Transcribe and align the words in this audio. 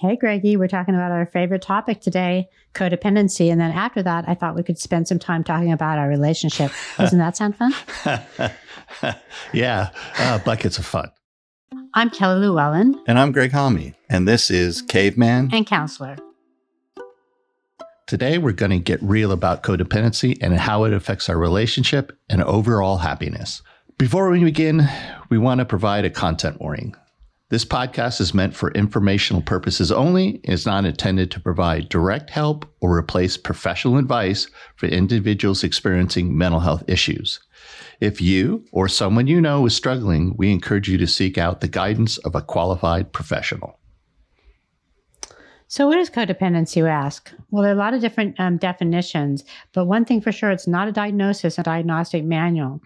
Hey, 0.00 0.16
Greggy, 0.16 0.56
we're 0.56 0.66
talking 0.66 0.94
about 0.94 1.12
our 1.12 1.26
favorite 1.26 1.60
topic 1.60 2.00
today, 2.00 2.48
codependency. 2.72 3.52
And 3.52 3.60
then 3.60 3.70
after 3.70 4.02
that, 4.02 4.24
I 4.26 4.34
thought 4.34 4.56
we 4.56 4.62
could 4.62 4.78
spend 4.78 5.06
some 5.06 5.18
time 5.18 5.44
talking 5.44 5.72
about 5.72 5.98
our 5.98 6.08
relationship. 6.08 6.72
Doesn't 6.96 7.18
that 7.18 7.36
sound 7.36 7.54
fun? 7.54 7.74
yeah, 9.52 9.90
uh, 10.16 10.38
buckets 10.38 10.78
of 10.78 10.86
fun. 10.86 11.10
I'm 11.92 12.08
Kelly 12.08 12.46
Lewallen. 12.46 12.94
And 13.06 13.18
I'm 13.18 13.30
Gregg 13.30 13.52
Homme. 13.52 13.94
And 14.08 14.26
this 14.26 14.50
is 14.50 14.80
Caveman 14.80 15.50
and 15.52 15.66
Counselor. 15.66 16.16
Today, 18.06 18.38
we're 18.38 18.52
going 18.52 18.70
to 18.70 18.78
get 18.78 19.02
real 19.02 19.32
about 19.32 19.62
codependency 19.62 20.38
and 20.40 20.54
how 20.54 20.84
it 20.84 20.94
affects 20.94 21.28
our 21.28 21.36
relationship 21.36 22.18
and 22.30 22.42
overall 22.42 22.96
happiness. 22.96 23.60
Before 23.98 24.30
we 24.30 24.42
begin, 24.42 24.88
we 25.28 25.36
want 25.36 25.58
to 25.58 25.66
provide 25.66 26.06
a 26.06 26.10
content 26.10 26.58
warning. 26.58 26.96
This 27.50 27.64
podcast 27.64 28.20
is 28.20 28.32
meant 28.32 28.54
for 28.54 28.70
informational 28.70 29.42
purposes 29.42 29.90
only 29.90 30.40
and 30.44 30.54
is 30.54 30.66
not 30.66 30.84
intended 30.84 31.32
to 31.32 31.40
provide 31.40 31.88
direct 31.88 32.30
help 32.30 32.64
or 32.80 32.96
replace 32.96 33.36
professional 33.36 33.98
advice 33.98 34.46
for 34.76 34.86
individuals 34.86 35.64
experiencing 35.64 36.38
mental 36.38 36.60
health 36.60 36.84
issues. 36.86 37.40
If 37.98 38.20
you 38.20 38.64
or 38.70 38.86
someone 38.86 39.26
you 39.26 39.40
know 39.40 39.66
is 39.66 39.74
struggling, 39.74 40.36
we 40.36 40.52
encourage 40.52 40.88
you 40.88 40.96
to 40.98 41.08
seek 41.08 41.38
out 41.38 41.60
the 41.60 41.66
guidance 41.66 42.18
of 42.18 42.36
a 42.36 42.40
qualified 42.40 43.12
professional. 43.12 43.80
So, 45.66 45.88
what 45.88 45.98
is 45.98 46.08
codependency, 46.08 46.76
you 46.76 46.86
ask? 46.86 47.32
Well, 47.50 47.64
there 47.64 47.72
are 47.72 47.74
a 47.74 47.78
lot 47.78 47.94
of 47.94 48.00
different 48.00 48.38
um, 48.38 48.58
definitions, 48.58 49.44
but 49.72 49.86
one 49.86 50.04
thing 50.04 50.20
for 50.20 50.30
sure, 50.30 50.52
it's 50.52 50.68
not 50.68 50.86
a 50.86 50.92
diagnosis, 50.92 51.58
a 51.58 51.64
diagnostic 51.64 52.22
manual. 52.22 52.80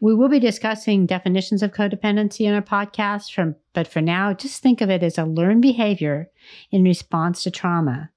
We 0.00 0.14
will 0.14 0.28
be 0.28 0.38
discussing 0.38 1.06
definitions 1.06 1.62
of 1.62 1.72
codependency 1.72 2.46
in 2.46 2.52
our 2.52 2.62
podcast, 2.62 3.32
from, 3.32 3.56
but 3.72 3.88
for 3.88 4.02
now, 4.02 4.34
just 4.34 4.62
think 4.62 4.80
of 4.80 4.90
it 4.90 5.02
as 5.02 5.16
a 5.16 5.24
learned 5.24 5.62
behavior 5.62 6.30
in 6.70 6.84
response 6.84 7.42
to 7.42 7.50
trauma. 7.50 8.10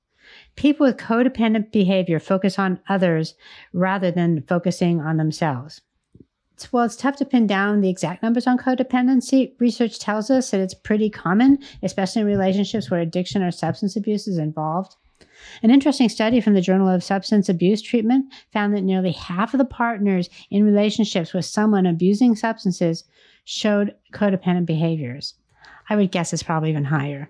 People 0.55 0.85
with 0.85 0.97
codependent 0.97 1.71
behavior 1.71 2.19
focus 2.19 2.59
on 2.59 2.81
others 2.89 3.35
rather 3.71 4.11
than 4.11 4.43
focusing 4.43 4.99
on 4.99 5.17
themselves. 5.17 5.81
Well, 6.73 6.83
it's 6.83 6.97
tough 6.97 7.15
to 7.17 7.25
pin 7.25 7.47
down 7.47 7.79
the 7.79 7.89
exact 7.89 8.21
numbers 8.21 8.45
on 8.45 8.57
codependency. 8.57 9.53
Research 9.59 9.97
tells 9.97 10.29
us 10.29 10.51
that 10.51 10.59
it's 10.59 10.73
pretty 10.73 11.09
common, 11.09 11.59
especially 11.81 12.23
in 12.23 12.27
relationships 12.27 12.91
where 12.91 12.99
addiction 12.99 13.41
or 13.41 13.51
substance 13.51 13.95
abuse 13.95 14.27
is 14.27 14.37
involved. 14.37 14.97
An 15.63 15.71
interesting 15.71 16.09
study 16.09 16.41
from 16.41 16.53
the 16.53 16.61
Journal 16.61 16.89
of 16.89 17.03
Substance 17.03 17.49
Abuse 17.49 17.81
Treatment 17.81 18.31
found 18.51 18.73
that 18.73 18.81
nearly 18.81 19.11
half 19.11 19.53
of 19.53 19.57
the 19.57 19.65
partners 19.65 20.29
in 20.49 20.63
relationships 20.63 21.33
with 21.33 21.45
someone 21.45 21.85
abusing 21.85 22.35
substances 22.35 23.03
showed 23.43 23.95
codependent 24.13 24.65
behaviors. 24.65 25.35
I 25.89 25.95
would 25.95 26.11
guess 26.11 26.33
it's 26.33 26.43
probably 26.43 26.69
even 26.69 26.85
higher. 26.85 27.29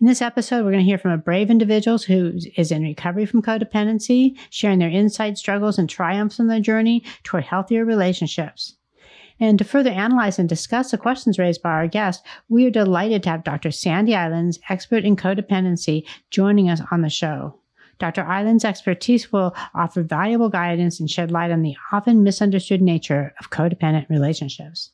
In 0.00 0.08
this 0.08 0.22
episode, 0.22 0.64
we're 0.64 0.72
going 0.72 0.84
to 0.84 0.88
hear 0.88 0.98
from 0.98 1.12
a 1.12 1.16
brave 1.16 1.48
individual 1.48 1.96
who 1.96 2.32
is 2.56 2.72
in 2.72 2.82
recovery 2.82 3.24
from 3.24 3.40
codependency, 3.40 4.36
sharing 4.50 4.80
their 4.80 4.88
insight, 4.88 5.38
struggles, 5.38 5.78
and 5.78 5.88
triumphs 5.88 6.40
on 6.40 6.48
their 6.48 6.60
journey 6.60 7.04
toward 7.22 7.44
healthier 7.44 7.84
relationships. 7.84 8.74
And 9.42 9.58
to 9.58 9.64
further 9.64 9.90
analyze 9.90 10.38
and 10.38 10.48
discuss 10.48 10.92
the 10.92 10.98
questions 10.98 11.36
raised 11.36 11.62
by 11.62 11.70
our 11.70 11.88
guest, 11.88 12.24
we 12.48 12.64
are 12.64 12.70
delighted 12.70 13.24
to 13.24 13.30
have 13.30 13.42
Dr. 13.42 13.72
Sandy 13.72 14.14
Islands, 14.14 14.60
expert 14.68 15.04
in 15.04 15.16
codependency, 15.16 16.06
joining 16.30 16.70
us 16.70 16.80
on 16.92 17.02
the 17.02 17.10
show. 17.10 17.58
Dr. 17.98 18.22
Islands' 18.22 18.64
expertise 18.64 19.32
will 19.32 19.52
offer 19.74 20.04
valuable 20.04 20.48
guidance 20.48 21.00
and 21.00 21.10
shed 21.10 21.32
light 21.32 21.50
on 21.50 21.62
the 21.62 21.74
often 21.90 22.22
misunderstood 22.22 22.80
nature 22.80 23.34
of 23.40 23.50
codependent 23.50 24.08
relationships. 24.08 24.92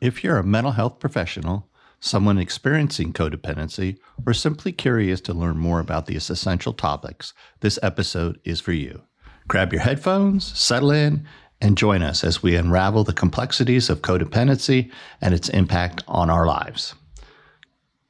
If 0.00 0.24
you're 0.24 0.38
a 0.38 0.42
mental 0.42 0.72
health 0.72 0.98
professional, 0.98 1.68
someone 2.00 2.38
experiencing 2.38 3.12
codependency, 3.12 3.98
or 4.26 4.32
simply 4.32 4.72
curious 4.72 5.20
to 5.20 5.34
learn 5.34 5.58
more 5.58 5.80
about 5.80 6.06
these 6.06 6.30
essential 6.30 6.72
topics, 6.72 7.34
this 7.60 7.78
episode 7.82 8.40
is 8.42 8.62
for 8.62 8.72
you. 8.72 9.02
Grab 9.46 9.74
your 9.74 9.82
headphones, 9.82 10.58
settle 10.58 10.90
in, 10.90 11.26
and 11.64 11.78
join 11.78 12.02
us 12.02 12.22
as 12.22 12.42
we 12.42 12.56
unravel 12.56 13.04
the 13.04 13.12
complexities 13.14 13.88
of 13.88 14.02
codependency 14.02 14.92
and 15.22 15.32
its 15.32 15.48
impact 15.48 16.04
on 16.06 16.28
our 16.28 16.46
lives. 16.46 16.94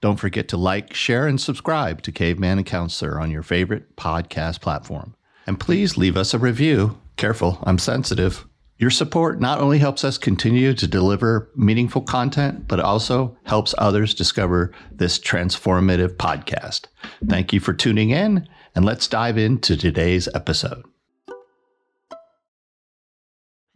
Don't 0.01 0.19
forget 0.19 0.49
to 0.49 0.57
like, 0.57 0.93
share, 0.93 1.29
and 1.29 1.41
subscribe 1.41 2.03
to 2.03 2.11
Caveman 2.11 2.59
and 2.59 2.67
Counselor 2.67 3.21
on 3.21 3.31
your 3.31 3.45
favorite 3.45 3.95
podcast 3.95 4.61
platform. 4.61 5.15
And 5.47 5.61
please 5.61 5.97
leave 5.97 6.17
us 6.17 6.35
a 6.35 6.39
review. 6.39 6.99
Careful, 7.17 7.61
I'm 7.63 7.79
sensitive. 7.79 8.45
Your 8.77 8.91
support 8.91 9.41
not 9.41 9.61
only 9.61 9.79
helps 9.79 10.03
us 10.03 10.19
continue 10.19 10.75
to 10.75 10.89
deliver 10.89 11.49
meaningful 11.55 12.03
content, 12.03 12.67
but 12.67 12.81
also 12.81 13.39
helps 13.45 13.73
others 13.79 14.15
discover 14.15 14.73
this 14.91 15.17
transformative 15.17 16.17
podcast. 16.17 16.87
Thank 17.25 17.53
you 17.53 17.61
for 17.61 17.73
tuning 17.73 18.11
in, 18.11 18.49
and 18.75 18.85
let's 18.85 19.07
dive 19.07 19.39
into 19.39 19.77
today's 19.77 20.29
episode. 20.35 20.85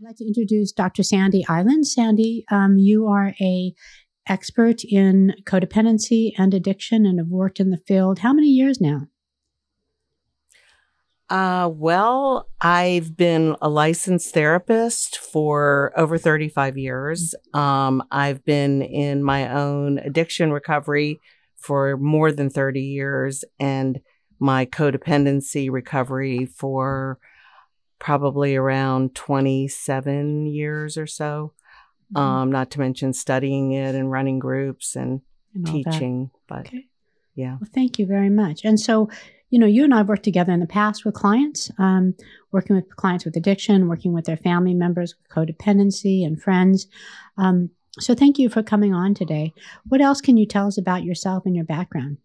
I'd 0.00 0.06
like 0.06 0.16
to 0.16 0.26
introduce 0.26 0.70
Dr. 0.70 1.02
Sandy 1.02 1.44
Island. 1.48 1.84
Sandy, 1.84 2.44
um, 2.52 2.76
you 2.78 3.08
are 3.08 3.34
a 3.40 3.74
expert 4.28 4.84
in 4.84 5.34
codependency 5.42 6.34
and 6.38 6.54
addiction 6.54 7.04
and 7.04 7.18
have 7.18 7.26
worked 7.26 7.58
in 7.58 7.70
the 7.70 7.78
field. 7.78 8.20
How 8.20 8.32
many 8.32 8.46
years 8.46 8.80
now? 8.80 9.08
Uh, 11.28 11.68
well, 11.72 12.48
I've 12.60 13.16
been 13.16 13.56
a 13.60 13.68
licensed 13.68 14.32
therapist 14.32 15.18
for 15.18 15.92
over 15.96 16.16
35 16.16 16.78
years. 16.78 17.34
Um, 17.52 18.04
I've 18.12 18.44
been 18.44 18.82
in 18.82 19.24
my 19.24 19.52
own 19.52 19.98
addiction 19.98 20.52
recovery 20.52 21.18
for 21.56 21.96
more 21.96 22.30
than 22.30 22.50
30 22.50 22.80
years 22.82 23.44
and 23.58 23.98
my 24.38 24.64
codependency 24.64 25.68
recovery 25.72 26.46
for 26.46 27.18
probably 27.98 28.56
around 28.56 29.14
27 29.14 30.46
years 30.46 30.96
or 30.96 31.06
so. 31.06 31.52
Mm-hmm. 32.12 32.16
Um, 32.16 32.52
not 32.52 32.70
to 32.72 32.80
mention 32.80 33.12
studying 33.12 33.72
it 33.72 33.94
and 33.94 34.10
running 34.10 34.38
groups 34.38 34.96
and, 34.96 35.20
and 35.54 35.66
teaching. 35.66 36.30
But 36.46 36.60
okay. 36.60 36.86
yeah. 37.34 37.56
Well, 37.60 37.70
thank 37.74 37.98
you 37.98 38.06
very 38.06 38.30
much. 38.30 38.64
And 38.64 38.80
so, 38.80 39.10
you 39.50 39.58
know, 39.58 39.66
you 39.66 39.84
and 39.84 39.92
I 39.92 39.98
have 39.98 40.08
worked 40.08 40.22
together 40.22 40.52
in 40.52 40.60
the 40.60 40.66
past 40.66 41.04
with 41.04 41.14
clients, 41.14 41.70
um, 41.78 42.14
working 42.50 42.76
with 42.76 42.96
clients 42.96 43.24
with 43.24 43.36
addiction, 43.36 43.88
working 43.88 44.12
with 44.12 44.24
their 44.24 44.36
family 44.36 44.74
members 44.74 45.14
with 45.16 45.28
codependency 45.30 46.24
and 46.24 46.40
friends. 46.40 46.86
Um, 47.36 47.70
so 47.98 48.14
thank 48.14 48.38
you 48.38 48.48
for 48.48 48.62
coming 48.62 48.94
on 48.94 49.12
today. 49.12 49.52
What 49.88 50.00
else 50.00 50.20
can 50.20 50.36
you 50.36 50.46
tell 50.46 50.66
us 50.66 50.78
about 50.78 51.04
yourself 51.04 51.44
and 51.44 51.54
your 51.54 51.64
background? 51.64 52.18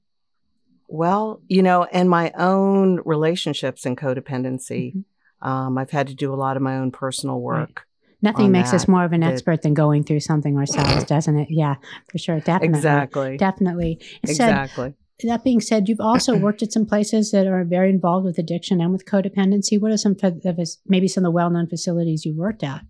Well, 0.88 1.42
you 1.48 1.64
know, 1.64 1.86
and 1.86 2.10
my 2.10 2.32
own 2.38 3.02
relationships 3.04 3.86
and 3.86 3.98
codependency. 3.98 4.92
Mm-hmm 4.92 5.00
um, 5.44 5.78
I've 5.78 5.92
had 5.92 6.08
to 6.08 6.16
do 6.16 6.34
a 6.34 6.36
lot 6.36 6.58
of 6.58 6.64
my 6.64 6.78
own 6.78 6.92
personal 6.92 7.40
work. 7.40 7.60
Right. 7.60 7.78
Nothing 8.24 8.52
makes 8.54 8.72
that. 8.72 8.78
us 8.78 8.88
more 8.88 9.04
of 9.04 9.12
an 9.12 9.22
expert 9.22 9.64
than 9.64 9.74
going 9.74 10.06
through 10.06 10.22
something 10.22 10.58
ourselves, 10.58 11.04
doesn't 11.04 11.38
it? 11.38 11.50
Yeah, 11.52 11.76
for 12.10 12.18
sure. 12.18 12.40
Definitely. 12.40 12.68
Exactly. 12.70 13.38
Definitely. 13.38 14.00
exactly. 14.24 14.94
That 15.24 15.44
being 15.44 15.60
said, 15.60 15.90
you've 15.90 16.00
also 16.00 16.38
worked 16.40 16.64
at 16.64 16.72
some 16.72 16.86
places 16.86 17.32
that 17.32 17.48
are 17.48 17.66
very 17.66 17.90
involved 17.90 18.26
with 18.26 18.38
addiction 18.38 18.80
and 18.80 18.94
with 18.94 19.06
codependency. 19.06 19.80
What 19.80 19.92
are 19.92 19.98
some 19.98 20.16
of 20.24 20.58
maybe 20.88 21.10
some 21.10 21.24
of 21.24 21.28
the 21.28 21.32
well-known 21.32 21.68
facilities 21.68 22.26
you 22.26 22.34
worked 22.34 22.64
at? 22.64 22.86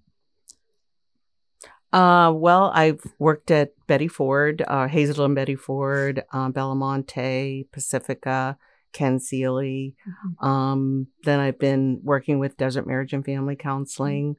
Uh, 1.92 2.32
well, 2.32 2.72
I've 2.74 3.02
worked 3.18 3.50
at 3.50 3.74
Betty 3.88 4.08
Ford, 4.08 4.64
uh, 4.68 4.88
and 4.88 5.36
Betty 5.36 5.56
Ford, 5.56 6.24
uh, 6.32 6.50
Belamonte, 6.50 7.68
Pacifica, 7.72 8.58
Ken 8.94 9.20
Seeley. 9.20 9.96
Mm-hmm. 10.08 10.46
Um, 10.46 11.08
then 11.24 11.40
I've 11.40 11.60
been 11.60 12.00
working 12.04 12.40
with 12.40 12.58
Desert 12.58 12.88
Marriage 12.88 13.14
and 13.14 13.26
Family 13.26 13.56
Counseling. 13.56 14.38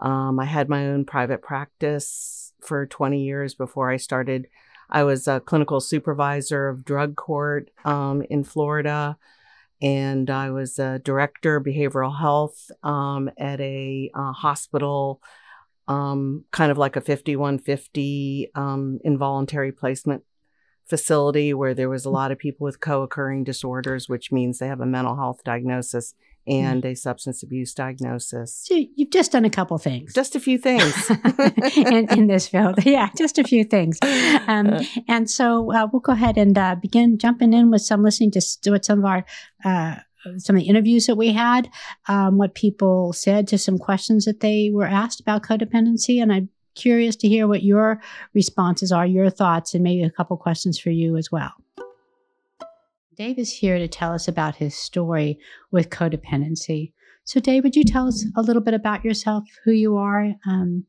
Um, 0.00 0.38
I 0.38 0.44
had 0.44 0.68
my 0.68 0.88
own 0.88 1.04
private 1.04 1.42
practice 1.42 2.52
for 2.60 2.86
20 2.86 3.22
years 3.22 3.54
before 3.54 3.90
I 3.90 3.96
started. 3.96 4.48
I 4.90 5.04
was 5.04 5.26
a 5.26 5.40
clinical 5.40 5.80
supervisor 5.80 6.68
of 6.68 6.84
drug 6.84 7.16
court 7.16 7.70
um, 7.84 8.22
in 8.28 8.44
Florida, 8.44 9.16
and 9.80 10.28
I 10.28 10.50
was 10.50 10.78
a 10.78 10.98
director 10.98 11.56
of 11.56 11.64
behavioral 11.64 12.16
health 12.18 12.70
um, 12.82 13.30
at 13.38 13.60
a 13.60 14.10
uh, 14.14 14.32
hospital, 14.32 15.22
um, 15.88 16.44
kind 16.50 16.70
of 16.70 16.78
like 16.78 16.96
a 16.96 17.00
5150 17.00 18.50
um, 18.54 19.00
involuntary 19.02 19.72
placement 19.72 20.24
facility 20.86 21.54
where 21.54 21.74
there 21.74 21.88
was 21.88 22.04
a 22.04 22.10
lot 22.10 22.32
of 22.32 22.38
people 22.38 22.64
with 22.64 22.80
co-occurring 22.80 23.44
disorders, 23.44 24.08
which 24.08 24.32
means 24.32 24.58
they 24.58 24.68
have 24.68 24.80
a 24.80 24.86
mental 24.86 25.16
health 25.16 25.40
diagnosis 25.44 26.14
and 26.46 26.84
a 26.84 26.94
substance 26.94 27.42
abuse 27.42 27.72
diagnosis. 27.72 28.62
So 28.64 28.74
you've 28.96 29.10
just 29.10 29.32
done 29.32 29.44
a 29.44 29.50
couple 29.50 29.78
things. 29.78 30.12
Just 30.12 30.34
a 30.34 30.40
few 30.40 30.58
things 30.58 31.10
in, 31.76 32.08
in, 32.10 32.26
this 32.26 32.48
field. 32.48 32.84
Yeah, 32.84 33.10
just 33.16 33.38
a 33.38 33.44
few 33.44 33.64
things. 33.64 33.98
Um, 34.02 34.80
and 35.08 35.30
so 35.30 35.72
uh, 35.72 35.86
we'll 35.92 36.00
go 36.00 36.12
ahead 36.12 36.36
and 36.36 36.58
uh, 36.58 36.74
begin 36.74 37.16
jumping 37.16 37.52
in 37.52 37.70
with 37.70 37.82
some 37.82 38.02
listening 38.02 38.32
to 38.32 38.70
what 38.70 38.84
some 38.84 38.98
of 38.98 39.04
our 39.04 39.24
uh, 39.64 39.96
some 40.38 40.56
of 40.56 40.62
the 40.62 40.68
interviews 40.68 41.06
that 41.06 41.16
we 41.16 41.32
had, 41.32 41.68
um, 42.06 42.38
what 42.38 42.54
people 42.54 43.12
said 43.12 43.48
to 43.48 43.58
some 43.58 43.78
questions 43.78 44.24
that 44.24 44.40
they 44.40 44.70
were 44.72 44.86
asked 44.86 45.20
about 45.20 45.42
codependency. 45.42 46.22
And 46.22 46.32
I'd 46.32 46.48
curious 46.74 47.16
to 47.16 47.28
hear 47.28 47.46
what 47.46 47.62
your 47.62 48.00
responses 48.34 48.92
are, 48.92 49.06
your 49.06 49.30
thoughts, 49.30 49.74
and 49.74 49.82
maybe 49.82 50.02
a 50.02 50.10
couple 50.10 50.36
questions 50.36 50.78
for 50.78 50.90
you 50.90 51.16
as 51.16 51.30
well. 51.30 51.52
Dave 53.16 53.38
is 53.38 53.52
here 53.52 53.78
to 53.78 53.88
tell 53.88 54.12
us 54.12 54.26
about 54.26 54.56
his 54.56 54.74
story 54.74 55.38
with 55.70 55.90
codependency. 55.90 56.92
So, 57.24 57.40
Dave, 57.40 57.62
would 57.62 57.76
you 57.76 57.84
tell 57.84 58.08
us 58.08 58.26
a 58.36 58.42
little 58.42 58.62
bit 58.62 58.74
about 58.74 59.04
yourself, 59.04 59.44
who 59.64 59.72
you 59.72 59.96
are, 59.96 60.32
um, 60.46 60.86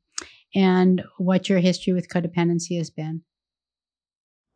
and 0.56 1.04
what 1.18 1.50
your 1.50 1.60
history 1.60 1.94
with 1.94 2.08
codependency 2.08 2.78
has 2.78 2.90
been? 2.90 3.22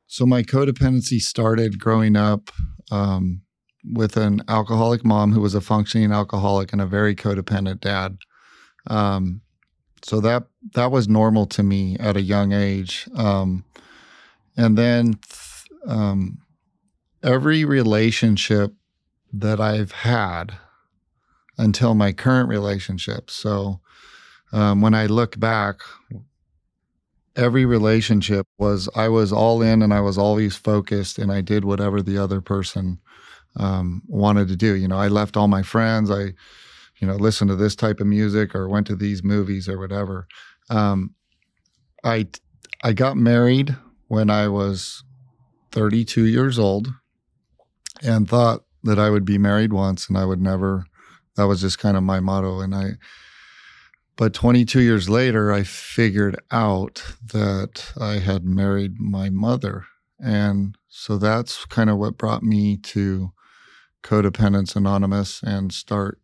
So, 0.07 0.25
my 0.25 0.43
codependency 0.43 1.19
started 1.19 1.79
growing 1.79 2.15
up 2.15 2.49
um, 2.89 3.41
with 3.83 4.15
an 4.17 4.41
alcoholic 4.47 5.03
mom 5.03 5.33
who 5.33 5.41
was 5.41 5.53
a 5.53 5.61
functioning 5.61 6.11
alcoholic 6.11 6.71
and 6.71 6.81
a 6.81 6.87
very 6.87 7.15
codependent 7.15 7.81
dad. 7.81 8.17
Um, 8.87 9.41
so 10.03 10.19
that 10.21 10.47
that 10.73 10.91
was 10.91 11.07
normal 11.07 11.45
to 11.47 11.63
me 11.63 11.97
at 11.99 12.17
a 12.17 12.21
young 12.21 12.51
age. 12.51 13.07
Um, 13.15 13.63
and 14.55 14.77
then 14.77 15.19
um, 15.87 16.39
every 17.23 17.65
relationship 17.65 18.73
that 19.33 19.59
I've 19.59 19.91
had 19.91 20.57
until 21.57 21.93
my 21.93 22.11
current 22.11 22.49
relationship. 22.49 23.29
So 23.29 23.79
um, 24.51 24.81
when 24.81 24.93
I 24.93 25.07
look 25.07 25.39
back, 25.39 25.81
every 27.35 27.65
relationship 27.65 28.47
was 28.57 28.89
I 28.95 29.09
was 29.09 29.31
all 29.31 29.61
in 29.61 29.81
and 29.81 29.93
I 29.93 30.01
was 30.01 30.17
always 30.17 30.55
focused 30.55 31.19
and 31.19 31.31
I 31.31 31.41
did 31.41 31.65
whatever 31.65 32.01
the 32.01 32.17
other 32.17 32.41
person 32.41 32.99
um, 33.57 34.01
wanted 34.07 34.47
to 34.49 34.55
do. 34.55 34.75
You 34.75 34.87
know, 34.87 34.97
I 34.97 35.07
left 35.07 35.37
all 35.37 35.47
my 35.47 35.63
friends. 35.63 36.09
I, 36.09 36.33
you 36.99 37.07
know, 37.07 37.15
listened 37.15 37.49
to 37.49 37.55
this 37.55 37.75
type 37.75 37.99
of 37.99 38.07
music 38.07 38.55
or 38.55 38.67
went 38.67 38.87
to 38.87 38.95
these 38.95 39.23
movies 39.23 39.69
or 39.69 39.77
whatever. 39.77 40.27
Um, 40.69 41.13
I 42.03 42.27
I 42.83 42.93
got 42.93 43.17
married 43.17 43.75
when 44.07 44.29
I 44.29 44.47
was 44.47 45.03
32 45.71 46.25
years 46.25 46.57
old 46.57 46.93
and 48.01 48.27
thought 48.27 48.63
that 48.83 48.99
I 48.99 49.09
would 49.09 49.25
be 49.25 49.37
married 49.37 49.73
once 49.73 50.07
and 50.07 50.17
I 50.17 50.25
would 50.25 50.41
never 50.41 50.85
that 51.35 51.45
was 51.45 51.61
just 51.61 51.79
kind 51.79 51.97
of 51.97 52.03
my 52.03 52.19
motto 52.19 52.61
and 52.61 52.73
I 52.73 52.91
but 54.15 54.33
22 54.33 54.81
years 54.81 55.09
later 55.09 55.51
I 55.51 55.63
figured 55.63 56.39
out 56.51 57.03
that 57.33 57.91
I 57.99 58.19
had 58.19 58.45
married 58.45 58.99
my 58.99 59.29
mother 59.29 59.85
and 60.19 60.77
so 60.87 61.17
that's 61.17 61.65
kind 61.65 61.89
of 61.89 61.97
what 61.97 62.17
brought 62.17 62.43
me 62.43 62.77
to 62.77 63.31
Co-Dependents 64.03 64.75
Anonymous 64.75 65.43
and 65.43 65.73
start 65.73 66.19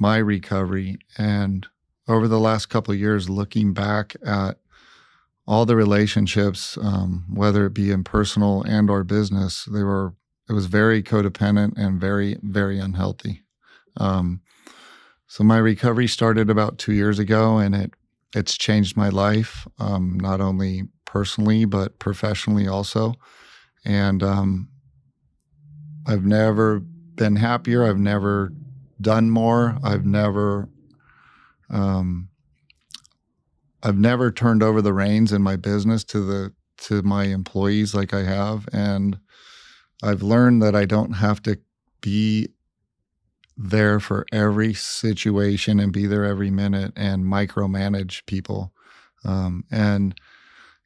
my 0.00 0.16
recovery 0.16 0.98
and 1.18 1.66
over 2.08 2.26
the 2.26 2.40
last 2.40 2.66
couple 2.66 2.92
of 2.92 2.98
years 2.98 3.28
looking 3.28 3.72
back 3.72 4.16
at 4.24 4.58
all 5.46 5.66
the 5.66 5.76
relationships 5.76 6.76
um, 6.82 7.24
whether 7.32 7.66
it 7.66 7.74
be 7.74 7.90
in 7.90 8.02
personal 8.02 8.62
and 8.62 8.90
or 8.90 9.04
business 9.04 9.66
they 9.66 9.82
were 9.82 10.14
it 10.50 10.52
was 10.52 10.66
very 10.66 11.00
codependent 11.00 11.78
and 11.78 12.00
very 12.00 12.36
very 12.42 12.80
unhealthy. 12.80 13.42
Um, 13.96 14.40
so 15.28 15.44
my 15.44 15.58
recovery 15.58 16.08
started 16.08 16.50
about 16.50 16.78
two 16.78 16.92
years 16.92 17.20
ago 17.20 17.58
and 17.58 17.74
it 17.74 17.92
it's 18.34 18.56
changed 18.56 18.96
my 18.96 19.08
life 19.08 19.66
um, 19.78 20.18
not 20.18 20.40
only 20.40 20.84
personally 21.04 21.64
but 21.64 21.98
professionally 22.00 22.66
also. 22.66 23.14
And 23.84 24.22
um, 24.22 24.68
i've 26.06 26.24
never 26.24 26.80
been 26.80 27.36
happier. 27.36 27.84
I've 27.84 27.98
never 27.98 28.52
done 29.00 29.30
more 29.30 29.78
i've 29.82 30.04
never 30.04 30.68
um, 31.70 32.28
i've 33.82 33.98
never 33.98 34.30
turned 34.30 34.62
over 34.62 34.82
the 34.82 34.92
reins 34.92 35.32
in 35.32 35.42
my 35.42 35.56
business 35.56 36.04
to 36.04 36.20
the 36.20 36.52
to 36.76 37.02
my 37.02 37.24
employees 37.24 37.94
like 37.94 38.12
i 38.12 38.22
have 38.22 38.68
and 38.72 39.18
I've 40.02 40.22
learned 40.22 40.62
that 40.62 40.74
I 40.74 40.84
don't 40.84 41.14
have 41.14 41.42
to 41.42 41.58
be 42.00 42.48
there 43.56 44.00
for 44.00 44.24
every 44.32 44.72
situation 44.72 45.78
and 45.78 45.92
be 45.92 46.06
there 46.06 46.24
every 46.24 46.50
minute 46.50 46.92
and 46.96 47.24
micromanage 47.24 48.24
people. 48.26 48.72
Um, 49.24 49.64
and 49.70 50.18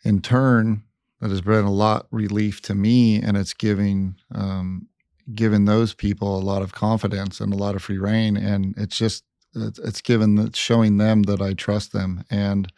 in 0.04 0.20
turn, 0.20 0.82
that 1.20 1.30
has 1.30 1.40
been 1.40 1.64
a 1.64 1.72
lot 1.72 2.06
relief 2.10 2.60
to 2.62 2.74
me, 2.74 3.22
and 3.22 3.36
it's 3.36 3.54
giving 3.54 4.16
um, 4.34 4.88
given 5.32 5.64
those 5.64 5.94
people 5.94 6.36
a 6.36 6.40
lot 6.40 6.62
of 6.62 6.72
confidence 6.72 7.40
and 7.40 7.52
a 7.52 7.56
lot 7.56 7.74
of 7.74 7.82
free 7.82 7.98
reign. 7.98 8.36
And 8.36 8.74
it's 8.76 8.96
just 8.96 9.24
it's, 9.54 9.78
it's 9.78 10.00
given 10.00 10.38
it's 10.38 10.58
showing 10.58 10.98
them 10.98 11.22
that 11.24 11.40
I 11.40 11.54
trust 11.54 11.92
them, 11.92 12.24
and 12.30 12.72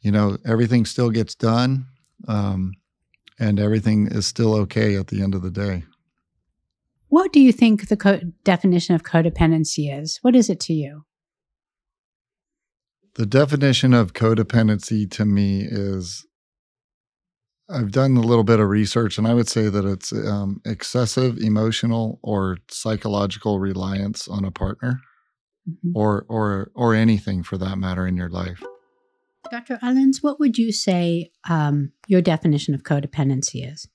you 0.00 0.12
know 0.12 0.36
everything 0.44 0.84
still 0.84 1.10
gets 1.10 1.34
done. 1.34 1.86
Um, 2.28 2.74
and 3.38 3.58
everything 3.58 4.06
is 4.06 4.26
still 4.26 4.54
okay 4.54 4.96
at 4.96 5.06
the 5.06 5.22
end 5.22 5.34
of 5.34 5.40
the 5.40 5.50
day. 5.50 5.84
What 7.08 7.32
do 7.32 7.40
you 7.40 7.52
think 7.52 7.88
the 7.88 7.96
co- 7.96 8.20
definition 8.44 8.94
of 8.94 9.02
codependency 9.02 9.92
is? 9.98 10.18
What 10.22 10.36
is 10.36 10.50
it 10.50 10.60
to 10.60 10.74
you? 10.74 11.06
The 13.14 13.26
definition 13.26 13.94
of 13.94 14.12
codependency 14.12 15.10
to 15.12 15.24
me 15.24 15.62
is 15.62 16.24
I've 17.72 17.92
done 17.92 18.16
a 18.16 18.20
little 18.20 18.44
bit 18.44 18.60
of 18.60 18.68
research, 18.68 19.18
and 19.18 19.26
I 19.26 19.34
would 19.34 19.48
say 19.48 19.68
that 19.68 19.84
it's 19.84 20.12
um, 20.12 20.60
excessive 20.64 21.38
emotional 21.38 22.18
or 22.22 22.58
psychological 22.70 23.60
reliance 23.60 24.28
on 24.28 24.44
a 24.44 24.50
partner, 24.50 25.00
mm-hmm. 25.68 25.96
or 25.96 26.26
or 26.28 26.70
or 26.74 26.94
anything 26.94 27.42
for 27.42 27.58
that 27.58 27.76
matter 27.76 28.06
in 28.06 28.16
your 28.16 28.28
life. 28.28 28.62
Dr. 29.50 29.78
Islands, 29.82 30.22
what 30.22 30.38
would 30.38 30.58
you 30.58 30.72
say 30.72 31.30
um, 31.48 31.92
your 32.06 32.22
definition 32.22 32.74
of 32.74 32.82
codependency 32.82 33.70
is? 33.70 33.88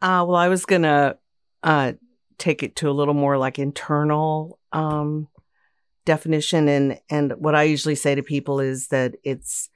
Uh, 0.00 0.24
well, 0.26 0.36
I 0.36 0.48
was 0.48 0.64
going 0.64 0.82
to 0.82 1.18
uh, 1.62 1.92
take 2.38 2.62
it 2.62 2.76
to 2.76 2.88
a 2.88 2.92
little 2.92 3.14
more 3.14 3.36
like 3.36 3.58
internal 3.58 4.58
um, 4.72 5.28
definition. 6.06 6.68
And, 6.68 6.98
and 7.10 7.32
what 7.32 7.54
I 7.54 7.64
usually 7.64 7.94
say 7.94 8.14
to 8.14 8.22
people 8.22 8.60
is 8.60 8.88
that 8.88 9.16
it's 9.22 9.68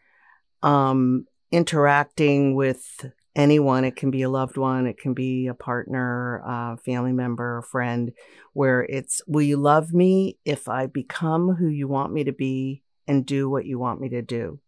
um, 0.62 1.26
interacting 1.54 2.56
with 2.56 3.06
anyone. 3.36 3.84
It 3.84 3.96
can 3.96 4.10
be 4.10 4.22
a 4.22 4.28
loved 4.28 4.56
one, 4.56 4.86
it 4.86 4.98
can 4.98 5.14
be 5.14 5.46
a 5.46 5.54
partner, 5.54 6.42
a 6.44 6.76
family 6.78 7.12
member, 7.12 7.58
a 7.58 7.62
friend, 7.62 8.12
where 8.52 8.82
it's, 8.82 9.22
will 9.26 9.42
you 9.42 9.56
love 9.56 9.92
me 9.92 10.38
if 10.44 10.68
I 10.68 10.86
become 10.86 11.54
who 11.54 11.68
you 11.68 11.86
want 11.88 12.12
me 12.12 12.24
to 12.24 12.32
be 12.32 12.82
and 13.06 13.24
do 13.24 13.48
what 13.48 13.66
you 13.66 13.78
want 13.78 14.00
me 14.00 14.08
to 14.10 14.22
do. 14.22 14.58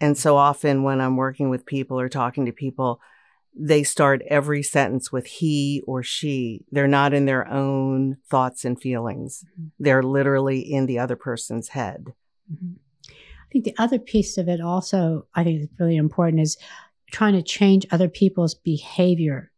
And 0.00 0.16
so 0.16 0.36
often 0.36 0.82
when 0.82 1.00
I'm 1.00 1.16
working 1.16 1.50
with 1.50 1.66
people 1.66 2.00
or 2.00 2.08
talking 2.08 2.46
to 2.46 2.52
people, 2.52 3.00
they 3.54 3.82
start 3.82 4.22
every 4.28 4.62
sentence 4.62 5.12
with 5.12 5.26
he 5.26 5.82
or 5.86 6.02
she. 6.02 6.64
They're 6.70 6.88
not 6.88 7.12
in 7.12 7.26
their 7.26 7.46
own 7.48 8.16
thoughts 8.30 8.64
and 8.64 8.80
feelings. 8.80 9.44
Mm-hmm. 9.52 9.68
They're 9.78 10.02
literally 10.02 10.60
in 10.60 10.86
the 10.86 10.98
other 10.98 11.16
person's 11.16 11.68
head. 11.68 12.14
Mm-hmm. 12.50 12.74
I 13.50 13.52
think 13.52 13.64
the 13.64 13.74
other 13.78 13.98
piece 13.98 14.38
of 14.38 14.48
it 14.48 14.60
also, 14.60 15.26
I 15.34 15.42
think 15.42 15.62
is 15.62 15.68
really 15.80 15.96
important, 15.96 16.40
is 16.40 16.56
trying 17.10 17.34
to 17.34 17.42
change 17.42 17.84
other 17.90 18.08
people's 18.08 18.54
behavior 18.54 19.50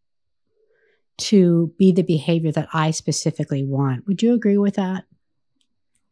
to 1.19 1.75
be 1.79 1.93
the 1.93 2.03
behavior 2.03 2.53
that 2.53 2.69
I 2.73 2.91
specifically 2.91 3.65
want. 3.67 4.07
Would 4.07 4.23
you 4.23 4.33
agree 4.33 4.57
with 4.57 4.77
that? 4.77 5.05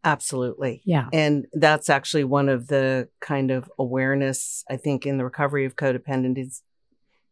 Absolutely. 0.04 0.82
Yeah. 0.84 1.08
And 1.10 1.46
that's 1.54 1.88
actually 1.88 2.24
one 2.24 2.50
of 2.50 2.66
the 2.66 3.08
kind 3.20 3.50
of 3.50 3.70
awareness, 3.78 4.62
I 4.68 4.76
think, 4.76 5.06
in 5.06 5.16
the 5.16 5.24
recovery 5.24 5.64
of 5.64 5.76
codependency 5.76 6.60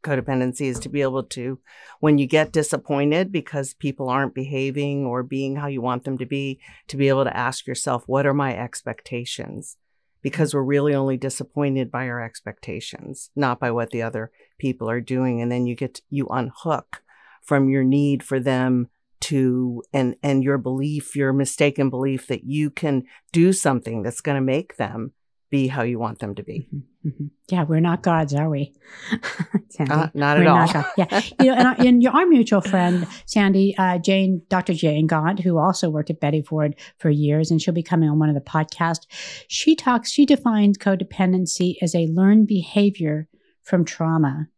codependency 0.05 0.62
is 0.62 0.78
to 0.78 0.88
be 0.88 1.02
able 1.02 1.25
to 1.25 1.59
when 1.99 2.19
you 2.19 2.26
get 2.26 2.52
disappointed 2.52 3.33
because 3.33 3.75
people 3.75 4.09
aren't 4.09 4.33
behaving 4.33 5.05
or 5.05 5.25
being 5.25 5.57
how 5.57 5.67
you 5.67 5.83
want 5.83 6.05
them 6.05 6.17
to 6.17 6.25
be 6.25 6.61
to 6.87 6.97
be 6.97 7.09
able 7.09 7.25
to 7.25 7.37
ask 7.37 7.67
yourself 7.67 8.05
what 8.07 8.25
are 8.25 8.33
my 8.33 8.57
expectations 8.57 9.76
because 10.22 10.54
we're 10.54 10.62
really 10.62 10.94
only 10.94 11.16
disappointed 11.16 11.90
by 11.90 12.08
our 12.08 12.22
expectations 12.22 13.30
not 13.37 13.60
by 13.60 13.70
what 13.70 13.90
the 13.90 14.02
other 14.02 14.30
people 14.58 14.90
are 14.90 15.00
doing. 15.00 15.40
And 15.40 15.50
then 15.50 15.66
you 15.66 15.75
get 15.75 16.00
you 16.10 16.26
unhook 16.28 17.02
from 17.42 17.68
your 17.68 17.84
need 17.84 18.22
for 18.22 18.40
them 18.40 18.88
to 19.20 19.82
and 19.92 20.14
and 20.22 20.44
your 20.44 20.58
belief 20.58 21.16
your 21.16 21.32
mistaken 21.32 21.90
belief 21.90 22.28
that 22.28 22.44
you 22.44 22.70
can 22.70 23.02
do 23.32 23.52
something 23.52 24.02
that's 24.02 24.20
going 24.20 24.37
to 24.37 24.40
make 24.40 24.76
them 24.76 25.12
be 25.50 25.67
how 25.67 25.83
you 25.83 25.99
want 25.99 26.19
them 26.19 26.35
to 26.35 26.43
be 26.43 26.69
mm-hmm. 26.75 27.09
mm-hmm. 27.09 27.26
yeah 27.50 27.64
we're 27.64 27.81
not 27.81 28.02
gods 28.02 28.35
are 28.35 28.50
we 28.50 28.75
sandy 29.71 29.93
uh, 29.93 30.09
not 30.14 30.38
at 30.38 30.47
all 30.47 30.67
not 30.67 30.87
yeah 30.97 31.23
you 31.40 31.47
know 31.47 31.55
and, 31.55 31.67
our, 31.67 31.76
and 31.78 32.07
our 32.07 32.26
mutual 32.26 32.61
friend 32.61 33.07
sandy 33.26 33.75
uh, 33.78 33.99
jane 33.99 34.43
dr 34.49 34.73
jane 34.75 35.07
gaunt 35.07 35.40
who 35.40 35.59
also 35.59 35.88
worked 35.88 36.11
at 36.11 36.21
betty 36.21 36.43
ford 36.43 36.75
for 36.99 37.11
years 37.11 37.50
and 37.50 37.62
she'll 37.62 37.75
be 37.75 37.83
coming 37.83 38.09
on 38.09 38.19
one 38.19 38.28
of 38.28 38.35
the 38.35 38.40
podcasts 38.40 39.07
she 39.49 39.75
talks 39.75 40.11
she 40.11 40.26
defines 40.26 40.76
codependency 40.76 41.76
as 41.83 41.95
a 41.95 42.07
learned 42.09 42.47
behavior 42.47 43.28
from 43.62 43.85
trauma 43.85 44.49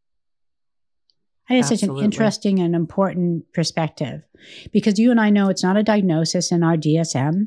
I 1.50 1.54
think 1.54 1.66
such 1.66 1.82
an 1.82 1.98
interesting 1.98 2.60
and 2.60 2.76
important 2.76 3.52
perspective 3.52 4.22
because 4.72 5.00
you 5.00 5.10
and 5.10 5.20
I 5.20 5.30
know 5.30 5.48
it's 5.48 5.64
not 5.64 5.76
a 5.76 5.82
diagnosis 5.82 6.52
in 6.52 6.62
our 6.62 6.76
DSM. 6.76 7.46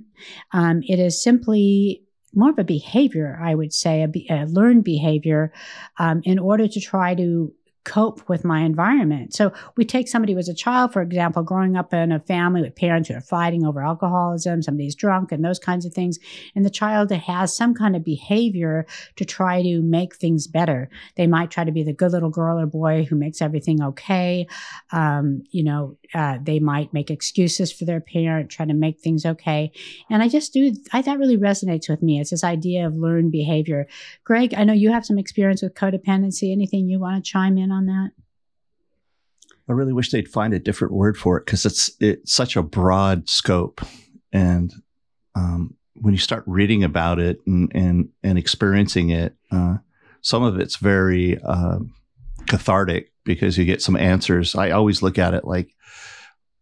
Um, 0.51 0.81
it 0.83 0.99
is 0.99 1.23
simply 1.23 2.02
more 2.33 2.51
of 2.51 2.59
a 2.59 2.63
behavior, 2.63 3.39
I 3.41 3.55
would 3.55 3.73
say, 3.73 4.03
a, 4.03 4.07
be, 4.07 4.27
a 4.29 4.45
learned 4.45 4.83
behavior, 4.83 5.51
um, 5.97 6.21
in 6.23 6.39
order 6.39 6.67
to 6.67 6.79
try 6.79 7.15
to 7.15 7.53
cope 7.83 8.27
with 8.29 8.45
my 8.45 8.61
environment. 8.61 9.33
So 9.33 9.51
we 9.75 9.83
take 9.83 10.07
somebody 10.07 10.33
who 10.33 10.37
was 10.37 10.49
a 10.49 10.53
child, 10.53 10.93
for 10.93 11.01
example, 11.01 11.43
growing 11.43 11.75
up 11.75 11.93
in 11.93 12.11
a 12.11 12.19
family 12.19 12.61
with 12.61 12.75
parents 12.75 13.09
who 13.09 13.15
are 13.15 13.21
fighting 13.21 13.65
over 13.65 13.83
alcoholism, 13.83 14.61
somebody's 14.61 14.95
drunk 14.95 15.31
and 15.31 15.43
those 15.43 15.59
kinds 15.59 15.85
of 15.85 15.93
things. 15.93 16.17
And 16.55 16.65
the 16.65 16.69
child 16.69 17.11
has 17.11 17.55
some 17.55 17.73
kind 17.73 17.95
of 17.95 18.03
behavior 18.03 18.85
to 19.17 19.25
try 19.25 19.61
to 19.61 19.81
make 19.81 20.15
things 20.15 20.47
better. 20.47 20.89
They 21.15 21.27
might 21.27 21.51
try 21.51 21.63
to 21.65 21.71
be 21.71 21.83
the 21.83 21.93
good 21.93 22.11
little 22.11 22.29
girl 22.29 22.59
or 22.59 22.65
boy 22.65 23.05
who 23.09 23.15
makes 23.15 23.41
everything 23.41 23.83
okay. 23.83 24.47
Um, 24.91 25.43
you 25.51 25.63
know, 25.63 25.97
uh, 26.13 26.37
they 26.41 26.59
might 26.59 26.93
make 26.93 27.11
excuses 27.11 27.71
for 27.71 27.85
their 27.85 27.99
parent, 27.99 28.49
try 28.49 28.65
to 28.65 28.73
make 28.73 28.99
things 28.99 29.25
okay. 29.25 29.71
And 30.09 30.23
I 30.23 30.29
just 30.29 30.53
do, 30.53 30.73
I, 30.93 31.01
that 31.01 31.19
really 31.19 31.37
resonates 31.37 31.89
with 31.89 32.01
me. 32.01 32.21
It's 32.21 32.29
this 32.29 32.43
idea 32.43 32.87
of 32.87 32.95
learned 32.95 33.31
behavior. 33.31 33.87
Gregg, 34.23 34.53
I 34.55 34.63
know 34.63 34.73
you 34.73 34.91
have 34.91 35.05
some 35.05 35.17
experience 35.17 35.61
with 35.61 35.73
codependency. 35.73 36.51
Anything 36.51 36.87
you 36.87 36.99
want 36.99 37.23
to 37.23 37.29
chime 37.29 37.57
in 37.57 37.72
on 37.73 37.85
that? 37.87 38.11
I 39.67 39.71
really 39.71 39.93
wish 39.93 40.11
they'd 40.11 40.27
find 40.27 40.53
a 40.53 40.59
different 40.59 40.93
word 40.93 41.17
for 41.17 41.37
it 41.37 41.45
because 41.45 41.65
it's 41.65 41.91
it's 41.99 42.33
such 42.33 42.55
a 42.55 42.63
broad 42.63 43.29
scope, 43.29 43.81
and 44.31 44.73
um, 45.35 45.75
when 45.93 46.13
you 46.13 46.19
start 46.19 46.43
reading 46.45 46.83
about 46.83 47.19
it 47.19 47.39
and 47.47 47.71
and, 47.73 48.09
and 48.23 48.37
experiencing 48.37 49.09
it, 49.09 49.35
uh, 49.51 49.77
some 50.21 50.43
of 50.43 50.59
it's 50.59 50.75
very 50.75 51.39
uh, 51.41 51.79
cathartic 52.47 53.11
because 53.23 53.57
you 53.57 53.65
get 53.65 53.81
some 53.81 53.95
answers. 53.95 54.55
I 54.55 54.71
always 54.71 55.01
look 55.01 55.17
at 55.17 55.33
it 55.33 55.45
like 55.45 55.73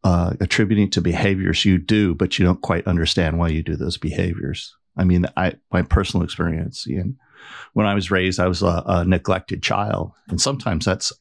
uh, 0.03 0.33
attributing 0.39 0.89
to 0.91 1.01
behaviors 1.01 1.65
you 1.65 1.77
do, 1.77 2.13
but 2.13 2.37
you 2.37 2.45
don't 2.45 2.61
quite 2.61 2.87
understand 2.87 3.39
why 3.39 3.49
you 3.49 3.63
do 3.63 3.75
those 3.75 3.97
behaviors. 3.97 4.75
I 4.97 5.05
mean, 5.05 5.25
I 5.37 5.55
my 5.71 5.81
personal 5.81 6.23
experience, 6.23 6.85
and 6.85 7.15
when 7.73 7.85
I 7.85 7.95
was 7.95 8.11
raised, 8.11 8.39
I 8.39 8.47
was 8.47 8.61
a, 8.61 8.83
a 8.85 9.05
neglected 9.05 9.63
child, 9.63 10.11
and 10.27 10.39
sometimes 10.39 10.85
that's 10.85 11.13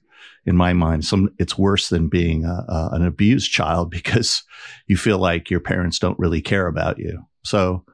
in 0.46 0.56
my 0.56 0.72
mind, 0.72 1.04
some 1.04 1.34
it's 1.38 1.58
worse 1.58 1.88
than 1.88 2.08
being 2.08 2.44
a, 2.44 2.64
a, 2.68 2.90
an 2.92 3.04
abused 3.04 3.50
child 3.50 3.90
because 3.90 4.42
you 4.86 4.96
feel 4.96 5.18
like 5.18 5.50
your 5.50 5.60
parents 5.60 5.98
don't 5.98 6.18
really 6.18 6.40
care 6.40 6.66
about 6.66 6.98
you. 6.98 7.24
So, 7.44 7.84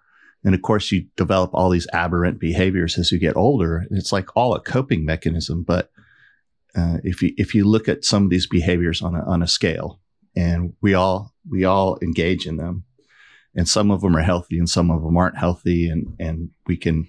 and 0.44 0.54
of 0.54 0.62
course, 0.62 0.92
you 0.92 1.06
develop 1.16 1.50
all 1.54 1.70
these 1.70 1.88
aberrant 1.92 2.38
behaviors 2.38 2.98
as 2.98 3.10
you 3.10 3.18
get 3.18 3.36
older. 3.36 3.84
It's 3.90 4.12
like 4.12 4.36
all 4.36 4.54
a 4.54 4.60
coping 4.60 5.04
mechanism. 5.04 5.64
But 5.64 5.90
uh, 6.76 6.98
if 7.02 7.22
you 7.22 7.32
if 7.36 7.54
you 7.54 7.64
look 7.64 7.88
at 7.88 8.04
some 8.04 8.24
of 8.24 8.30
these 8.30 8.46
behaviors 8.46 9.02
on 9.02 9.16
a 9.16 9.24
on 9.24 9.42
a 9.42 9.48
scale, 9.48 10.00
and 10.36 10.74
we 10.80 10.94
all 10.94 11.34
we 11.48 11.64
all 11.64 11.98
engage 12.00 12.46
in 12.46 12.58
them, 12.58 12.84
and 13.54 13.68
some 13.68 13.90
of 13.90 14.02
them 14.02 14.16
are 14.16 14.22
healthy 14.22 14.58
and 14.58 14.68
some 14.68 14.90
of 14.90 15.02
them 15.02 15.16
aren't 15.16 15.38
healthy, 15.38 15.88
and 15.88 16.14
and 16.20 16.50
we 16.66 16.76
can. 16.76 17.08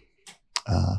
Uh, 0.66 0.98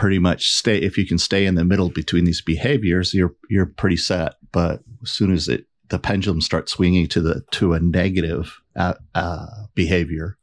pretty 0.00 0.18
much 0.18 0.48
stay 0.52 0.78
if 0.78 0.96
you 0.96 1.06
can 1.06 1.18
stay 1.18 1.44
in 1.44 1.56
the 1.56 1.64
middle 1.64 1.90
between 1.90 2.24
these 2.24 2.40
behaviors 2.40 3.12
you're 3.12 3.34
you're 3.50 3.66
pretty 3.66 3.98
set. 3.98 4.36
But 4.50 4.82
as 5.02 5.10
soon 5.10 5.30
as 5.30 5.46
it 5.46 5.66
the 5.90 5.98
pendulum 5.98 6.40
starts 6.40 6.72
swinging 6.72 7.06
to 7.08 7.20
the 7.20 7.42
to 7.50 7.74
a 7.74 7.80
negative 7.80 8.62
uh, 8.74 8.94
uh, 9.14 9.46
behavior 9.74 10.38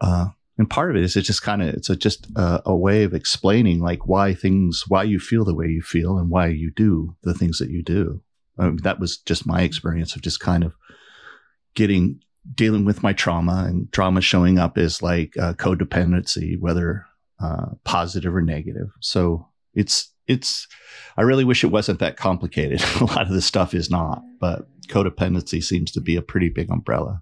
uh, 0.00 0.30
and 0.58 0.68
part 0.68 0.90
of 0.90 0.96
it 0.96 1.04
is 1.04 1.14
it's 1.14 1.28
just 1.28 1.44
kind 1.44 1.62
of 1.62 1.68
it's 1.68 1.90
a, 1.90 1.94
just 1.94 2.26
a, 2.34 2.60
a, 2.66 2.76
way 2.76 3.04
of 3.04 3.14
explaining 3.14 3.78
like 3.78 4.08
why 4.08 4.34
things 4.34 4.82
why 4.88 5.04
you 5.04 5.20
feel 5.20 5.44
the 5.44 5.54
way 5.54 5.66
you 5.68 5.80
feel 5.80 6.18
and 6.18 6.28
why 6.28 6.48
you 6.48 6.72
do 6.74 7.16
the 7.22 7.34
things 7.34 7.58
that 7.58 7.70
you 7.70 7.84
do. 7.84 8.20
I 8.58 8.64
mean, 8.64 8.78
that 8.82 8.98
was 8.98 9.18
just 9.18 9.46
my 9.46 9.62
experience 9.62 10.16
of 10.16 10.22
just 10.22 10.40
kind 10.40 10.64
of 10.64 10.74
getting 11.74 12.18
dealing 12.52 12.84
with 12.84 13.04
my 13.04 13.12
trauma 13.12 13.66
and 13.68 13.92
trauma 13.92 14.20
showing 14.20 14.58
up 14.58 14.76
as 14.76 15.02
like 15.02 15.36
uh, 15.38 15.52
codependency 15.54 16.58
whether 16.58 17.06
uh, 17.42 17.66
positive 17.84 18.34
or 18.34 18.42
negative. 18.42 18.88
So 19.00 19.48
it's 19.74 20.12
it's. 20.26 20.68
I 21.16 21.22
really 21.22 21.44
wish 21.44 21.64
it 21.64 21.68
wasn't 21.68 21.98
that 22.00 22.16
complicated. 22.16 22.82
a 23.00 23.04
lot 23.04 23.22
of 23.22 23.30
this 23.30 23.46
stuff 23.46 23.74
is 23.74 23.90
not, 23.90 24.22
but 24.38 24.66
codependency 24.88 25.62
seems 25.62 25.90
to 25.92 26.00
be 26.00 26.16
a 26.16 26.22
pretty 26.22 26.48
big 26.48 26.70
umbrella. 26.70 27.20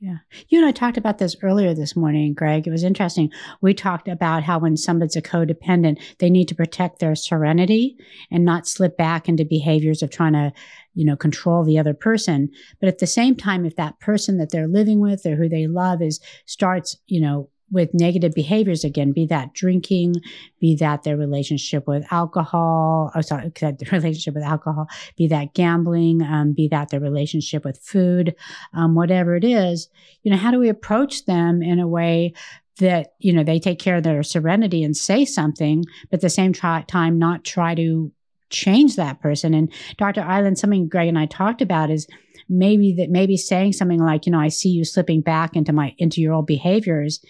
Yeah. 0.00 0.18
You 0.48 0.60
and 0.60 0.68
I 0.68 0.70
talked 0.70 0.96
about 0.96 1.18
this 1.18 1.34
earlier 1.42 1.74
this 1.74 1.96
morning, 1.96 2.32
Gregg. 2.32 2.68
It 2.68 2.70
was 2.70 2.84
interesting. 2.84 3.32
We 3.60 3.74
talked 3.74 4.06
about 4.06 4.44
how 4.44 4.60
when 4.60 4.76
somebody's 4.76 5.16
a 5.16 5.22
codependent, 5.22 6.00
they 6.20 6.30
need 6.30 6.46
to 6.48 6.54
protect 6.54 7.00
their 7.00 7.16
serenity 7.16 7.96
and 8.30 8.44
not 8.44 8.68
slip 8.68 8.96
back 8.96 9.28
into 9.28 9.44
behaviors 9.44 10.00
of 10.00 10.10
trying 10.10 10.34
to, 10.34 10.52
you 10.94 11.04
know, 11.04 11.16
control 11.16 11.64
the 11.64 11.80
other 11.80 11.94
person. 11.94 12.48
But 12.78 12.88
at 12.88 13.00
the 13.00 13.08
same 13.08 13.34
time, 13.34 13.66
if 13.66 13.74
that 13.74 13.98
person 13.98 14.38
that 14.38 14.50
they're 14.52 14.68
living 14.68 15.00
with 15.00 15.26
or 15.26 15.34
who 15.34 15.48
they 15.48 15.66
love 15.66 16.00
is 16.00 16.20
starts, 16.46 16.96
you 17.08 17.20
know, 17.20 17.50
with 17.70 17.92
negative 17.92 18.32
behaviors 18.34 18.84
again, 18.84 19.12
be 19.12 19.26
that 19.26 19.52
drinking, 19.54 20.14
be 20.60 20.74
that 20.76 21.02
their 21.02 21.16
relationship 21.16 21.86
with 21.86 22.06
alcohol, 22.10 23.10
or 23.14 23.18
oh, 23.18 23.20
sorry, 23.20 23.52
their 23.60 23.74
relationship 23.92 24.34
with 24.34 24.44
alcohol, 24.44 24.86
be 25.16 25.26
that 25.28 25.54
gambling, 25.54 26.22
um, 26.22 26.52
be 26.52 26.68
that 26.68 26.90
their 26.90 27.00
relationship 27.00 27.64
with 27.64 27.78
food, 27.78 28.34
um, 28.72 28.94
whatever 28.94 29.36
it 29.36 29.44
is, 29.44 29.88
you 30.22 30.30
know, 30.30 30.36
how 30.36 30.50
do 30.50 30.58
we 30.58 30.68
approach 30.68 31.26
them 31.26 31.62
in 31.62 31.78
a 31.78 31.88
way 31.88 32.32
that, 32.78 33.14
you 33.18 33.32
know, 33.32 33.42
they 33.42 33.58
take 33.58 33.78
care 33.78 33.96
of 33.96 34.04
their 34.04 34.22
serenity 34.22 34.82
and 34.82 34.96
say 34.96 35.24
something, 35.24 35.84
but 36.10 36.18
at 36.18 36.20
the 36.20 36.30
same 36.30 36.52
try- 36.52 36.84
time 36.86 37.18
not 37.18 37.44
try 37.44 37.74
to 37.74 38.12
change 38.50 38.96
that 38.96 39.20
person. 39.20 39.52
And 39.52 39.72
Dr. 39.98 40.22
Island, 40.22 40.58
something 40.58 40.88
Gregg 40.88 41.08
and 41.08 41.18
I 41.18 41.26
talked 41.26 41.60
about 41.60 41.90
is, 41.90 42.06
maybe 42.48 42.94
that 42.94 43.10
maybe 43.10 43.36
saying 43.36 43.72
something 43.72 44.00
like, 44.00 44.26
you 44.26 44.32
know, 44.32 44.40
I 44.40 44.48
see 44.48 44.70
you 44.70 44.84
slipping 44.84 45.20
back 45.20 45.56
into 45.56 45.72
my 45.72 45.94
into 45.98 46.20
your 46.20 46.34
old 46.34 46.46
behaviors 46.46 47.20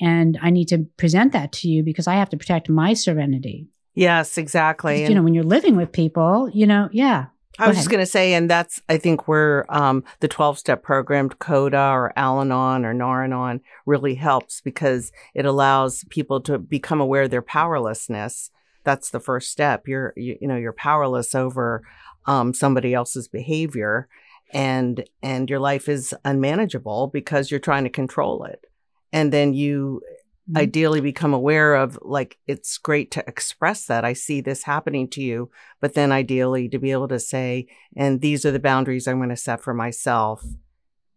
and 0.00 0.38
I 0.42 0.50
need 0.50 0.68
to 0.68 0.86
present 0.96 1.32
that 1.32 1.52
to 1.52 1.68
you 1.68 1.82
because 1.82 2.06
I 2.06 2.14
have 2.14 2.30
to 2.30 2.36
protect 2.36 2.68
my 2.68 2.94
serenity. 2.94 3.68
Yes, 3.94 4.38
exactly. 4.38 5.04
You 5.04 5.14
know, 5.14 5.22
when 5.22 5.34
you're 5.34 5.44
living 5.44 5.76
with 5.76 5.92
people, 5.92 6.50
you 6.52 6.66
know, 6.66 6.88
yeah. 6.92 7.26
I 7.56 7.68
was 7.68 7.76
just 7.76 7.88
going 7.88 8.00
to 8.00 8.06
say, 8.06 8.34
and 8.34 8.50
that's, 8.50 8.82
I 8.88 8.96
think, 8.96 9.28
where 9.28 9.64
um, 9.72 10.02
the 10.18 10.26
12 10.26 10.58
step 10.58 10.82
program, 10.82 11.28
CODA 11.28 11.78
or 11.78 12.12
Al 12.16 12.40
Anon 12.40 12.84
or 12.84 12.92
Nar-Anon 12.92 13.60
really 13.86 14.16
helps 14.16 14.60
because 14.60 15.12
it 15.34 15.46
allows 15.46 16.04
people 16.10 16.40
to 16.42 16.58
become 16.58 17.00
aware 17.00 17.22
of 17.22 17.30
their 17.30 17.42
powerlessness. 17.42 18.50
That's 18.82 19.10
the 19.10 19.20
first 19.20 19.50
step. 19.52 19.86
You're, 19.86 20.12
you, 20.16 20.36
you 20.40 20.48
know, 20.48 20.56
you're 20.56 20.72
powerless 20.72 21.32
over 21.32 21.84
um, 22.26 22.54
somebody 22.54 22.92
else's 22.92 23.28
behavior 23.28 24.08
and 24.52 25.04
and 25.22 25.50
your 25.50 25.60
life 25.60 25.88
is 25.88 26.14
unmanageable 26.24 27.08
because 27.08 27.50
you're 27.50 27.60
trying 27.60 27.84
to 27.84 27.90
control 27.90 28.44
it. 28.44 28.64
And 29.12 29.32
then 29.32 29.54
you 29.54 30.02
mm-hmm. 30.48 30.58
ideally 30.58 31.00
become 31.00 31.34
aware 31.34 31.74
of 31.74 31.98
like 32.02 32.38
it's 32.46 32.78
great 32.78 33.10
to 33.12 33.24
express 33.26 33.86
that 33.86 34.04
i 34.04 34.12
see 34.12 34.40
this 34.40 34.64
happening 34.64 35.08
to 35.08 35.22
you 35.22 35.50
but 35.80 35.94
then 35.94 36.12
ideally 36.12 36.68
to 36.68 36.78
be 36.78 36.90
able 36.90 37.08
to 37.08 37.18
say 37.18 37.66
and 37.96 38.20
these 38.20 38.44
are 38.44 38.50
the 38.50 38.58
boundaries 38.58 39.08
i'm 39.08 39.18
going 39.18 39.30
to 39.30 39.36
set 39.36 39.62
for 39.62 39.72
myself 39.72 40.44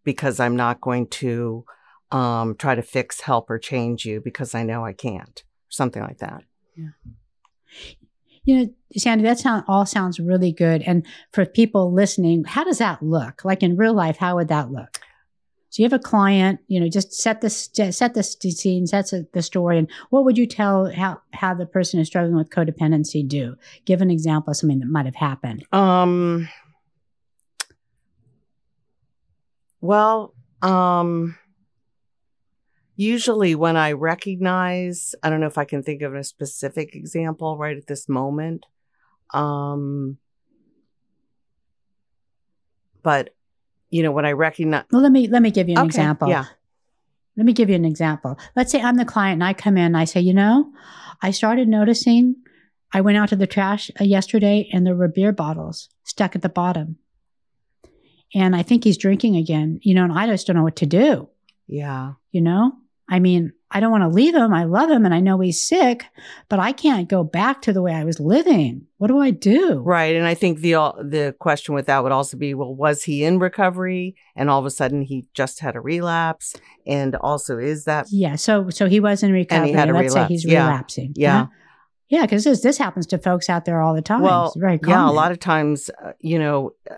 because 0.02 0.40
i'm 0.40 0.56
not 0.56 0.80
going 0.80 1.06
to 1.06 1.64
um, 2.10 2.54
try 2.56 2.74
to 2.74 2.80
fix 2.80 3.20
help 3.20 3.50
or 3.50 3.58
change 3.58 4.06
you 4.06 4.18
because 4.18 4.54
i 4.54 4.62
know 4.62 4.82
i 4.82 4.94
can't 4.94 5.44
something 5.68 6.02
like 6.02 6.18
that. 6.18 6.42
Yeah 6.74 6.88
you 8.48 8.56
know, 8.56 8.74
Sandy, 8.96 9.24
that 9.24 9.38
sound 9.38 9.64
all 9.68 9.84
sounds 9.84 10.18
really 10.18 10.52
good. 10.52 10.80
And 10.80 11.06
for 11.32 11.44
people 11.44 11.92
listening, 11.92 12.44
how 12.44 12.64
does 12.64 12.78
that 12.78 13.02
look? 13.02 13.44
Like 13.44 13.62
in 13.62 13.76
real 13.76 13.92
life, 13.92 14.16
how 14.16 14.36
would 14.36 14.48
that 14.48 14.72
look? 14.72 15.00
So 15.68 15.82
you 15.82 15.84
have 15.84 15.92
a 15.92 15.98
client, 15.98 16.60
you 16.66 16.80
know, 16.80 16.88
just 16.88 17.12
set 17.12 17.42
this 17.42 17.68
set 17.90 18.14
the 18.14 18.22
scene, 18.22 18.86
set 18.86 19.12
the 19.34 19.42
story, 19.42 19.76
and 19.76 19.86
what 20.08 20.24
would 20.24 20.38
you 20.38 20.46
tell 20.46 20.90
how 20.90 21.20
how 21.34 21.52
the 21.52 21.66
person 21.66 22.00
is 22.00 22.06
struggling 22.06 22.36
with 22.36 22.48
codependency 22.48 23.28
do? 23.28 23.54
Give 23.84 24.00
an 24.00 24.10
example 24.10 24.52
of 24.52 24.56
something 24.56 24.78
that 24.78 24.86
might 24.88 25.04
have 25.04 25.14
happened. 25.14 25.66
Um. 25.70 26.48
Well, 29.82 30.34
um, 30.62 31.36
usually 32.98 33.54
when 33.54 33.76
I 33.76 33.92
recognize, 33.92 35.14
I 35.22 35.30
don't 35.30 35.40
know 35.40 35.46
if 35.46 35.56
I 35.56 35.64
can 35.64 35.84
think 35.84 36.02
of 36.02 36.14
a 36.14 36.24
specific 36.24 36.96
example 36.96 37.56
right 37.56 37.76
at 37.76 37.86
this 37.86 38.08
moment. 38.08 38.66
Um, 39.32 40.18
but 43.04 43.34
you 43.88 44.02
know, 44.02 44.10
when 44.10 44.26
I 44.26 44.32
recognize, 44.32 44.84
well, 44.90 45.00
let 45.00 45.12
me 45.12 45.28
let 45.28 45.40
me 45.40 45.52
give 45.52 45.68
you 45.68 45.74
an 45.74 45.82
okay, 45.82 45.86
example. 45.86 46.28
Yeah. 46.28 46.44
Let 47.36 47.46
me 47.46 47.52
give 47.52 47.70
you 47.70 47.76
an 47.76 47.84
example. 47.84 48.36
Let's 48.56 48.72
say 48.72 48.82
I'm 48.82 48.96
the 48.96 49.04
client 49.04 49.34
and 49.34 49.44
I 49.44 49.54
come 49.54 49.76
in 49.76 49.84
and 49.84 49.96
I 49.96 50.04
say, 50.04 50.20
you 50.20 50.34
know, 50.34 50.72
I 51.22 51.30
started 51.30 51.68
noticing 51.68 52.34
I 52.92 53.00
went 53.00 53.16
out 53.16 53.28
to 53.28 53.36
the 53.36 53.46
trash 53.46 53.92
uh, 54.00 54.04
yesterday 54.04 54.68
and 54.72 54.84
there 54.84 54.96
were 54.96 55.06
beer 55.06 55.30
bottles 55.30 55.88
stuck 56.02 56.34
at 56.34 56.42
the 56.42 56.48
bottom. 56.48 56.96
And 58.34 58.56
I 58.56 58.62
think 58.62 58.82
he's 58.82 58.98
drinking 58.98 59.36
again, 59.36 59.78
you 59.82 59.94
know, 59.94 60.02
and 60.02 60.12
I 60.12 60.26
just 60.26 60.48
don't 60.48 60.56
know 60.56 60.64
what 60.64 60.76
to 60.76 60.86
do. 60.86 61.28
Yeah. 61.68 62.14
You 62.32 62.40
know? 62.40 62.72
I 63.10 63.18
mean, 63.20 63.52
I 63.70 63.80
don't 63.80 63.90
want 63.90 64.02
to 64.02 64.08
leave 64.08 64.34
him. 64.34 64.52
I 64.52 64.64
love 64.64 64.90
him 64.90 65.04
and 65.04 65.14
I 65.14 65.20
know 65.20 65.38
he's 65.40 65.60
sick, 65.66 66.04
but 66.48 66.58
I 66.58 66.72
can't 66.72 67.08
go 67.08 67.22
back 67.24 67.62
to 67.62 67.72
the 67.72 67.82
way 67.82 67.92
I 67.94 68.04
was 68.04 68.18
living. 68.20 68.86
What 68.98 69.08
do 69.08 69.18
I 69.18 69.30
do? 69.30 69.80
Right. 69.80 70.14
And 70.16 70.26
I 70.26 70.34
think 70.34 70.60
the 70.60 70.74
uh, 70.74 70.92
the 71.02 71.34
question 71.38 71.74
with 71.74 71.86
that 71.86 72.02
would 72.02 72.12
also 72.12 72.36
be, 72.36 72.54
well, 72.54 72.74
was 72.74 73.04
he 73.04 73.24
in 73.24 73.38
recovery 73.38 74.14
and 74.36 74.48
all 74.50 74.58
of 74.58 74.66
a 74.66 74.70
sudden 74.70 75.02
he 75.02 75.26
just 75.34 75.60
had 75.60 75.76
a 75.76 75.80
relapse? 75.80 76.54
And 76.86 77.14
also 77.16 77.58
is 77.58 77.84
that 77.84 78.06
Yeah. 78.10 78.36
So 78.36 78.70
so 78.70 78.86
he 78.88 79.00
was 79.00 79.22
in 79.22 79.32
recovery. 79.32 79.72
had 79.72 79.88
a 79.90 79.92
Let's 79.92 80.14
relapse. 80.14 80.28
say 80.28 80.34
he's 80.34 80.44
Yeah. 80.44 80.64
relapsing. 80.66 81.12
Yeah. 81.16 81.42
Uh-huh. 81.42 81.46
Yeah, 82.10 82.22
because 82.22 82.44
this 82.44 82.62
this 82.62 82.78
happens 82.78 83.06
to 83.08 83.18
folks 83.18 83.50
out 83.50 83.66
there 83.66 83.82
all 83.82 83.94
the 83.94 84.00
time. 84.02 84.22
Well, 84.22 84.46
it's 84.46 84.56
very 84.56 84.78
common. 84.78 84.98
yeah, 84.98 85.10
a 85.10 85.12
lot 85.12 85.30
of 85.30 85.38
times, 85.40 85.90
uh, 86.02 86.12
you 86.20 86.38
know, 86.38 86.72
uh, 86.90 86.94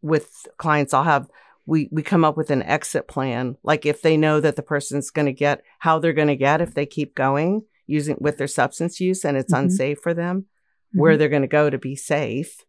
with 0.00 0.46
clients, 0.58 0.94
I'll 0.94 1.02
have 1.02 1.28
we 1.66 1.88
we 1.90 2.02
come 2.02 2.24
up 2.24 2.36
with 2.36 2.50
an 2.50 2.62
exit 2.62 3.08
plan. 3.08 3.56
Like 3.62 3.86
if 3.86 4.02
they 4.02 4.16
know 4.16 4.40
that 4.40 4.56
the 4.56 4.62
person's 4.62 5.10
going 5.10 5.26
to 5.26 5.32
get 5.32 5.62
how 5.78 5.98
they're 5.98 6.12
going 6.12 6.28
to 6.28 6.36
get 6.36 6.60
if 6.60 6.74
they 6.74 6.86
keep 6.86 7.14
going 7.14 7.62
using 7.86 8.16
with 8.20 8.38
their 8.38 8.46
substance 8.48 9.00
use 9.00 9.24
and 9.24 9.36
it's 9.36 9.52
Mhm. 9.52 9.58
unsafe 9.64 9.98
for 10.00 10.14
them, 10.14 10.46
where 10.92 11.14
Mhm. 11.14 11.18
they're 11.18 11.28
going 11.28 11.42
to 11.42 11.48
go 11.48 11.68
to 11.70 11.78
be 11.78 11.96
safe, 11.96 12.64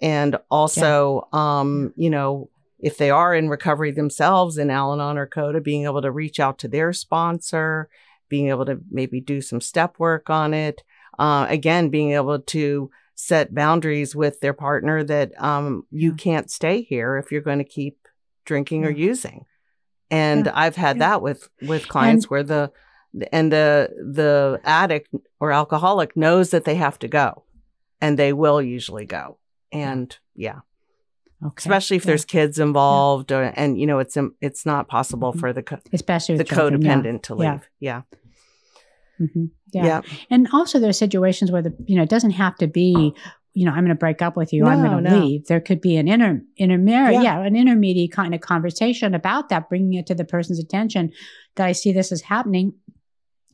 and 0.00 0.36
also, 0.50 1.28
um, 1.32 1.92
you 1.96 2.10
know. 2.10 2.50
If 2.80 2.98
they 2.98 3.08
are 3.08 3.34
in 3.34 3.48
recovery 3.48 3.92
themselves 3.92 4.58
in 4.58 4.68
Al 4.68 4.92
Anon 4.92 5.16
or 5.16 5.24
CODA, 5.26 5.62
being 5.62 5.84
able 5.84 6.02
to 6.02 6.10
reach 6.10 6.38
out 6.38 6.58
to 6.58 6.68
their 6.68 6.92
sponsor, 6.92 7.88
being 8.28 8.48
able 8.48 8.66
to 8.66 8.78
maybe 8.90 9.22
do 9.22 9.40
some 9.40 9.62
step 9.62 9.98
work 9.98 10.28
on 10.28 10.52
it, 10.52 10.82
uh, 11.18 11.46
again 11.48 11.88
being 11.88 12.12
able 12.12 12.38
to 12.40 12.90
set 13.14 13.54
boundaries 13.54 14.14
with 14.14 14.40
their 14.40 14.52
partner 14.52 15.02
that 15.02 15.30
um, 15.42 15.86
you 15.90 16.12
can't 16.12 16.50
stay 16.50 16.82
here 16.82 17.16
if 17.16 17.32
you're 17.32 17.40
going 17.40 17.58
to 17.58 17.64
keep 17.64 17.96
drinking 18.44 18.84
or 18.84 18.90
using 18.90 19.44
and 20.10 20.46
Yeah. 20.46 20.52
i've 20.54 20.76
had 20.76 20.96
Yeah. 20.96 21.08
that 21.10 21.22
with 21.22 21.48
with 21.62 21.88
clients 21.88 22.28
where 22.30 22.42
the 22.42 22.70
and 23.32 23.50
the 23.52 23.90
the 24.18 24.60
addict 24.64 25.14
or 25.40 25.52
alcoholic 25.52 26.16
knows 26.16 26.50
that 26.50 26.64
they 26.64 26.74
have 26.74 26.98
to 27.00 27.08
go 27.08 27.44
and 28.00 28.18
they 28.18 28.32
will 28.32 28.60
usually 28.60 29.06
go 29.06 29.38
and 29.72 30.16
yeah 30.34 30.60
Okay. 31.44 31.54
especially 31.58 31.96
if 31.98 32.04
Yeah. 32.04 32.10
there's 32.10 32.24
kids 32.24 32.58
involved 32.58 33.30
or, 33.32 33.52
and 33.56 33.78
you 33.80 33.86
know 33.86 33.98
it's 33.98 34.16
it's 34.40 34.64
not 34.66 34.88
possible 34.88 35.32
Mhm. 35.32 35.40
for 35.40 35.52
the 35.52 35.62
co- 35.62 35.78
especially 35.92 36.36
the 36.38 36.44
children, 36.44 36.80
codependent 36.82 37.22
to 37.24 37.34
leave 37.34 37.68
yeah 37.80 38.02
Mhm. 39.20 39.50
yeah, 39.72 39.84
Yeah. 39.84 40.00
And 40.30 40.48
also 40.52 40.78
there 40.80 40.88
are 40.90 40.92
situations 41.06 41.52
where 41.52 41.62
the 41.62 41.72
you 41.86 41.96
know 41.96 42.02
it 42.02 42.08
doesn't 42.08 42.32
have 42.32 42.56
to 42.56 42.66
be 42.66 43.14
you 43.54 43.64
know 43.64 43.70
I'm 43.72 43.78
going 43.84 43.88
to 43.88 43.94
break 43.94 44.20
up 44.20 44.36
with 44.36 44.52
you 44.52 44.66
I'm 44.66 44.82
going 44.84 45.02
to 45.04 45.10
no. 45.10 45.18
leave 45.20 45.46
there 45.46 45.60
could 45.60 45.80
be 45.80 45.96
an 45.96 46.08
inter 46.08 46.42
intermediate 46.56 47.12
Yeah. 47.14 47.22
yeah. 47.22 47.40
an 47.46 47.56
intermediate 47.56 48.12
kind 48.12 48.34
of 48.34 48.40
conversation 48.40 49.14
about 49.14 49.48
that 49.50 49.68
bringing 49.68 49.94
it 49.94 50.06
to 50.08 50.14
the 50.14 50.24
person's 50.24 50.58
attention 50.58 51.12
that 51.56 51.66
I 51.66 51.72
see 51.72 51.92
this 51.92 52.10
is 52.12 52.22
happening 52.22 52.74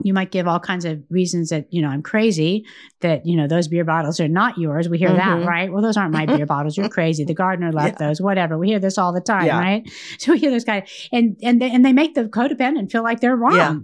you 0.02 0.14
might 0.14 0.30
give 0.30 0.48
all 0.48 0.58
kinds 0.58 0.86
of 0.86 1.02
reasons 1.10 1.50
that 1.50 1.66
you 1.70 1.82
know 1.82 1.88
I'm 1.88 2.02
crazy 2.02 2.64
that 3.02 3.26
you 3.26 3.36
know 3.36 3.46
those 3.46 3.68
beer 3.68 3.84
bottles 3.84 4.18
are 4.20 4.28
not 4.28 4.56
yours 4.56 4.88
we 4.88 4.96
hear 4.96 5.10
Mhm. 5.10 5.16
that 5.18 5.46
right 5.46 5.70
well 5.70 5.82
those 5.82 5.98
aren't 5.98 6.14
my 6.14 6.24
beer 6.24 6.46
bottles 6.54 6.76
you're 6.78 6.88
crazy 6.88 7.24
the 7.24 7.34
gardener 7.34 7.70
left 7.70 7.98
those 7.98 8.18
whatever 8.22 8.56
we 8.56 8.68
hear 8.68 8.78
this 8.78 8.96
all 8.96 9.12
the 9.12 9.20
time 9.20 9.44
Yeah. 9.44 9.58
right 9.60 9.90
so 10.18 10.32
we 10.32 10.38
hear 10.38 10.50
this 10.50 10.64
guy 10.64 10.86
and 11.12 11.36
and 11.42 11.60
they, 11.60 11.70
and 11.70 11.84
they 11.84 11.92
make 11.92 12.14
the 12.14 12.24
codependent 12.24 12.90
feel 12.90 13.02
like 13.02 13.20
they're 13.20 13.36
wrong 13.36 13.56
Yeah. 13.56 13.74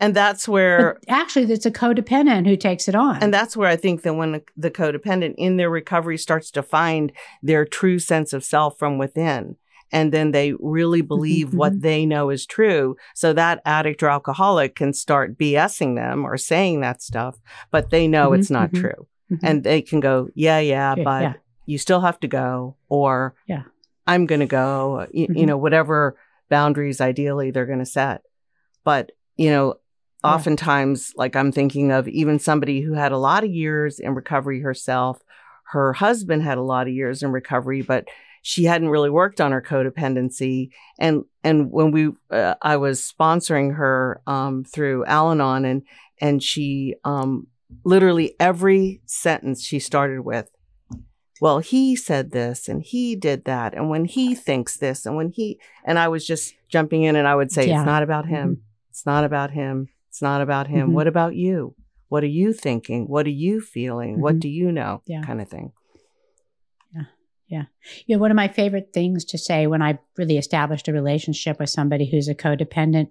And 0.00 0.14
that's 0.14 0.48
where 0.48 0.94
but 0.94 1.12
actually, 1.14 1.52
it's 1.52 1.66
a 1.66 1.70
codependent 1.70 2.46
who 2.46 2.56
takes 2.56 2.88
it 2.88 2.94
on. 2.94 3.22
And 3.22 3.32
that's 3.32 3.56
where 3.56 3.68
I 3.68 3.76
think 3.76 4.02
that 4.02 4.14
when 4.14 4.42
the 4.56 4.70
codependent 4.70 5.34
in 5.38 5.56
their 5.56 5.70
recovery 5.70 6.18
starts 6.18 6.50
to 6.52 6.62
find 6.62 7.12
their 7.42 7.64
true 7.64 7.98
sense 7.98 8.32
of 8.32 8.44
self 8.44 8.78
from 8.78 8.98
within, 8.98 9.56
and 9.92 10.12
then 10.12 10.32
they 10.32 10.52
really 10.58 11.02
believe 11.02 11.50
mhm. 11.50 11.54
what 11.54 11.80
they 11.80 12.04
know 12.04 12.30
is 12.30 12.46
true. 12.46 12.96
So 13.14 13.32
that 13.32 13.60
addict 13.64 14.02
or 14.02 14.08
alcoholic 14.08 14.74
can 14.74 14.92
start 14.92 15.38
BSing 15.38 15.94
them 15.94 16.24
or 16.24 16.36
saying 16.36 16.80
that 16.80 17.00
stuff, 17.00 17.38
but 17.70 17.90
they 17.90 18.08
know 18.08 18.30
Mhm, 18.30 18.38
it's 18.38 18.50
not 18.50 18.72
true. 18.72 19.06
And 19.42 19.64
they 19.64 19.82
can 19.82 20.00
go, 20.00 20.28
yeah, 20.34 20.60
yeah, 20.60 20.94
but 20.94 21.22
yeah. 21.22 21.32
you 21.66 21.78
still 21.78 22.00
have 22.00 22.20
to 22.20 22.28
go, 22.28 22.76
or 22.88 23.34
Yeah. 23.46 23.62
I'm 24.06 24.26
going 24.26 24.40
to 24.40 24.46
go, 24.46 25.06
you, 25.12 25.26
you 25.30 25.46
know, 25.46 25.56
whatever 25.56 26.16
boundaries 26.48 27.00
ideally 27.00 27.50
they're 27.50 27.66
going 27.66 27.78
to 27.78 27.86
set. 27.86 28.22
But, 28.84 29.12
you 29.36 29.50
know. 29.50 29.76
Oftentimes, 30.24 31.12
like 31.16 31.36
I'm 31.36 31.52
thinking 31.52 31.90
of 31.92 32.08
even 32.08 32.38
somebody 32.38 32.80
who 32.80 32.94
had 32.94 33.12
a 33.12 33.18
lot 33.18 33.44
of 33.44 33.50
years 33.50 33.98
in 33.98 34.14
recovery 34.14 34.60
herself. 34.60 35.22
Her 35.64 35.92
husband 35.92 36.42
had 36.42 36.58
a 36.58 36.62
lot 36.62 36.86
of 36.86 36.92
years 36.94 37.22
in 37.22 37.32
recovery, 37.32 37.82
but 37.82 38.06
she 38.42 38.64
hadn't 38.64 38.90
really 38.90 39.10
worked 39.10 39.40
on 39.40 39.52
her 39.52 39.62
codependency. 39.62 40.70
And 40.98 41.24
and 41.42 41.70
when 41.70 41.90
we, 41.90 42.10
uh, 42.30 42.54
I 42.60 42.76
was 42.76 43.00
sponsoring 43.00 43.76
her 43.76 44.20
um, 44.26 44.64
through 44.64 45.04
Al-Anon, 45.06 45.64
and 45.64 45.82
and 46.20 46.42
she 46.42 46.94
um, 47.04 47.46
literally 47.84 48.34
every 48.38 49.00
sentence 49.06 49.62
she 49.64 49.78
started 49.78 50.20
with, 50.20 50.50
well, 51.40 51.58
he 51.58 51.96
said 51.96 52.30
this 52.30 52.68
and 52.68 52.82
he 52.82 53.16
did 53.16 53.44
that, 53.46 53.74
and 53.74 53.88
when 53.90 54.04
he 54.04 54.34
thinks 54.34 54.76
this, 54.76 55.06
and 55.06 55.16
when 55.16 55.30
he, 55.30 55.58
and 55.84 55.98
I 55.98 56.08
was 56.08 56.26
just 56.26 56.54
jumping 56.68 57.02
in, 57.02 57.16
and 57.16 57.26
I 57.26 57.34
would 57.34 57.50
say, 57.50 57.66
Yeah. 57.66 57.80
it's 57.80 57.86
not 57.86 58.02
about 58.02 58.26
him. 58.26 58.62
It's 58.90 59.06
not 59.06 59.24
about 59.24 59.50
him. 59.50 59.88
It's 60.14 60.22
not 60.22 60.40
about 60.40 60.68
him. 60.68 60.90
Mhm. 60.90 60.92
What 60.92 61.08
about 61.08 61.34
you? 61.34 61.74
What 62.08 62.22
are 62.22 62.28
you 62.28 62.52
thinking? 62.52 63.06
What 63.08 63.26
are 63.26 63.30
you 63.30 63.60
feeling? 63.60 64.20
What 64.20 64.36
Mhm. 64.36 64.40
do 64.42 64.48
you 64.48 64.70
know? 64.70 65.02
Yeah. 65.06 65.22
Kind 65.22 65.40
of 65.40 65.48
thing. 65.48 65.72
You 68.06 68.16
know, 68.16 68.20
one 68.20 68.30
of 68.30 68.36
my 68.36 68.48
favorite 68.48 68.90
things 68.92 69.24
to 69.26 69.38
say 69.38 69.66
when 69.66 69.82
I 69.82 69.98
really 70.16 70.38
established 70.38 70.88
a 70.88 70.92
relationship 70.92 71.58
with 71.58 71.70
somebody 71.70 72.10
who's 72.10 72.28
a 72.28 72.34
codependent, 72.34 73.08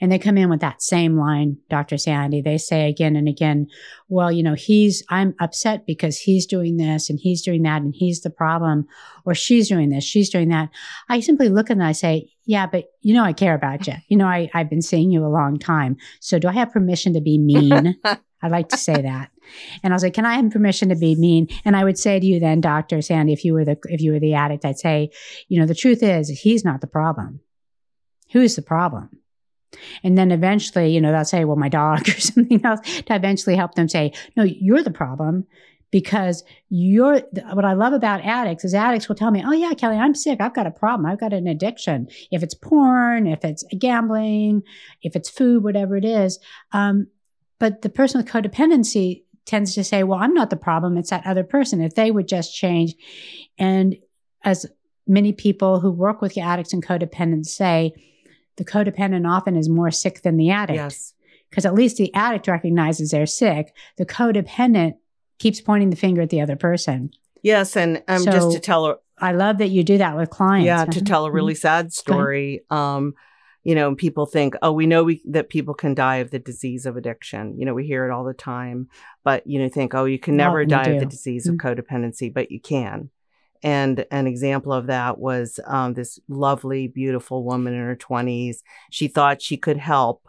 and 0.00 0.10
they 0.10 0.18
come 0.18 0.38
in 0.38 0.50
with 0.50 0.60
that 0.60 0.82
same 0.82 1.18
line, 1.18 1.58
Dr. 1.68 1.98
Sandy, 1.98 2.40
they 2.40 2.58
say 2.58 2.88
again 2.88 3.16
and 3.16 3.28
again, 3.28 3.66
well, 4.08 4.30
you 4.30 4.42
know, 4.42 4.54
he's, 4.54 5.02
I'm 5.08 5.34
upset 5.40 5.86
because 5.86 6.18
he's 6.18 6.46
doing 6.46 6.76
this 6.76 7.10
and 7.10 7.18
he's 7.20 7.42
doing 7.42 7.62
that 7.62 7.82
and 7.82 7.94
he's 7.94 8.20
the 8.20 8.30
problem, 8.30 8.86
or 9.24 9.34
she's 9.34 9.68
doing 9.68 9.90
this, 9.90 10.04
she's 10.04 10.30
doing 10.30 10.48
that. 10.48 10.70
I 11.08 11.20
simply 11.20 11.48
look 11.48 11.66
at 11.66 11.74
them 11.74 11.80
and 11.80 11.88
I 11.88 11.92
say, 11.92 12.30
yeah, 12.46 12.66
but 12.66 12.84
you 13.00 13.14
know, 13.14 13.24
I 13.24 13.32
care 13.32 13.54
about 13.54 13.86
you. 13.86 13.94
You 14.08 14.16
know, 14.16 14.26
I, 14.26 14.50
I've 14.54 14.70
been 14.70 14.82
seeing 14.82 15.10
you 15.10 15.24
a 15.24 15.28
long 15.28 15.58
time. 15.58 15.96
So 16.20 16.38
do 16.38 16.48
I 16.48 16.52
have 16.52 16.72
permission 16.72 17.14
to 17.14 17.20
be 17.20 17.38
mean? 17.38 17.96
I 18.04 18.48
like 18.48 18.68
to 18.68 18.76
say 18.76 19.00
that. 19.00 19.30
And 19.82 19.92
I 19.92 19.96
was 19.96 20.02
like, 20.02 20.14
"Can 20.14 20.26
I 20.26 20.34
have 20.34 20.50
permission 20.50 20.88
to 20.88 20.96
be 20.96 21.14
mean?" 21.14 21.48
And 21.64 21.76
I 21.76 21.84
would 21.84 21.98
say 21.98 22.20
to 22.20 22.26
you 22.26 22.40
then, 22.40 22.60
Doctor 22.60 23.00
Sandy, 23.02 23.32
if 23.32 23.44
you 23.44 23.54
were 23.54 23.64
the 23.64 23.78
if 23.84 24.00
you 24.00 24.12
were 24.12 24.20
the 24.20 24.34
addict, 24.34 24.64
I'd 24.64 24.78
say, 24.78 25.10
you 25.48 25.60
know, 25.60 25.66
the 25.66 25.74
truth 25.74 26.02
is 26.02 26.28
he's 26.28 26.64
not 26.64 26.80
the 26.80 26.86
problem. 26.86 27.40
Who's 28.32 28.56
the 28.56 28.62
problem? 28.62 29.10
And 30.02 30.16
then 30.16 30.30
eventually, 30.30 30.92
you 30.92 31.00
know, 31.00 31.12
they'll 31.12 31.24
say, 31.24 31.44
"Well, 31.44 31.56
my 31.56 31.68
dog" 31.68 32.08
or 32.08 32.20
something 32.20 32.64
else 32.64 32.80
to 33.06 33.14
eventually 33.14 33.56
help 33.56 33.74
them 33.74 33.88
say, 33.88 34.12
"No, 34.36 34.44
you're 34.44 34.82
the 34.82 34.90
problem." 34.90 35.46
Because 35.90 36.42
you're 36.70 37.20
what 37.52 37.64
I 37.64 37.74
love 37.74 37.92
about 37.92 38.24
addicts 38.24 38.64
is 38.64 38.74
addicts 38.74 39.08
will 39.08 39.14
tell 39.14 39.30
me, 39.30 39.44
Oh, 39.46 39.52
yeah, 39.52 39.74
Kelly, 39.74 39.96
I'm 39.96 40.16
sick. 40.16 40.40
I've 40.40 40.54
got 40.54 40.66
a 40.66 40.72
problem. 40.72 41.06
I've 41.06 41.20
got 41.20 41.32
an 41.32 41.46
addiction. 41.46 42.08
If 42.32 42.42
it's 42.42 42.52
porn, 42.52 43.28
if 43.28 43.44
it's 43.44 43.62
gambling, 43.78 44.62
if 45.02 45.14
it's 45.14 45.30
food, 45.30 45.62
whatever 45.62 45.96
it 45.96 46.04
is. 46.04 46.40
Um, 46.72 47.06
but 47.60 47.82
the 47.82 47.90
person 47.90 48.18
with 48.18 48.28
codependency 48.28 49.23
tends 49.46 49.74
to 49.74 49.84
say, 49.84 50.02
well, 50.02 50.18
I'm 50.18 50.34
not 50.34 50.50
the 50.50 50.56
problem. 50.56 50.96
It's 50.96 51.10
that 51.10 51.26
other 51.26 51.44
person. 51.44 51.80
If 51.80 51.94
they 51.94 52.10
would 52.10 52.28
just 52.28 52.54
change. 52.54 52.94
And 53.58 53.96
as 54.42 54.66
many 55.06 55.32
people 55.32 55.80
who 55.80 55.90
work 55.90 56.22
with 56.22 56.36
addicts 56.38 56.72
and 56.72 56.84
codependents 56.84 57.46
say, 57.46 57.92
the 58.56 58.64
codependent 58.64 59.28
often 59.28 59.56
is 59.56 59.68
more 59.68 59.90
sick 59.90 60.22
than 60.22 60.36
the 60.36 60.50
addict. 60.50 60.76
Yes. 60.76 61.12
Because 61.50 61.66
at 61.66 61.74
least 61.74 61.96
the 61.98 62.12
addict 62.14 62.48
recognizes 62.48 63.10
they're 63.10 63.26
sick. 63.26 63.74
The 63.96 64.06
codependent 64.06 64.94
keeps 65.38 65.60
pointing 65.60 65.90
the 65.90 65.96
finger 65.96 66.22
at 66.22 66.30
the 66.30 66.40
other 66.40 66.56
person. 66.56 67.10
Yes. 67.42 67.76
And 67.76 68.02
um, 68.08 68.24
just 68.24 68.52
to 68.52 68.58
tell 68.60 68.86
her, 68.86 68.96
I 69.18 69.32
love 69.32 69.58
that 69.58 69.68
you 69.68 69.84
do 69.84 69.98
that 69.98 70.16
with 70.16 70.30
clients. 70.30 70.66
yeah, 70.66 70.84
to 70.84 70.90
Uh-huh. 70.90 71.00
tell 71.04 71.26
a 71.26 71.30
really 71.30 71.54
sad 71.54 71.92
story. 71.92 72.62
Um, 72.70 73.14
you 73.64 73.74
know, 73.74 73.94
people 73.94 74.26
think, 74.26 74.54
oh, 74.60 74.72
we 74.72 74.86
know 74.86 75.04
we, 75.04 75.22
that 75.24 75.48
people 75.48 75.72
can 75.72 75.94
die 75.94 76.16
of 76.16 76.30
the 76.30 76.38
disease 76.38 76.84
of 76.84 76.96
addiction. 76.96 77.58
You 77.58 77.64
know, 77.64 77.72
we 77.72 77.86
hear 77.86 78.06
it 78.06 78.12
all 78.12 78.24
the 78.24 78.34
time, 78.34 78.88
but 79.24 79.46
you 79.46 79.58
know, 79.58 79.70
think, 79.70 79.94
oh, 79.94 80.04
you 80.04 80.18
can 80.18 80.36
never 80.36 80.66
die 80.66 80.88
of 80.88 81.00
the 81.00 81.06
disease 81.06 81.46
of 81.46 81.56
codependency, 81.56 82.32
but 82.32 82.50
you 82.50 82.60
can. 82.60 83.10
And 83.62 84.04
an 84.10 84.26
example 84.26 84.74
of 84.74 84.88
that 84.88 85.18
was 85.18 85.58
um, 85.66 85.94
this 85.94 86.18
lovely, 86.28 86.86
beautiful 86.86 87.42
woman 87.42 87.72
in 87.72 87.80
her 87.80 87.96
20s. 87.96 88.58
She 88.90 89.08
thought 89.08 89.40
she 89.40 89.56
could 89.56 89.78
help 89.78 90.28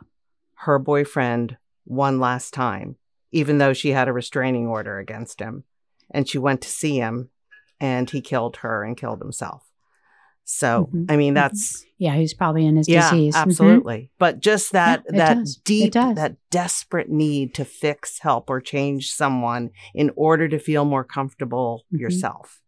her 0.60 0.80
boyfriend 0.80 1.58
one 1.84 2.22
last 2.22 2.54
time, 2.54 2.96
even 3.34 3.58
though 3.58 3.74
she 3.74 3.90
had 3.90 4.08
a 4.08 4.14
restraining 4.14 4.68
order 4.68 4.98
against 4.98 5.42
him. 5.42 5.66
And 6.10 6.30
she 6.30 6.38
went 6.38 6.62
to 6.62 6.70
see 6.70 6.96
him, 6.96 7.30
and 7.82 8.10
he 8.10 8.22
killed 8.22 8.58
her 8.58 8.86
and 8.86 8.96
killed 8.96 9.20
himself. 9.20 9.70
So, 10.48 10.90
Mhm. 10.94 11.06
I 11.12 11.18
mean, 11.18 11.34
Mhm. 11.34 11.36
that's 11.36 11.86
Yeah, 11.98 12.16
he's 12.16 12.34
probably 12.34 12.66
in 12.66 12.76
his 12.76 12.88
yeah, 12.88 13.10
disease. 13.10 13.36
Mhm. 13.36 13.42
absolutely. 13.42 14.12
But 14.20 14.40
just 14.42 14.72
that 14.74 15.04
it 15.08 15.16
that 15.18 15.36
does. 15.38 15.56
Deep, 15.58 15.94
that 15.94 16.36
desperate 16.52 17.10
need 17.10 17.54
to 17.56 17.66
fix, 17.66 18.20
help, 18.20 18.50
or 18.50 18.62
change 18.62 19.12
someone 19.12 19.72
in 19.94 20.12
order 20.16 20.48
to 20.50 20.60
feel 20.60 20.86
more 20.86 21.04
comfortable 21.04 21.86
Mhm. 21.94 22.00
yourself, 22.02 22.62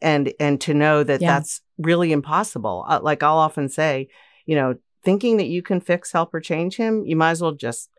and 0.00 0.32
and 0.40 0.60
to 0.62 0.72
know 0.72 1.02
that 1.04 1.20
Yeah. 1.20 1.34
that's 1.38 1.60
really 1.78 2.10
impossible. 2.12 2.84
Uh, 2.88 3.00
like 3.02 3.22
I'll 3.22 3.36
often 3.38 3.68
say, 3.68 4.08
you 4.46 4.54
know, 4.54 4.76
thinking 5.04 5.36
that 5.38 5.48
you 5.48 5.62
can 5.62 5.80
fix, 5.80 6.12
help, 6.12 6.32
or 6.32 6.40
change 6.40 6.76
him, 6.76 7.04
you 7.04 7.16
might 7.16 7.32
as 7.32 7.42
well 7.42 7.52
just, 7.52 7.90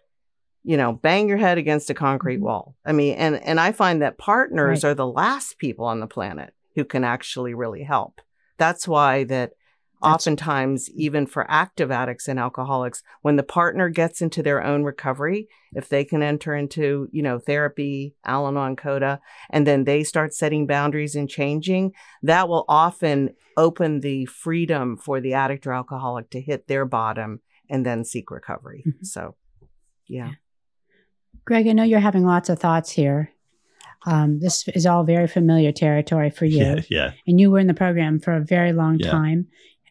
you 0.63 0.77
know, 0.77 0.93
bang 0.93 1.27
your 1.27 1.37
head 1.37 1.57
against 1.57 1.89
a 1.89 1.93
concrete 1.93 2.39
wall. 2.41 2.75
I 2.85 2.91
mean, 2.91 3.15
and 3.15 3.35
and 3.43 3.59
I 3.59 3.71
find 3.71 4.01
that 4.01 4.17
partners 4.17 4.83
Right. 4.83 4.91
are 4.91 4.95
the 4.95 5.05
last 5.07 5.57
people 5.59 5.85
on 5.85 5.99
the 5.99 6.07
planet 6.07 6.53
who 6.75 6.85
can 6.85 7.03
actually 7.03 7.53
really 7.53 7.83
help. 7.83 8.21
That's 8.61 8.87
why 8.87 9.23
that 9.25 9.49
oftentimes 10.03 10.89
even 11.05 11.25
for 11.27 11.45
active 11.49 11.91
addicts 11.91 12.27
and 12.27 12.39
alcoholics 12.39 13.03
when 13.21 13.35
the 13.35 13.43
partner 13.43 13.87
gets 13.89 14.21
into 14.21 14.41
their 14.41 14.63
own 14.63 14.83
recovery 14.83 15.47
if 15.73 15.89
they 15.89 16.03
can 16.03 16.23
enter 16.23 16.55
into 16.55 17.07
you 17.11 17.21
know 17.21 17.37
therapy 17.37 18.15
al-anon 18.25 18.75
coda 18.75 19.19
and 19.51 19.67
then 19.67 19.83
they 19.83 20.03
start 20.03 20.33
setting 20.33 20.65
boundaries 20.65 21.15
and 21.15 21.29
changing 21.29 21.91
that 22.23 22.49
will 22.49 22.65
often 22.67 23.29
open 23.57 23.99
the 23.99 24.25
freedom 24.25 24.97
for 24.97 25.21
the 25.21 25.33
addict 25.35 25.67
or 25.67 25.73
alcoholic 25.73 26.29
to 26.31 26.41
hit 26.41 26.67
their 26.67 26.85
bottom 26.85 27.39
and 27.69 27.85
then 27.85 28.03
seek 28.03 28.31
recovery 28.31 28.83
Mhm. 28.87 29.05
so 29.05 29.35
yeah 30.07 30.31
Greg, 31.45 31.67
I 31.67 31.73
know 31.73 31.83
you're 31.83 31.99
having 31.99 32.25
lots 32.25 32.49
of 32.49 32.59
thoughts 32.59 32.91
here. 32.91 33.31
Um, 34.05 34.39
this 34.39 34.67
is 34.69 34.85
all 34.85 35.03
very 35.03 35.27
familiar 35.27 35.71
territory 35.71 36.29
for 36.31 36.45
you, 36.45 36.57
Yeah, 36.65 36.81
yeah. 36.89 37.11
and 37.27 37.39
you 37.39 37.51
were 37.51 37.59
in 37.59 37.67
the 37.67 37.73
program 37.73 38.19
for 38.19 38.33
a 38.33 38.39
very 38.41 38.73
long 38.73 38.97
Yeah. 38.99 39.11
time. 39.11 39.47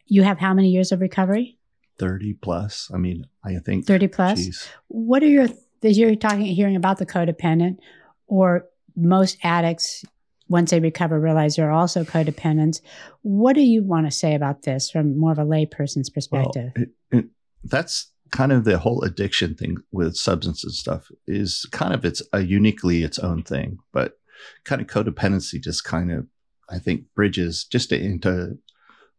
You 0.06 0.22
have 0.24 0.38
how 0.38 0.52
many 0.52 0.70
years 0.70 0.90
of 0.92 1.00
recovery? 1.00 1.58
30 1.98 2.34
plus. 2.34 2.90
I 2.92 2.96
mean, 2.98 3.26
I 3.44 3.58
think 3.58 3.86
30 3.86 4.08
plus? 4.08 4.38
geez. 4.44 4.68
What 4.88 5.22
are 5.22 5.28
your, 5.28 5.46
as 5.82 5.96
you're 5.98 6.16
talking, 6.16 6.40
hearing 6.46 6.74
about 6.76 6.98
the 6.98 7.06
codependent, 7.06 7.78
or 8.26 8.66
most 8.96 9.38
addicts, 9.44 10.04
once 10.48 10.72
they 10.72 10.80
recover, 10.80 11.20
realize 11.20 11.54
they're 11.56 11.70
also 11.70 12.02
codependents. 12.02 12.80
What 13.22 13.54
do 13.54 13.60
you 13.60 13.84
want 13.84 14.06
to 14.06 14.10
say 14.10 14.34
about 14.34 14.62
this 14.62 14.90
from 14.90 15.16
more 15.16 15.30
of 15.30 15.38
a 15.38 15.44
layperson's 15.44 16.10
perspective? 16.10 16.72
Well, 16.74 16.84
it, 16.84 16.90
it, 17.12 17.24
that's 17.62 18.09
kind 18.30 18.52
of 18.52 18.64
the 18.64 18.78
whole 18.78 19.02
addiction 19.02 19.54
thing 19.54 19.78
with 19.92 20.16
substance 20.16 20.64
and 20.64 20.72
stuff 20.72 21.10
is 21.26 21.66
kind 21.72 21.94
of 21.94 22.04
it's 22.04 22.22
a 22.32 22.40
uniquely 22.40 23.02
its 23.02 23.18
own 23.18 23.42
thing, 23.42 23.78
but 23.92 24.18
kind 24.64 24.80
of 24.80 24.86
codependency 24.86 25.60
just 25.60 25.84
kind 25.84 26.10
of 26.10 26.26
I 26.68 26.78
think 26.78 27.04
bridges 27.14 27.64
just 27.64 27.92
into 27.92 28.58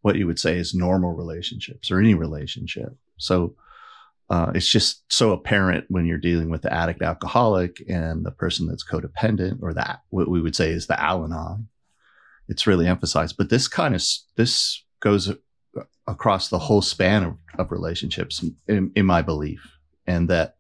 what 0.02 0.16
you 0.16 0.26
would 0.26 0.40
say 0.40 0.58
is 0.58 0.74
normal 0.74 1.14
relationships 1.14 1.92
or 1.92 2.00
any 2.00 2.14
relationship. 2.14 2.96
So 3.18 3.56
uh, 4.30 4.52
it's 4.56 4.70
just 4.70 5.04
so 5.12 5.32
apparent 5.32 5.86
when 5.90 6.06
you're 6.06 6.18
dealing 6.18 6.50
with 6.50 6.62
the 6.62 6.74
addict 6.74 7.02
alcoholic 7.02 7.84
and 7.90 8.26
the 8.26 8.32
person 8.32 8.66
that's 8.66 8.88
codependent 8.88 9.62
or 9.62 9.74
that 9.74 10.00
what 10.10 10.30
we 10.30 10.42
would 10.42 10.56
say 10.56 10.72
is 10.72 10.88
the 10.88 11.00
Al-Anon. 11.00 11.68
It's 12.48 12.66
really 12.66 12.88
emphasized, 12.88 13.36
but 13.38 13.50
this 13.50 13.68
kind 13.68 13.94
of 13.94 14.02
this 14.38 14.84
goes 15.02 15.34
across 16.08 16.50
the 16.50 16.60
whole 16.60 16.82
span 16.82 17.24
of, 17.24 17.38
of 17.58 17.72
relationships 17.72 18.44
in, 18.68 18.92
in 18.96 19.06
my 19.06 19.22
belief 19.22 19.78
and 20.08 20.30
that 20.30 20.56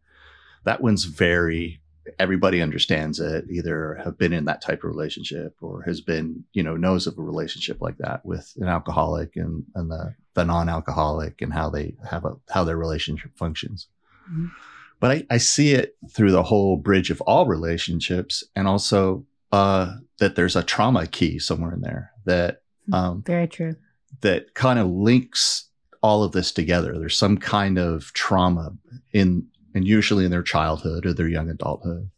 that 0.63 0.81
one's 0.81 1.05
very 1.05 1.81
everybody 2.19 2.61
understands 2.61 3.19
it 3.19 3.45
either 3.49 3.99
have 4.03 4.17
been 4.17 4.33
in 4.33 4.45
that 4.45 4.61
type 4.61 4.83
of 4.83 4.89
relationship 4.89 5.55
or 5.61 5.83
has 5.83 6.01
been 6.01 6.43
you 6.53 6.63
know 6.63 6.75
knows 6.75 7.05
of 7.07 7.17
a 7.17 7.21
relationship 7.21 7.81
like 7.81 7.97
that 7.97 8.25
with 8.25 8.53
an 8.57 8.67
alcoholic 8.67 9.35
and 9.35 9.63
and 9.75 9.89
the 9.91 10.13
the 10.33 10.43
non-alcoholic 10.45 11.41
and 11.41 11.53
how 11.53 11.69
they 11.69 11.93
have 12.09 12.25
a 12.25 12.33
how 12.49 12.63
their 12.63 12.77
relationship 12.77 13.31
functions 13.37 13.87
Mhm. 14.31 14.51
but 14.99 15.11
I, 15.11 15.25
I 15.31 15.37
see 15.37 15.73
it 15.73 15.95
through 16.11 16.31
the 16.31 16.43
whole 16.43 16.77
bridge 16.77 17.09
of 17.09 17.21
all 17.21 17.45
relationships 17.47 18.43
and 18.55 18.67
also 18.67 19.25
uh 19.51 19.95
that 20.19 20.35
there's 20.35 20.55
a 20.55 20.63
trauma 20.63 21.07
key 21.07 21.39
somewhere 21.39 21.73
in 21.73 21.81
there 21.81 22.11
that 22.25 22.61
um 22.93 23.23
Very 23.25 23.47
true. 23.47 23.75
That 24.19 24.53
kind 24.53 24.77
of 24.77 24.87
links 24.87 25.69
all 26.03 26.23
of 26.23 26.31
this 26.31 26.51
together. 26.51 26.97
There's 26.97 27.17
some 27.17 27.37
kind 27.37 27.77
of 27.77 28.11
trauma 28.13 28.73
in, 29.13 29.47
and 29.73 29.87
usually 29.87 30.25
in 30.25 30.31
their 30.31 30.43
childhood 30.43 31.05
or 31.05 31.13
their 31.13 31.27
young 31.27 31.49
adulthood 31.49 32.09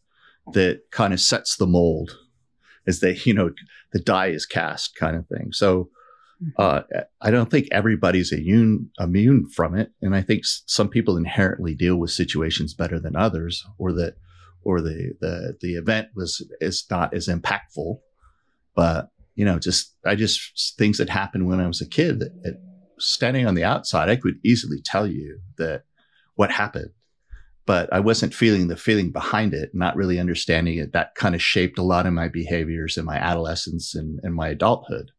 that 0.52 0.82
kind 0.90 1.12
of 1.12 1.20
sets 1.20 1.56
the 1.56 1.66
mold 1.66 2.18
as 2.86 3.00
they, 3.00 3.14
you 3.24 3.34
know, 3.34 3.50
the 3.92 4.00
die 4.00 4.28
is 4.28 4.46
cast 4.46 4.96
kind 4.96 5.16
of 5.16 5.26
thing. 5.28 5.52
So, 5.52 5.90
uh, 6.58 6.82
I 7.20 7.30
don't 7.30 7.50
think 7.50 7.68
everybody's 7.70 8.32
immune, 8.32 8.90
immune 8.98 9.48
from 9.48 9.74
it. 9.74 9.92
And 10.02 10.14
I 10.14 10.20
think 10.20 10.42
some 10.44 10.88
people 10.88 11.16
inherently 11.16 11.74
deal 11.74 11.96
with 11.96 12.10
situations 12.10 12.74
better 12.74 12.98
than 12.98 13.16
others 13.16 13.64
or 13.78 13.92
that, 13.92 14.16
or 14.62 14.80
the, 14.80 15.14
the, 15.20 15.56
the 15.60 15.74
event 15.74 16.08
was, 16.14 16.46
is 16.60 16.84
not 16.90 17.14
as 17.14 17.28
impactful, 17.28 18.00
but 18.74 19.10
you 19.34 19.44
know, 19.44 19.58
just 19.58 19.94
I 20.04 20.14
just 20.14 20.74
things 20.78 20.98
that 20.98 21.08
happened 21.08 21.46
when 21.46 21.60
I 21.60 21.66
was 21.66 21.80
a 21.80 21.88
kid. 21.88 22.20
That, 22.20 22.42
that 22.42 22.60
standing 22.98 23.46
on 23.46 23.54
the 23.54 23.64
outside, 23.64 24.08
I 24.08 24.16
could 24.16 24.38
easily 24.44 24.80
tell 24.82 25.06
you 25.06 25.40
that 25.58 25.82
what 26.34 26.50
happened, 26.50 26.90
but 27.66 27.92
I 27.92 28.00
wasn't 28.00 28.34
feeling 28.34 28.68
the 28.68 28.76
feeling 28.76 29.10
behind 29.10 29.54
it, 29.54 29.70
not 29.74 29.96
really 29.96 30.18
understanding 30.18 30.78
it. 30.78 30.92
That 30.92 31.14
kind 31.14 31.34
of 31.34 31.42
shaped 31.42 31.78
a 31.78 31.82
lot 31.82 32.06
of 32.06 32.12
my 32.12 32.28
behaviors 32.28 32.96
in 32.96 33.04
my 33.04 33.16
adolescence 33.16 33.94
and, 33.94 34.20
and 34.22 34.34
my 34.34 34.48
adulthood 34.48 35.10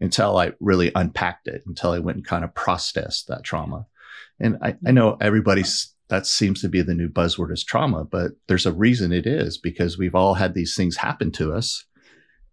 until 0.00 0.36
I 0.36 0.52
really 0.60 0.92
unpacked 0.94 1.48
it, 1.48 1.62
until 1.66 1.90
I 1.92 1.98
went 1.98 2.16
and 2.16 2.26
kind 2.26 2.44
of 2.44 2.54
processed 2.54 3.28
that 3.28 3.44
trauma. 3.44 3.86
And 4.38 4.56
I, 4.62 4.76
I 4.86 4.92
know 4.92 5.16
everybody's 5.20 5.94
that 6.08 6.26
seems 6.26 6.62
to 6.62 6.68
be 6.70 6.80
the 6.80 6.94
new 6.94 7.08
buzzword 7.08 7.52
is 7.52 7.62
trauma, 7.62 8.02
but 8.02 8.32
there's 8.46 8.64
a 8.64 8.72
reason 8.72 9.12
it 9.12 9.26
is 9.26 9.58
because 9.58 9.98
we've 9.98 10.14
all 10.14 10.34
had 10.34 10.54
these 10.54 10.74
things 10.74 10.96
happen 10.96 11.30
to 11.32 11.52
us 11.52 11.84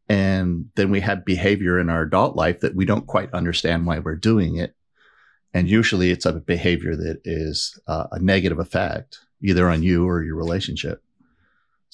and 0.08 0.70
then 0.76 0.92
we 0.92 1.00
have 1.02 1.26
behavior 1.26 1.80
in 1.80 1.90
our 1.90 2.04
adult 2.04 2.36
life 2.36 2.60
that 2.60 2.76
we 2.76 2.86
don't 2.86 3.08
quite 3.08 3.34
understand 3.34 3.86
why 3.86 4.00
we're 4.00 4.16
doing 4.16 4.58
it. 4.58 4.76
And 5.54 5.70
usually 5.70 6.12
it's 6.12 6.26
a 6.26 6.34
behavior 6.34 6.96
that 6.96 7.22
is 7.24 7.80
uh, 7.88 8.08
a 8.12 8.20
negative 8.20 8.60
effect 8.60 9.20
either 9.42 9.70
on 9.70 9.84
you 9.84 10.08
or 10.08 10.24
your 10.24 10.36
relationship 10.36 11.02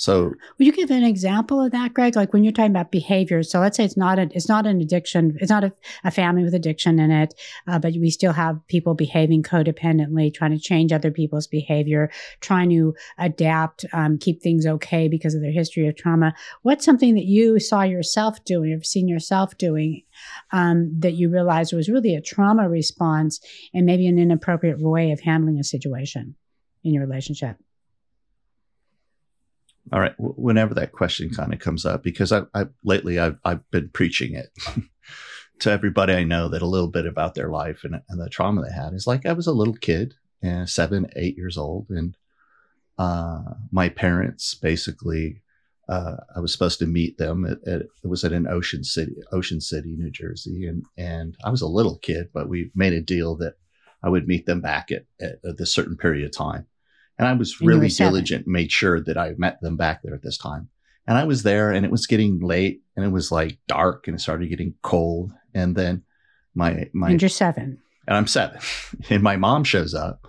so 0.02 0.34
Would 0.58 0.66
you 0.66 0.72
give 0.72 0.90
an 0.90 1.04
example 1.04 1.62
of 1.62 1.72
that, 1.74 1.94
Gregg? 1.94 2.16
Like 2.16 2.34
when 2.34 2.44
you're 2.44 2.52
talking 2.52 2.72
about 2.72 2.90
behavior. 2.90 3.44
So 3.44 3.60
let's 3.60 3.78
say 3.78 3.86
it's 3.86 3.96
not 3.96 4.18
a, 4.18 4.24
it's 4.32 4.50
not 4.50 4.66
an 4.66 4.82
addiction. 4.82 5.38
It's 5.40 5.52
not 5.52 5.64
a, 5.64 5.72
a 6.04 6.10
family 6.10 6.44
with 6.44 6.56
addiction 6.56 6.98
in 6.98 7.12
it, 7.12 7.36
uh, 7.68 7.78
but 7.78 7.94
we 7.94 8.10
still 8.10 8.34
have 8.34 8.60
people 8.68 8.96
behaving 8.96 9.44
codependently, 9.44 10.34
trying 10.34 10.54
to 10.54 10.60
change 10.60 10.92
other 10.92 11.12
people's 11.12 11.46
behavior, 11.46 12.10
trying 12.40 12.72
to 12.72 12.96
adapt, 13.20 13.86
um, 13.94 14.18
keep 14.18 14.42
things 14.42 14.66
okay 14.66 15.08
because 15.08 15.36
of 15.36 15.42
their 15.42 15.52
history 15.52 15.88
of 15.88 15.96
trauma. 15.96 16.34
What's 16.64 16.84
something 16.84 17.14
that 17.14 17.26
you 17.26 17.60
saw 17.60 17.84
yourself 17.84 18.44
doing, 18.44 18.74
or 18.74 18.82
seen 18.82 19.08
yourself 19.08 19.56
doing, 19.60 20.02
um, 20.52 20.92
that 20.98 21.14
you 21.14 21.30
realized 21.30 21.74
was 21.74 21.90
really 21.90 22.16
a 22.16 22.22
trauma 22.22 22.68
response 22.68 23.40
and 23.72 23.86
maybe 23.86 24.08
an 24.08 24.18
inappropriate 24.18 24.82
way 24.82 25.12
of 25.12 25.20
handling 25.20 25.60
a 25.60 25.64
situation 25.64 26.34
in 26.84 26.96
your 26.96 27.06
relationship? 27.06 27.58
All 29.92 30.00
right 30.00 30.14
whenever 30.18 30.74
that 30.74 30.92
question 30.92 31.30
kind 31.30 31.54
of 31.54 31.60
comes 31.60 31.86
up 31.86 32.04
because 32.04 32.32
I, 32.32 32.44
I 32.54 32.66
lately 32.84 33.20
I've, 33.20 33.38
I've 33.44 33.70
been 33.72 33.90
preaching 33.90 34.36
it 34.36 34.50
to 35.60 35.72
everybody 35.72 36.14
i 36.14 36.24
know 36.24 36.48
that 36.50 36.62
a 36.62 36.68
little 36.68 36.88
bit 36.88 37.06
about 37.06 37.36
their 37.36 37.50
life 37.50 37.84
and, 37.84 38.02
and 38.10 38.20
the 38.20 38.30
trauma 38.30 38.62
they 38.62 38.74
had. 38.74 38.94
Is 38.94 39.08
like 39.08 39.26
i 39.26 39.34
was 39.34 39.48
a 39.48 39.54
little 39.54 39.76
kid 39.76 40.16
and 40.42 40.70
seven 40.70 41.08
eight 41.16 41.38
years 41.38 41.58
old 41.58 41.88
and 41.90 42.18
uh, 42.98 43.42
my 43.72 43.90
parents 43.90 44.54
basically 44.54 45.42
uh, 45.90 46.18
i 46.36 46.40
was 46.40 46.52
supposed 46.52 46.80
to 46.80 46.88
meet 46.88 47.18
them 47.18 47.46
at, 47.46 47.58
at, 47.68 47.82
it 47.82 48.08
was 48.08 48.24
at 48.24 48.34
an 48.34 48.48
ocean 48.48 48.84
city 48.84 49.16
ocean 49.32 49.60
city 49.60 49.96
new 49.98 50.12
jersey 50.12 50.68
and 50.68 50.86
and 50.98 51.36
i 51.44 51.50
was 51.50 51.62
a 51.62 51.68
little 51.68 51.98
kid 52.00 52.28
but 52.34 52.50
we 52.50 52.72
made 52.76 52.94
a 52.94 53.02
deal 53.02 53.36
that 53.36 53.56
i 54.04 54.10
would 54.10 54.28
meet 54.28 54.46
them 54.46 54.62
back 54.62 54.92
at, 54.92 55.06
at, 55.20 55.44
at 55.44 55.68
certain 55.68 55.98
period 55.98 56.26
of 56.26 56.32
time 56.32 56.68
and 57.22 57.30
I 57.30 57.34
was 57.34 57.52
And 57.54 57.62
you 57.62 57.66
were 57.68 57.74
really 57.74 57.90
seven. 57.90 58.14
diligent, 58.14 58.48
made 58.48 58.72
sure 58.72 59.00
that 59.00 59.18
I 59.18 59.34
met 59.38 59.62
them 59.62 59.78
back 59.78 60.02
there 60.02 60.16
at 60.16 60.24
this 60.24 60.38
time. 60.38 60.70
And 61.08 61.18
I 61.18 61.24
was 61.24 61.44
there 61.44 61.72
and 61.72 61.86
it 61.86 61.92
was 61.92 62.08
getting 62.08 62.40
late 62.40 62.82
and 62.96 63.06
it 63.06 63.10
was 63.10 63.32
like 63.32 63.58
dark 63.68 64.08
and 64.08 64.16
it 64.16 64.20
started 64.20 64.50
getting 64.50 64.74
cold. 64.82 65.32
And 65.54 65.76
then 65.76 66.04
my, 66.56 66.90
my, 66.94 67.12
and 67.12 67.22
you're 67.22 67.30
seven. 67.30 67.78
and 68.08 68.18
I'm 68.18 68.28
seven 68.28 68.60
and 69.10 69.24
my 69.24 69.38
mom 69.38 69.64
shows 69.64 69.94
up. 69.94 70.28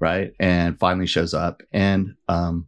Right. 0.00 0.32
And 0.40 0.78
finally 0.78 1.06
shows 1.06 1.34
up. 1.34 1.62
And, 1.72 2.14
um, 2.28 2.66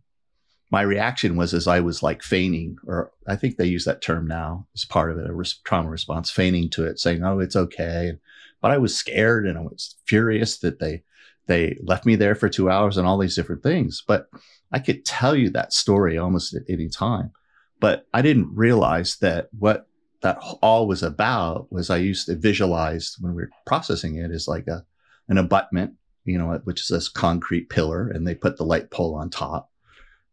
my 0.71 0.83
reaction 0.83 1.37
was 1.37 1.55
as 1.55 1.67
I 1.69 1.81
was 1.81 2.03
like 2.03 2.23
feigning, 2.23 2.77
or 2.87 3.13
I 3.29 3.37
think 3.37 3.57
they 3.57 3.67
use 3.67 3.85
that 3.85 4.03
term 4.03 4.27
now 4.27 4.67
as 4.75 4.85
part 4.85 5.13
of 5.13 5.19
it, 5.19 5.31
a 5.31 5.33
res- 5.33 5.61
trauma 5.65 5.89
response, 5.89 6.29
feigning 6.31 6.69
to 6.71 6.85
it, 6.85 6.99
saying, 6.99 7.23
"Oh, 7.23 7.39
it's 7.39 7.55
okay." 7.55 8.15
But 8.61 8.73
I 8.73 8.79
was 8.79 8.97
scared 8.97 9.47
and 9.47 9.57
I 9.57 9.61
was 9.61 9.95
furious 10.07 10.59
that 10.59 10.81
they 10.81 11.05
they 11.47 11.79
left 11.83 12.07
me 12.07 12.17
there 12.17 12.35
for 12.35 12.49
two 12.49 12.71
hours 12.71 12.97
and 12.97 13.07
all 13.07 13.19
these 13.19 13.37
different 13.37 13.63
things. 13.63 14.03
But 14.07 14.29
I 14.73 14.79
could 14.79 15.05
tell 15.05 15.35
you 15.35 15.51
that 15.51 15.73
story 15.73 16.19
almost 16.19 16.55
at 16.55 16.63
any 16.69 16.89
time. 16.89 17.33
But 17.81 18.07
I 18.13 18.23
didn't 18.23 18.55
realize 18.55 19.17
that 19.19 19.49
what 19.57 19.87
that 20.23 20.39
all 20.63 20.89
was 20.89 21.03
about 21.03 21.71
was 21.71 21.91
I 21.91 21.99
used 21.99 22.27
to 22.27 22.37
visualize 22.37 23.17
when 23.21 23.35
we 23.35 23.43
were 23.43 23.51
processing 23.67 24.17
it 24.17 24.31
as 24.31 24.49
like 24.49 24.67
a 24.67 24.85
an 25.29 25.39
abutment, 25.39 25.95
you 26.25 26.39
know, 26.39 26.61
which 26.65 26.81
is 26.81 26.89
this 26.89 27.09
concrete 27.09 27.69
pillar, 27.69 28.09
and 28.09 28.27
they 28.27 28.35
put 28.35 28.57
the 28.57 28.65
light 28.65 28.91
pole 28.91 29.15
on 29.17 29.29
top, 29.29 29.71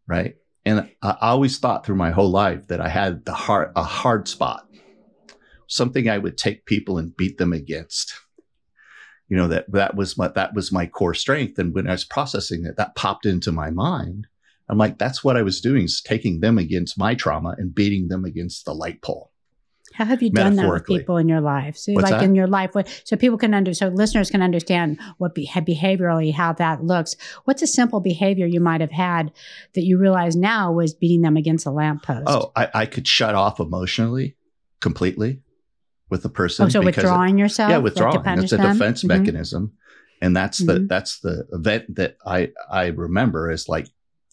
right? 0.07 0.35
And 0.65 0.89
I 1.01 1.17
always 1.21 1.57
thought 1.59 1.85
through 1.85 1.95
my 1.95 2.11
whole 2.11 2.29
life 2.29 2.67
that 2.67 2.79
I 2.79 2.89
had 2.89 3.25
the 3.25 3.33
hard 3.33 3.71
a 3.75 3.83
hard 3.83 4.27
spot, 4.27 4.65
something 5.67 6.09
I 6.09 6.17
would 6.17 6.37
take 6.37 6.65
people 6.65 6.97
and 6.97 7.15
beat 7.15 7.37
them 7.37 7.53
against. 7.53 8.13
You 9.33 9.39
know 9.39 9.47
that 9.47 9.65
that 9.71 9.95
was 9.95 10.15
my 10.15 10.27
that 10.27 10.53
was 10.53 10.71
my 10.71 10.85
core 10.85 11.15
strength 11.15 11.57
and 11.57 11.73
when 11.73 11.87
i 11.87 11.91
was 11.91 12.03
processing 12.05 12.65
it 12.65 12.77
that 12.77 12.93
popped 12.93 13.25
into 13.25 13.51
my 13.51 13.71
mind 13.71 14.27
i'm 14.69 14.77
like 14.77 14.99
that's 14.99 15.23
what 15.23 15.35
i 15.35 15.41
was 15.41 15.59
doing 15.59 15.85
is 15.85 16.01
taking 16.01 16.39
them 16.39 16.59
against 16.59 16.99
my 16.99 17.15
trauma 17.15 17.55
and 17.57 17.73
beating 17.73 18.09
them 18.09 18.25
against 18.25 18.63
the 18.65 18.75
light 18.75 19.01
pole 19.01 19.31
How 19.95 20.05
have 20.05 20.21
you 20.21 20.29
done 20.29 20.55
that 20.57 20.69
with 20.69 20.85
people 20.85 21.17
in 21.17 21.27
your 21.27 21.41
life? 21.41 21.77
So, 21.77 21.93
What's 21.93 22.11
like 22.11 22.19
that? 22.19 22.23
in 22.23 22.35
your 22.35 22.47
life, 22.47 22.73
what 22.73 22.87
so 23.05 23.15
people 23.15 23.39
can 23.39 23.53
under 23.53 23.73
so 23.73 23.87
listeners 23.87 24.29
can 24.29 24.43
understand 24.43 24.99
what 25.17 25.33
be, 25.33 25.47
behaviorally 25.47 26.31
how 26.33 26.53
that 26.53 26.83
looks. 26.83 27.15
What's 27.45 27.61
a 27.61 27.67
simple 27.67 27.99
behavior 27.99 28.47
you 28.47 28.59
might 28.59 28.81
have 28.81 28.91
had 28.91 29.31
that 29.73 29.83
you 29.83 29.97
realize 29.99 30.35
now 30.35 30.71
was 30.71 30.93
beating 30.93 31.21
them 31.21 31.37
against 31.37 31.65
a 31.65 31.71
lamppost? 31.71 32.25
oh 32.27 32.51
I, 32.55 32.69
I 32.73 32.85
could 32.85 33.07
shut 33.07 33.35
off 33.35 33.59
emotionally 33.59 34.35
completely 34.79 35.41
with 36.13 36.21
the 36.21 36.29
person 36.29 36.65
Oh, 36.67 36.69
so 36.69 36.81
withdrawing 36.81 37.39
yourself, 37.39 37.69
yeah 37.71 37.77
like, 37.77 37.83
withdrawing 37.85 38.21
punish 38.23 38.51
that's 38.51 38.61
a 38.63 38.73
defense 38.73 39.03
Mhm. 39.03 39.07
mechanism 39.15 39.71
and 40.21 40.35
that's 40.39 40.59
the 40.59 40.75
Mhm. 40.81 40.87
that's 40.87 41.13
the 41.25 41.35
event 41.51 41.83
that 41.99 42.11
i 42.37 42.39
i 42.71 42.85
remember 42.87 43.41
is 43.55 43.67
like 43.67 43.87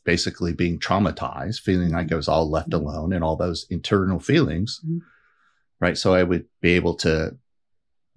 basically 0.04 0.52
being 0.52 0.78
traumatized 0.78 1.60
feeling 1.60 1.90
like 1.98 2.12
i 2.12 2.16
was 2.22 2.28
all 2.28 2.50
left 2.50 2.72
alone 2.80 3.10
and 3.14 3.24
all 3.24 3.36
those 3.36 3.60
internal 3.70 4.20
feelings 4.20 4.70
Mhm. 4.86 5.00
right 5.80 5.96
so 6.02 6.12
i 6.14 6.22
would 6.22 6.44
be 6.60 6.72
able 6.80 6.94
to 7.06 7.14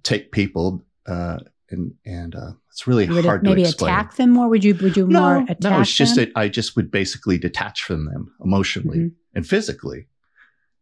take 0.04 0.32
people 0.34 0.84
uh 1.08 1.40
and 1.70 1.94
and 2.06 2.36
uh 2.36 2.52
it's 2.70 2.86
really 2.86 3.08
would 3.08 3.24
hard 3.26 3.44
maybe 3.44 3.64
to 3.64 3.70
explain 3.70 3.94
attack 3.94 4.16
them 4.16 4.32
more? 4.32 4.48
Would 4.50 4.64
you 4.64 4.74
would 4.84 4.98
you 4.98 5.06
more 5.08 5.38
no, 5.40 5.44
attack 5.44 5.62
no, 5.72 5.80
it's 5.82 5.94
just 5.94 6.16
that 6.16 6.32
I 6.36 6.50
just 6.50 6.76
would 6.76 6.90
basically 6.92 7.38
detach 7.38 7.84
from 7.84 8.06
them 8.06 8.24
emotionally 8.44 8.98
Mhm. 8.98 9.12
and 9.36 9.44
physically, 9.48 10.08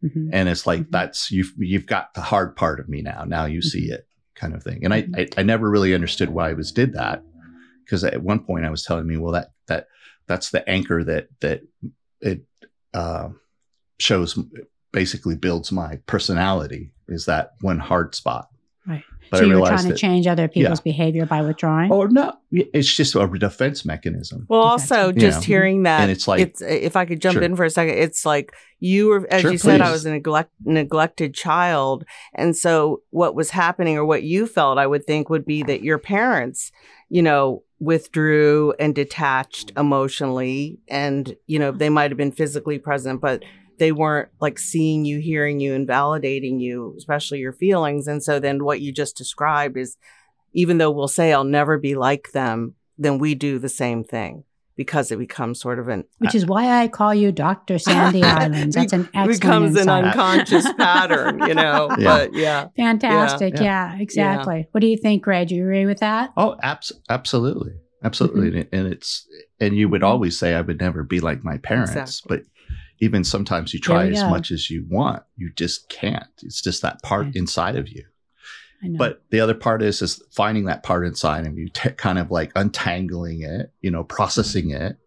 Mhm. 0.04 0.30
and 0.34 0.50
it's 0.50 0.66
like 0.66 0.82
Mhm. 0.82 0.92
that's 0.92 1.32
you've 1.32 1.54
you've 1.58 1.86
got 1.86 2.14
the 2.14 2.22
hard 2.22 2.56
part 2.56 2.80
of 2.80 2.90
me 2.90 3.02
now. 3.02 3.24
Now 3.26 3.46
you 3.46 3.62
see 3.62 3.86
Mm-hmm. 3.88 3.94
it, 3.94 4.08
kind 4.36 4.54
of 4.56 4.64
thing. 4.64 4.84
And 4.84 4.94
I, 4.94 5.08
I 5.16 5.28
I 5.38 5.44
never 5.44 5.70
really 5.70 5.94
understood 5.94 6.30
why 6.30 6.50
I 6.50 6.54
was 6.54 6.72
did 6.72 6.94
that 6.94 7.24
because 7.86 8.04
at 8.04 8.24
one 8.24 8.40
point 8.44 8.66
I 8.66 8.70
was 8.72 8.84
telling 8.84 9.06
me, 9.08 9.18
well, 9.18 9.34
that 9.34 9.52
that 9.68 9.88
that's 10.28 10.50
the 10.52 10.68
anchor 10.70 11.04
that 11.04 11.28
that 11.42 11.62
it 12.22 12.44
uh, 12.94 13.30
shows 14.00 14.38
basically 14.92 15.36
builds 15.36 15.72
my 15.72 15.98
personality 16.08 16.92
is 17.08 17.26
that 17.26 17.52
one 17.62 17.80
hard 17.80 18.16
spot. 18.16 18.48
Right. 19.32 19.38
But 19.38 19.38
so 19.38 19.44
I 19.44 19.48
you 19.48 19.54
were 19.54 19.56
realized 19.62 19.74
trying 19.84 19.88
to 19.88 19.94
that, 19.94 19.98
change 20.00 20.28
other 20.28 20.48
people's 20.50 20.82
behavior 20.82 21.26
by 21.26 21.42
withdrawing. 21.42 21.92
oh 21.92 22.06
no, 22.06 22.34
it's 22.52 22.94
just 22.94 23.16
a 23.16 23.26
defense 23.28 23.86
mechanism. 23.86 24.46
Well, 24.50 24.76
Defense. 24.78 24.92
also 24.92 25.08
You 25.14 25.20
just 25.22 25.40
know. 25.42 25.46
hearing 25.46 25.84
that, 25.84 26.02
And 26.02 26.12
it's 26.12 26.28
like- 26.28 26.42
it's 26.42 26.62
if 26.62 26.96
I 26.98 27.06
could 27.06 27.22
jump 27.22 27.36
Sure. 27.36 27.44
in 27.44 27.56
for 27.56 27.64
a 27.66 27.70
second, 27.70 27.98
it's 27.98 28.26
like 28.26 28.54
you 28.82 29.08
were, 29.08 29.28
as 29.32 29.42
Sure, 29.42 29.52
you 29.52 29.58
said, 29.58 29.80
I 29.82 29.92
was 29.92 30.06
a 30.06 30.12
neglect, 30.12 30.52
neglected 30.66 31.34
child, 31.34 32.04
and 32.36 32.56
so 32.58 33.02
what 33.12 33.36
was 33.36 33.52
happening, 33.52 33.96
or 33.98 34.04
what 34.06 34.24
you 34.24 34.48
felt, 34.48 34.78
I 34.78 34.88
would 34.88 35.06
think, 35.06 35.30
would 35.30 35.46
be 35.46 35.64
that 35.64 35.82
your 35.84 35.98
parents, 36.00 36.72
you 37.10 37.22
know, 37.22 37.64
withdrew 37.80 38.74
and 38.80 38.94
detached 38.96 39.72
emotionally, 39.78 40.80
and 40.88 41.36
you 41.48 41.58
know 41.60 41.72
they 41.72 41.90
might 41.90 42.12
have 42.12 42.18
been 42.18 42.32
physically 42.32 42.80
present, 42.80 43.22
but 43.22 43.44
they 43.80 43.92
weren't 43.92 44.30
like 44.40 44.60
seeing 44.60 45.06
you, 45.06 45.20
hearing 45.20 45.60
you, 45.60 45.74
and 45.74 45.88
validating 45.88 46.60
you, 46.60 46.94
especially 46.98 47.40
your 47.40 47.54
feelings. 47.54 48.08
And 48.08 48.24
so 48.24 48.40
then 48.40 48.64
what 48.64 48.82
you 48.82 48.92
just 48.92 49.18
described 49.18 49.78
is, 49.78 49.98
even 50.54 50.78
though 50.78 50.92
we'll 50.92 51.08
say 51.08 51.34
I'll 51.34 51.44
never 51.44 51.78
be 51.78 51.96
like 51.96 52.32
them, 52.34 52.76
then 52.98 53.18
we 53.18 53.36
do 53.36 53.58
the 53.58 53.70
same 53.70 54.04
thing 54.04 54.44
because 54.76 55.12
it 55.12 55.20
becomes 55.20 55.60
sort 55.60 55.80
of 55.80 55.88
an 55.90 56.04
which 56.20 56.34
is 56.34 56.46
why 56.46 56.82
I 56.82 56.88
call 56.88 57.14
you 57.14 57.32
Dr. 57.32 57.78
Sandy 57.88 58.24
Islands. 58.24 58.76
That's 58.76 58.94
an 58.94 59.10
excellent 59.14 59.42
becomes 59.42 59.76
an 59.78 59.90
unconscious 59.90 60.72
pattern, 60.78 61.40
you 61.48 61.54
know. 61.54 61.90
Yeah. 61.98 62.04
But 62.04 62.34
yeah, 62.34 62.68
Fantastic. 62.78 63.56
Yeah. 63.56 63.94
Yeah, 63.96 64.00
exactly. 64.00 64.68
What 64.72 64.82
do 64.82 64.88
you 64.88 64.98
think, 64.98 65.24
Gregg? 65.24 65.50
Do 65.50 65.56
you 65.56 65.64
agree 65.64 65.86
with 65.86 66.00
that? 66.00 66.32
Oh, 66.38 66.56
abs- 66.62 66.92
absolutely. 67.10 67.74
Absolutely. 68.04 68.48
Mm-hmm. 68.50 68.58
And- 68.58 68.68
And 68.74 68.94
it's, 68.94 69.28
and 69.60 69.76
you 69.76 69.88
would 69.90 70.04
always 70.04 70.38
say, 70.40 70.56
I 70.56 70.62
would 70.62 70.80
never 70.80 71.04
be 71.04 71.20
like 71.20 71.44
my 71.44 71.58
parents. 71.58 71.92
Exactly. 71.92 72.38
But 72.38 72.46
even 73.02 73.24
sometimes 73.24 73.74
you 73.74 73.80
try 73.80 74.08
as 74.08 74.24
much 74.30 74.52
as 74.52 74.70
you 74.70 74.86
want, 74.88 75.24
you 75.36 75.52
just 75.56 75.90
can't. 75.90 76.24
It's 76.44 76.62
just 76.62 76.84
that 76.84 77.02
part 77.02 77.28
Okay. 77.28 77.40
inside 77.40 77.76
of 77.76 77.90
you. 77.90 78.06
But 78.98 79.24
the 79.30 79.40
other 79.42 79.54
part 79.54 79.84
is, 79.84 80.02
is 80.02 80.24
finding 80.32 80.66
that 80.66 80.82
part 80.82 81.06
inside 81.06 81.46
of 81.46 81.56
you, 81.58 81.70
t- 81.70 81.92
kind 81.92 82.18
of 82.18 82.32
like 82.32 82.52
untangling 82.56 83.42
it, 83.44 83.72
you 83.82 83.92
know, 83.92 84.04
processing 84.04 84.72
it. 84.72 84.98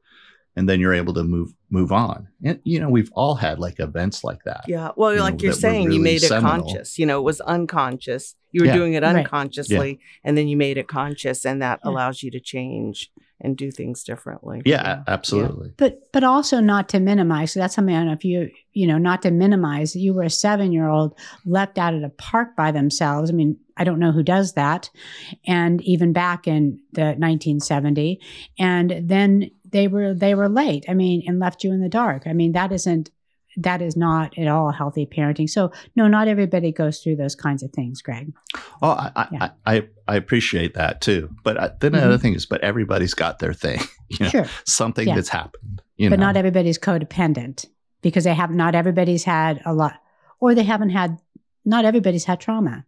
And 0.57 0.69
then 0.69 0.79
you're 0.79 0.95
able 0.95 1.13
to 1.15 1.25
move, 1.25 1.53
move 1.71 1.91
on. 1.91 2.29
And, 2.45 2.61
you 2.65 2.79
know, 2.79 2.89
we've 2.89 3.11
all 3.15 3.35
had 3.35 3.59
like 3.59 3.81
events 3.81 4.23
like 4.23 4.45
that. 4.45 4.63
yeah. 4.69 4.91
Well, 4.97 5.13
You 5.13 5.21
like 5.21 5.35
know, 5.35 5.43
you're 5.45 5.53
that 5.53 5.57
were 5.57 5.61
saying, 5.61 5.83
you 5.85 5.89
really 5.89 6.01
made 6.03 6.23
it 6.23 6.29
seminal. 6.29 6.63
conscious. 6.63 6.99
You 6.99 7.07
know, 7.07 7.19
it 7.19 7.25
was 7.25 7.41
unconscious. 7.41 8.37
You 8.53 8.61
were 8.63 8.67
Yeah. 8.69 8.75
doing 8.77 8.95
it 8.95 9.03
Right. 9.03 9.17
unconsciously, 9.17 9.99
and 10.23 10.39
then 10.39 10.47
you 10.47 10.57
made 10.57 10.77
it 10.79 10.87
conscious, 10.87 11.45
and 11.45 11.61
that 11.61 11.81
Yeah. 11.85 11.91
allows 11.91 12.23
you 12.23 12.31
to 12.31 12.39
change 12.41 13.11
and 13.41 13.57
do 13.57 13.73
things 13.73 14.05
differently. 14.05 14.63
Yeah, 14.65 15.03
a- 15.07 15.11
absolutely. 15.11 15.73
but 15.77 15.99
but 16.13 16.23
also 16.23 16.61
not 16.61 16.89
to 16.91 17.01
minimize. 17.01 17.51
So 17.53 17.59
that's 17.59 17.75
something 17.75 17.95
I 17.95 17.99
don't 17.99 18.07
know 18.07 18.13
if 18.13 18.25
you 18.25 18.49
you 18.73 18.87
know 18.87 18.97
not 18.97 19.23
to 19.23 19.33
minimize. 19.33 19.97
You 19.97 20.15
were 20.15 20.23
a 20.23 20.31
seven 20.31 20.71
year 20.71 20.89
old 20.89 21.19
left 21.45 21.77
out 21.77 21.95
at 21.95 22.05
a 22.05 22.11
park 22.11 22.55
by 22.57 22.71
themselves. 22.71 23.29
I 23.29 23.35
mean, 23.35 23.57
I 23.77 23.83
don't 23.83 23.99
know 23.99 24.13
who 24.13 24.23
does 24.23 24.53
that, 24.53 24.89
and 25.49 25.83
even 25.83 26.13
back 26.13 26.47
in 26.47 26.79
the 26.93 27.17
1970, 27.19 28.21
and 28.59 28.95
then 29.03 29.51
they 29.75 29.89
were 29.89 30.15
they 30.15 30.35
were 30.35 30.49
late. 30.49 30.85
I 30.89 30.95
mean, 30.95 31.23
and 31.27 31.39
left 31.39 31.63
you 31.65 31.73
in 31.73 31.81
the 31.83 31.89
dark. 31.91 32.23
I 32.27 32.33
mean, 32.33 32.53
that 32.53 32.73
isn't 32.73 33.11
that 33.57 33.81
is 33.83 33.97
not 33.97 34.37
at 34.39 34.49
all 34.49 34.73
healthy 34.73 35.07
parenting. 35.07 35.49
So 35.49 35.71
no, 35.95 36.09
not 36.09 36.27
everybody 36.29 36.73
goes 36.73 37.01
through 37.01 37.17
those 37.17 37.35
kinds 37.37 37.63
of 37.63 37.71
things, 37.73 38.03
Gregg. 38.03 38.33
Oh, 38.83 38.91
I, 38.91 39.13
I, 39.15 39.29
Yeah. 39.31 39.49
I, 39.65 39.89
I 40.09 40.17
appreciate 40.17 40.75
that 40.75 41.01
too. 41.01 41.29
But 41.45 41.57
uh, 41.57 41.71
then 41.81 41.93
the 41.93 41.99
Mhm. 41.99 42.05
other 42.05 42.19
thing 42.19 42.35
is, 42.35 42.47
but 42.47 42.61
everybody's 42.63 43.15
got 43.15 43.39
their 43.39 43.53
thing, 43.53 43.79
you 44.09 44.19
know, 44.25 44.29
Sure. 44.29 44.47
something 44.67 45.07
Yeah. 45.07 45.15
that's 45.17 45.29
happened, 45.29 45.83
you 45.97 46.11
but 46.11 46.19
know. 46.19 46.27
not 46.27 46.37
everybody's 46.37 46.79
codependent 46.81 47.67
because 48.03 48.25
they 48.25 48.35
have 48.35 48.51
not 48.51 48.75
everybody's 48.75 49.23
had 49.25 49.61
a 49.65 49.73
lot 49.75 49.95
or 50.41 50.55
they 50.57 50.65
haven't 50.65 50.91
had 50.91 51.19
not 51.65 51.85
everybody's 51.85 52.25
had 52.25 52.41
trauma 52.41 52.85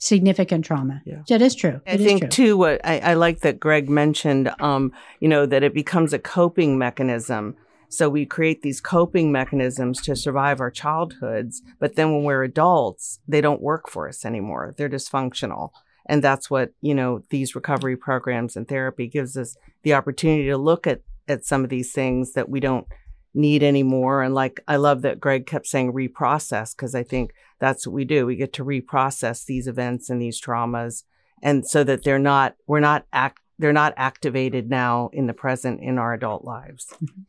significant 0.00 0.64
trauma 0.64 1.02
Yeah. 1.04 1.22
that 1.28 1.42
is 1.42 1.54
true 1.54 1.80
I 1.86 1.92
It 1.92 2.00
is 2.00 2.06
think 2.06 2.20
true. 2.22 2.28
too. 2.30 2.56
What 2.56 2.80
I, 2.84 2.98
I 3.00 3.14
like 3.14 3.40
that 3.40 3.60
Gregg 3.60 3.88
mentioned, 3.90 4.50
um, 4.58 4.92
you 5.20 5.28
know, 5.28 5.44
that 5.46 5.62
it 5.62 5.74
becomes 5.74 6.12
a 6.12 6.18
coping 6.18 6.78
mechanism. 6.78 7.54
So 7.90 8.08
we 8.08 8.24
create 8.24 8.62
these 8.62 8.80
coping 8.80 9.30
mechanisms 9.30 10.00
to 10.02 10.16
survive 10.16 10.58
our 10.60 10.70
childhoods, 10.70 11.60
but 11.78 11.96
then 11.96 12.12
when 12.12 12.24
we're 12.24 12.44
adults, 12.44 13.20
they 13.28 13.40
don't 13.42 13.60
work 13.60 13.90
for 13.90 14.08
us 14.08 14.24
anymore. 14.24 14.72
They're 14.76 14.88
dysfunctional, 14.88 15.70
and 16.06 16.22
that's 16.24 16.48
what 16.48 16.72
you 16.80 16.94
know. 16.94 17.24
These 17.30 17.54
recovery 17.56 17.96
programs 17.96 18.56
and 18.56 18.66
therapy 18.68 19.06
gives 19.08 19.36
us 19.36 19.56
the 19.82 19.92
opportunity 19.94 20.46
to 20.48 20.56
look 20.56 20.86
at 20.86 21.00
at 21.28 21.44
some 21.44 21.62
of 21.64 21.70
these 21.70 21.92
things 21.92 22.32
that 22.34 22.48
we 22.48 22.60
don't 22.60 22.86
need 23.34 23.62
anymore. 23.62 24.22
And 24.22 24.34
like 24.34 24.60
I 24.66 24.76
love 24.76 25.02
that 25.02 25.20
Gregg 25.20 25.46
kept 25.46 25.66
saying 25.66 25.92
reprocess 25.92 26.74
because 26.74 26.94
I 26.94 27.02
think 27.02 27.32
that's 27.58 27.86
what 27.86 27.94
we 27.94 28.04
do. 28.04 28.26
We 28.26 28.36
get 28.36 28.52
to 28.54 28.64
reprocess 28.64 29.44
these 29.44 29.66
events 29.66 30.10
and 30.10 30.20
these 30.20 30.40
traumas 30.40 31.04
and 31.42 31.66
so 31.66 31.84
that 31.84 32.04
they're 32.04 32.18
not 32.18 32.56
we're 32.66 32.80
not 32.80 33.06
act 33.12 33.40
they're 33.58 33.72
not 33.72 33.92
activated 33.96 34.70
now 34.70 35.10
in 35.12 35.26
the 35.26 35.34
present 35.34 35.80
in 35.80 35.98
our 35.98 36.14
adult 36.14 36.44
lives. 36.44 36.86
Mm-hmm. 36.94 37.22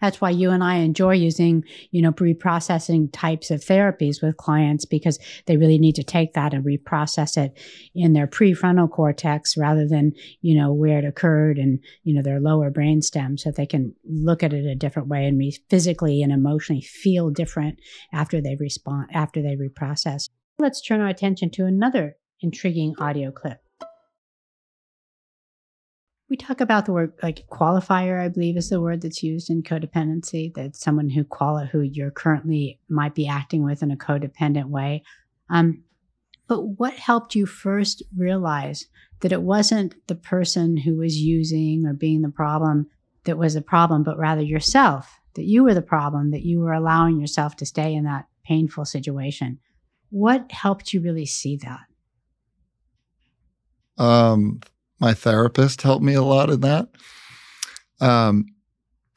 That's 0.00 0.20
why 0.20 0.30
you 0.30 0.50
and 0.50 0.62
i 0.62 0.76
enjoy 0.76 1.12
using 1.12 1.64
you 1.90 2.02
know 2.02 2.12
reprocessing 2.12 3.08
types 3.12 3.50
of 3.50 3.60
therapies 3.60 4.22
with 4.22 4.36
clients 4.36 4.84
because 4.84 5.18
they 5.46 5.56
really 5.56 5.78
need 5.78 5.94
to 5.94 6.02
take 6.02 6.32
that 6.34 6.54
and 6.54 6.64
reprocess 6.64 7.36
it 7.36 7.56
in 7.94 8.12
their 8.12 8.26
prefrontal 8.26 8.90
cortex 8.90 9.56
rather 9.56 9.86
than 9.86 10.12
you 10.40 10.54
know 10.54 10.72
where 10.72 10.98
it 10.98 11.04
occurred 11.04 11.58
and 11.58 11.80
you 12.02 12.14
know 12.14 12.22
their 12.22 12.40
lower 12.40 12.70
brain 12.70 13.02
stem 13.02 13.36
so 13.36 13.50
they 13.50 13.66
can 13.66 13.94
look 14.04 14.42
at 14.42 14.52
it 14.52 14.66
a 14.66 14.74
different 14.74 15.08
way 15.08 15.26
and 15.26 15.38
re- 15.38 15.56
physically 15.70 16.22
and 16.22 16.32
emotionally 16.32 16.82
feel 16.82 17.30
different 17.30 17.78
after 18.12 18.40
they 18.40 18.56
respond 18.56 19.08
after 19.12 19.42
they 19.42 19.56
reprocess. 19.56 20.28
Let's 20.58 20.80
turn 20.80 21.00
our 21.00 21.08
attention 21.08 21.50
to 21.50 21.66
another 21.66 22.16
intriguing 22.40 22.94
audio 22.98 23.30
clip 23.30 23.63
we 26.28 26.36
talk 26.36 26.60
about 26.60 26.86
the 26.86 26.92
word 26.92 27.12
like 27.22 27.46
qualifier 27.50 28.20
i 28.20 28.28
believe 28.28 28.56
is 28.56 28.70
the 28.70 28.80
word 28.80 29.02
that's 29.02 29.22
used 29.22 29.50
in 29.50 29.62
codependency 29.62 30.52
that 30.54 30.76
someone 30.76 31.10
who 31.10 31.24
quali- 31.24 31.66
who 31.66 31.80
you're 31.80 32.10
currently 32.10 32.80
might 32.88 33.14
be 33.14 33.28
acting 33.28 33.62
with 33.62 33.82
in 33.82 33.90
a 33.90 33.96
codependent 33.96 34.66
way. 34.66 35.02
Um, 35.50 35.84
but 36.46 36.62
what 36.62 36.94
helped 36.94 37.34
you 37.34 37.46
first 37.46 38.02
realize 38.16 38.86
that 39.20 39.32
it 39.32 39.42
wasn't 39.42 39.94
the 40.06 40.14
person 40.14 40.76
who 40.76 40.96
was 40.96 41.16
using 41.16 41.86
or 41.86 41.94
being 41.94 42.22
the 42.22 42.28
problem 42.28 42.88
that 43.24 43.38
was 43.38 43.54
the 43.54 43.62
problem 43.62 44.02
but 44.02 44.18
rather 44.18 44.42
yourself 44.42 45.18
that 45.34 45.44
you 45.44 45.64
were 45.64 45.74
the 45.74 45.82
problem 45.82 46.30
that 46.30 46.44
you 46.44 46.60
were 46.60 46.72
allowing 46.72 47.20
yourself 47.20 47.56
to 47.56 47.66
stay 47.66 47.94
in 47.94 48.04
that 48.04 48.26
painful 48.44 48.84
situation? 48.84 49.58
What 50.10 50.52
helped 50.52 50.92
you 50.92 51.00
really 51.00 51.26
see 51.26 51.56
that? 51.56 51.80
Um, 53.96 54.60
my 55.00 55.14
therapist 55.14 55.82
helped 55.82 56.04
me 56.04 56.14
a 56.14 56.22
lot 56.22 56.50
in 56.50 56.60
that. 56.60 56.88
Um, 58.00 58.46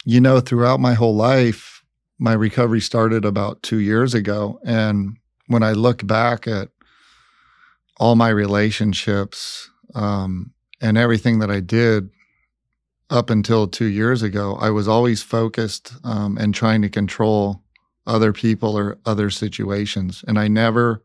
you 0.05 0.21
know, 0.21 0.39
throughout 0.39 0.79
my 0.79 0.93
whole 0.93 1.15
life, 1.15 1.83
my 2.19 2.33
recovery 2.33 2.81
started 2.81 3.25
about 3.25 3.61
two 3.61 3.79
years 3.79 4.13
ago. 4.13 4.59
And 4.63 5.17
when 5.47 5.63
I 5.63 5.73
look 5.73 6.05
back 6.05 6.47
at 6.47 6.69
all 7.97 8.15
my 8.15 8.29
relationships 8.29 9.69
um, 9.95 10.53
and 10.81 10.97
everything 10.97 11.39
that 11.39 11.51
I 11.51 11.59
did 11.59 12.09
up 13.09 13.29
until 13.29 13.67
two 13.67 13.85
years 13.85 14.23
ago, 14.23 14.55
I 14.55 14.69
was 14.69 14.87
always 14.87 15.23
focused 15.23 15.93
um, 16.03 16.37
and 16.37 16.53
trying 16.53 16.81
to 16.81 16.89
control 16.89 17.61
other 18.05 18.33
people 18.33 18.77
or 18.77 18.97
other 19.05 19.29
situations. 19.29 20.23
And 20.27 20.39
I 20.39 20.47
never 20.47 21.03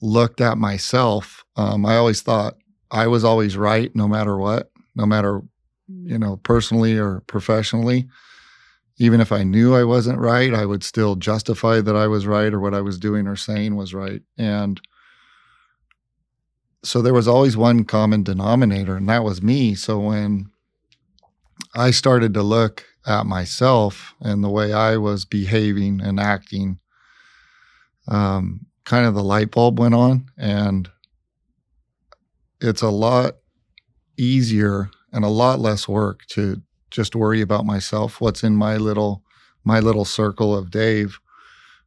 looked 0.00 0.40
at 0.40 0.58
myself. 0.58 1.44
Um, 1.56 1.84
I 1.84 1.96
always 1.96 2.22
thought 2.22 2.56
I 2.92 3.06
was 3.06 3.24
always 3.24 3.56
right 3.56 3.94
no 3.96 4.06
matter 4.06 4.36
what, 4.36 4.70
no 4.94 5.06
matter, 5.06 5.40
you 5.88 6.18
know, 6.18 6.36
personally 6.36 6.96
or 6.96 7.20
professionally. 7.26 8.06
Even 8.98 9.20
if 9.20 9.32
I 9.32 9.42
knew 9.42 9.74
I 9.74 9.84
wasn't 9.84 10.18
right, 10.18 10.52
I 10.52 10.66
would 10.66 10.84
still 10.84 11.16
justify 11.16 11.80
that 11.80 11.96
I 11.96 12.06
was 12.06 12.26
right 12.26 12.52
or 12.52 12.60
what 12.60 12.74
I 12.74 12.82
was 12.82 12.98
doing 12.98 13.26
or 13.26 13.34
saying 13.34 13.74
was 13.74 13.94
right. 13.94 14.20
And 14.36 14.80
so 16.84 17.00
there 17.00 17.14
was 17.14 17.26
always 17.26 17.56
one 17.56 17.84
common 17.84 18.22
denominator, 18.22 18.96
and 18.96 19.08
that 19.08 19.24
was 19.24 19.42
me. 19.42 19.74
So 19.74 19.98
when 19.98 20.50
I 21.74 21.90
started 21.90 22.34
to 22.34 22.42
look 22.42 22.84
at 23.06 23.24
myself 23.24 24.14
and 24.20 24.44
the 24.44 24.50
way 24.50 24.72
I 24.72 24.98
was 24.98 25.24
behaving 25.24 26.00
and 26.00 26.20
acting, 26.20 26.78
um, 28.08 28.66
kind 28.84 29.06
of 29.06 29.14
the 29.14 29.24
light 29.24 29.50
bulb 29.50 29.78
went 29.80 29.94
on. 29.94 30.26
And 30.36 30.90
it's 32.62 32.82
a 32.82 32.90
lot 32.90 33.34
easier 34.16 34.90
and 35.12 35.24
a 35.24 35.28
lot 35.28 35.58
less 35.58 35.88
work 35.88 36.24
to 36.28 36.62
just 36.90 37.16
worry 37.16 37.40
about 37.40 37.66
myself, 37.66 38.20
what's 38.20 38.44
in 38.44 38.54
my 38.54 38.76
little 38.76 39.22
my 39.64 39.78
little 39.78 40.04
circle 40.04 40.56
of 40.56 40.70
Dave, 40.70 41.20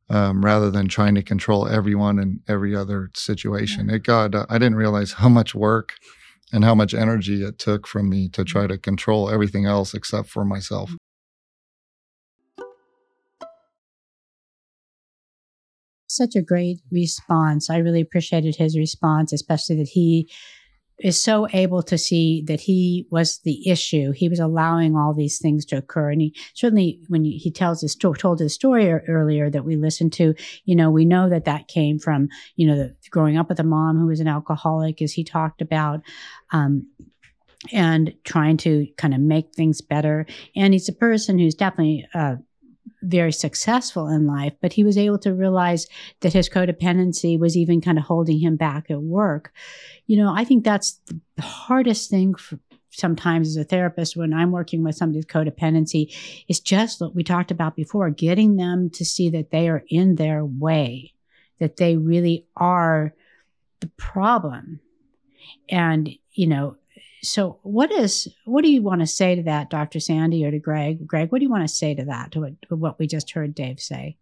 um, 0.10 0.44
rather 0.44 0.72
than 0.72 0.88
trying 0.88 1.16
to 1.16 1.22
control 1.22 1.68
everyone 1.68 2.20
and 2.20 2.40
every 2.48 2.76
other 2.76 3.10
situation. 3.16 3.90
It 3.90 4.04
got 4.04 4.36
I 4.36 4.58
didn't 4.58 4.76
realize 4.76 5.14
how 5.14 5.30
much 5.30 5.56
work 5.56 5.94
and 6.52 6.64
how 6.64 6.76
much 6.76 6.94
energy 6.94 7.44
it 7.44 7.58
took 7.58 7.88
from 7.88 8.10
me 8.10 8.30
to 8.30 8.44
try 8.44 8.68
to 8.68 8.78
control 8.78 9.30
everything 9.30 9.66
else 9.66 9.94
except 9.94 10.30
for 10.30 10.46
myself. 10.46 10.92
Such 16.08 16.36
a 16.36 16.42
great 16.42 16.80
response. 16.92 17.70
I 17.70 17.78
really 17.78 18.00
appreciated 18.00 18.56
his 18.56 18.78
response, 18.78 19.34
especially 19.34 19.76
that 19.78 19.90
he 19.90 20.30
is 20.99 21.21
so 21.21 21.47
able 21.51 21.84
to 21.84 21.97
see 21.97 22.41
that 22.47 22.62
he 22.62 23.05
was 23.12 23.39
the 23.39 23.69
issue. 23.69 24.12
He 24.12 24.29
was 24.29 24.39
allowing 24.39 24.95
all 24.95 25.13
these 25.13 25.39
things 25.39 25.65
to 25.65 25.77
occur. 25.77 26.12
And 26.12 26.21
he 26.21 26.36
certainly, 26.53 27.01
when 27.10 27.25
he 27.25 27.51
tells 27.51 27.81
his 27.81 27.95
told 27.95 28.39
his 28.39 28.53
story 28.53 28.89
earlier 28.91 29.49
that 29.49 29.65
we 29.65 29.75
listened 29.75 30.13
to, 30.13 30.34
you 30.63 30.75
know, 30.75 30.89
we 30.89 31.03
know 31.03 31.29
that 31.29 31.45
that 31.45 31.67
came 31.67 31.99
from, 31.99 32.29
you 32.55 32.67
know, 32.67 32.77
the, 32.77 32.95
growing 33.10 33.38
up 33.38 33.49
with 33.49 33.60
a 33.60 33.63
mom 33.63 33.97
who 33.97 34.08
was 34.08 34.21
an 34.21 34.27
alcoholic, 34.27 35.01
as 35.01 35.12
he 35.13 35.23
talked 35.23 35.62
about. 35.62 36.01
Um, 36.51 36.88
and 37.71 38.13
trying 38.23 38.58
to 38.58 38.86
kind 38.95 39.15
of 39.15 39.19
make 39.19 39.55
things 39.55 39.81
better. 39.81 40.27
And 40.55 40.73
he's 40.73 40.88
a 40.88 40.93
person 40.93 41.39
who's 41.39 41.55
definitely 41.55 42.08
uh, 42.13 42.36
very 43.06 43.32
successful 43.32 44.08
in 44.08 44.28
life, 44.28 44.54
but 44.62 44.74
he 44.74 44.84
was 44.84 44.98
able 44.98 45.20
to 45.20 45.34
realize 45.34 45.88
that 46.22 46.34
his 46.34 46.50
codependency 46.50 47.39
was 47.39 47.56
even 47.56 47.82
kind 47.82 47.98
of 47.98 48.04
holding 48.04 48.39
him 48.39 48.56
back 48.56 48.89
at 48.89 49.02
work. 49.02 49.54
You 50.08 50.18
know, 50.18 50.34
I 50.34 50.44
think 50.44 50.63
that's 50.63 51.00
the 51.36 51.41
hardest 51.41 52.10
thing 52.10 52.36
for 52.36 52.60
sometimes 52.91 53.50
as 53.50 53.58
a 53.58 53.63
therapist 53.63 54.15
when 54.15 54.34
I'm 54.34 54.52
working 54.52 54.84
with 54.84 54.96
somebody 54.96 55.20
with 55.20 55.28
codependency 55.28 56.15
is 56.48 56.60
just 56.60 57.02
what 57.02 57.13
we 57.13 57.24
talked 57.24 57.52
about 57.52 57.76
before, 57.76 58.10
getting 58.10 58.56
them 58.56 58.89
to 58.91 59.06
see 59.06 59.30
that 59.32 59.52
they 59.52 59.68
are 59.68 59.84
in 59.89 60.15
their 60.15 60.46
way, 60.46 61.13
that 61.60 61.78
they 61.78 61.98
really 61.98 62.48
are 62.56 63.13
the 63.82 63.88
problem. 63.98 64.80
And, 65.70 66.10
you 66.32 66.48
know, 66.48 66.78
so 67.26 67.60
what 67.64 67.92
is 67.92 68.28
what 68.46 68.64
do 68.64 68.72
you 68.72 68.82
want 68.82 69.02
to 69.02 69.08
say 69.08 69.36
to 69.36 69.44
that 69.44 69.70
dr 69.70 70.00
sandy 70.00 70.46
or 70.46 70.52
to 70.52 70.60
gregg? 70.60 71.06
Gregg 71.06 71.32
what 71.32 71.40
do 71.40 71.46
you 71.46 71.52
want 71.52 71.68
to 71.68 71.74
say 71.74 71.94
to 71.94 72.06
that 72.06 72.32
to 72.32 72.42
what, 72.42 72.62
to 72.64 72.76
what 72.76 73.00
we 73.00 73.08
just 73.08 73.32
heard 73.32 73.56
dave 73.56 73.80
say? 73.80 74.18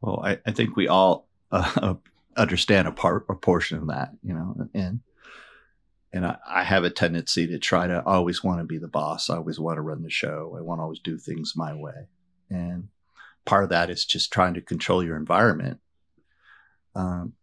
Well 0.00 0.20
i, 0.24 0.38
I 0.46 0.52
think 0.52 0.76
we 0.76 0.88
all 0.88 1.28
uh, 1.50 1.94
understand 2.36 2.88
a 2.88 2.92
part 2.92 3.26
a 3.28 3.34
portion 3.34 3.78
of 3.78 3.88
that 3.88 4.10
you 4.22 4.34
know 4.34 4.68
and 4.74 5.00
and 6.12 6.26
I, 6.26 6.36
I, 6.46 6.64
have 6.64 6.84
a 6.84 6.90
tendency 6.90 7.46
to 7.46 7.58
try 7.58 7.86
to 7.86 8.04
always 8.04 8.42
want 8.42 8.60
to 8.60 8.64
be 8.64 8.78
the 8.78 8.88
boss. 8.88 9.30
I 9.30 9.36
always 9.36 9.60
want 9.60 9.76
to 9.76 9.82
run 9.82 10.02
the 10.02 10.10
show. 10.10 10.56
I 10.58 10.62
want 10.62 10.80
to 10.80 10.82
always 10.82 10.98
do 10.98 11.16
things 11.16 11.52
my 11.54 11.74
way. 11.74 12.08
And 12.50 12.88
part 13.44 13.64
of 13.64 13.70
that 13.70 13.90
is 13.90 14.04
just 14.04 14.32
trying 14.32 14.54
to 14.54 14.60
control 14.60 15.04
your 15.04 15.16
environment. 15.16 15.78
Um, 16.96 17.34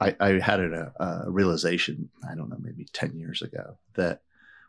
I, 0.00 0.16
I 0.20 0.28
had 0.38 0.60
a, 0.60 0.92
a, 0.98 1.30
realization, 1.30 2.10
I 2.28 2.34
don't 2.34 2.48
know, 2.48 2.58
maybe 2.60 2.86
10 2.92 3.16
years 3.16 3.42
ago, 3.42 3.78
that 3.94 4.22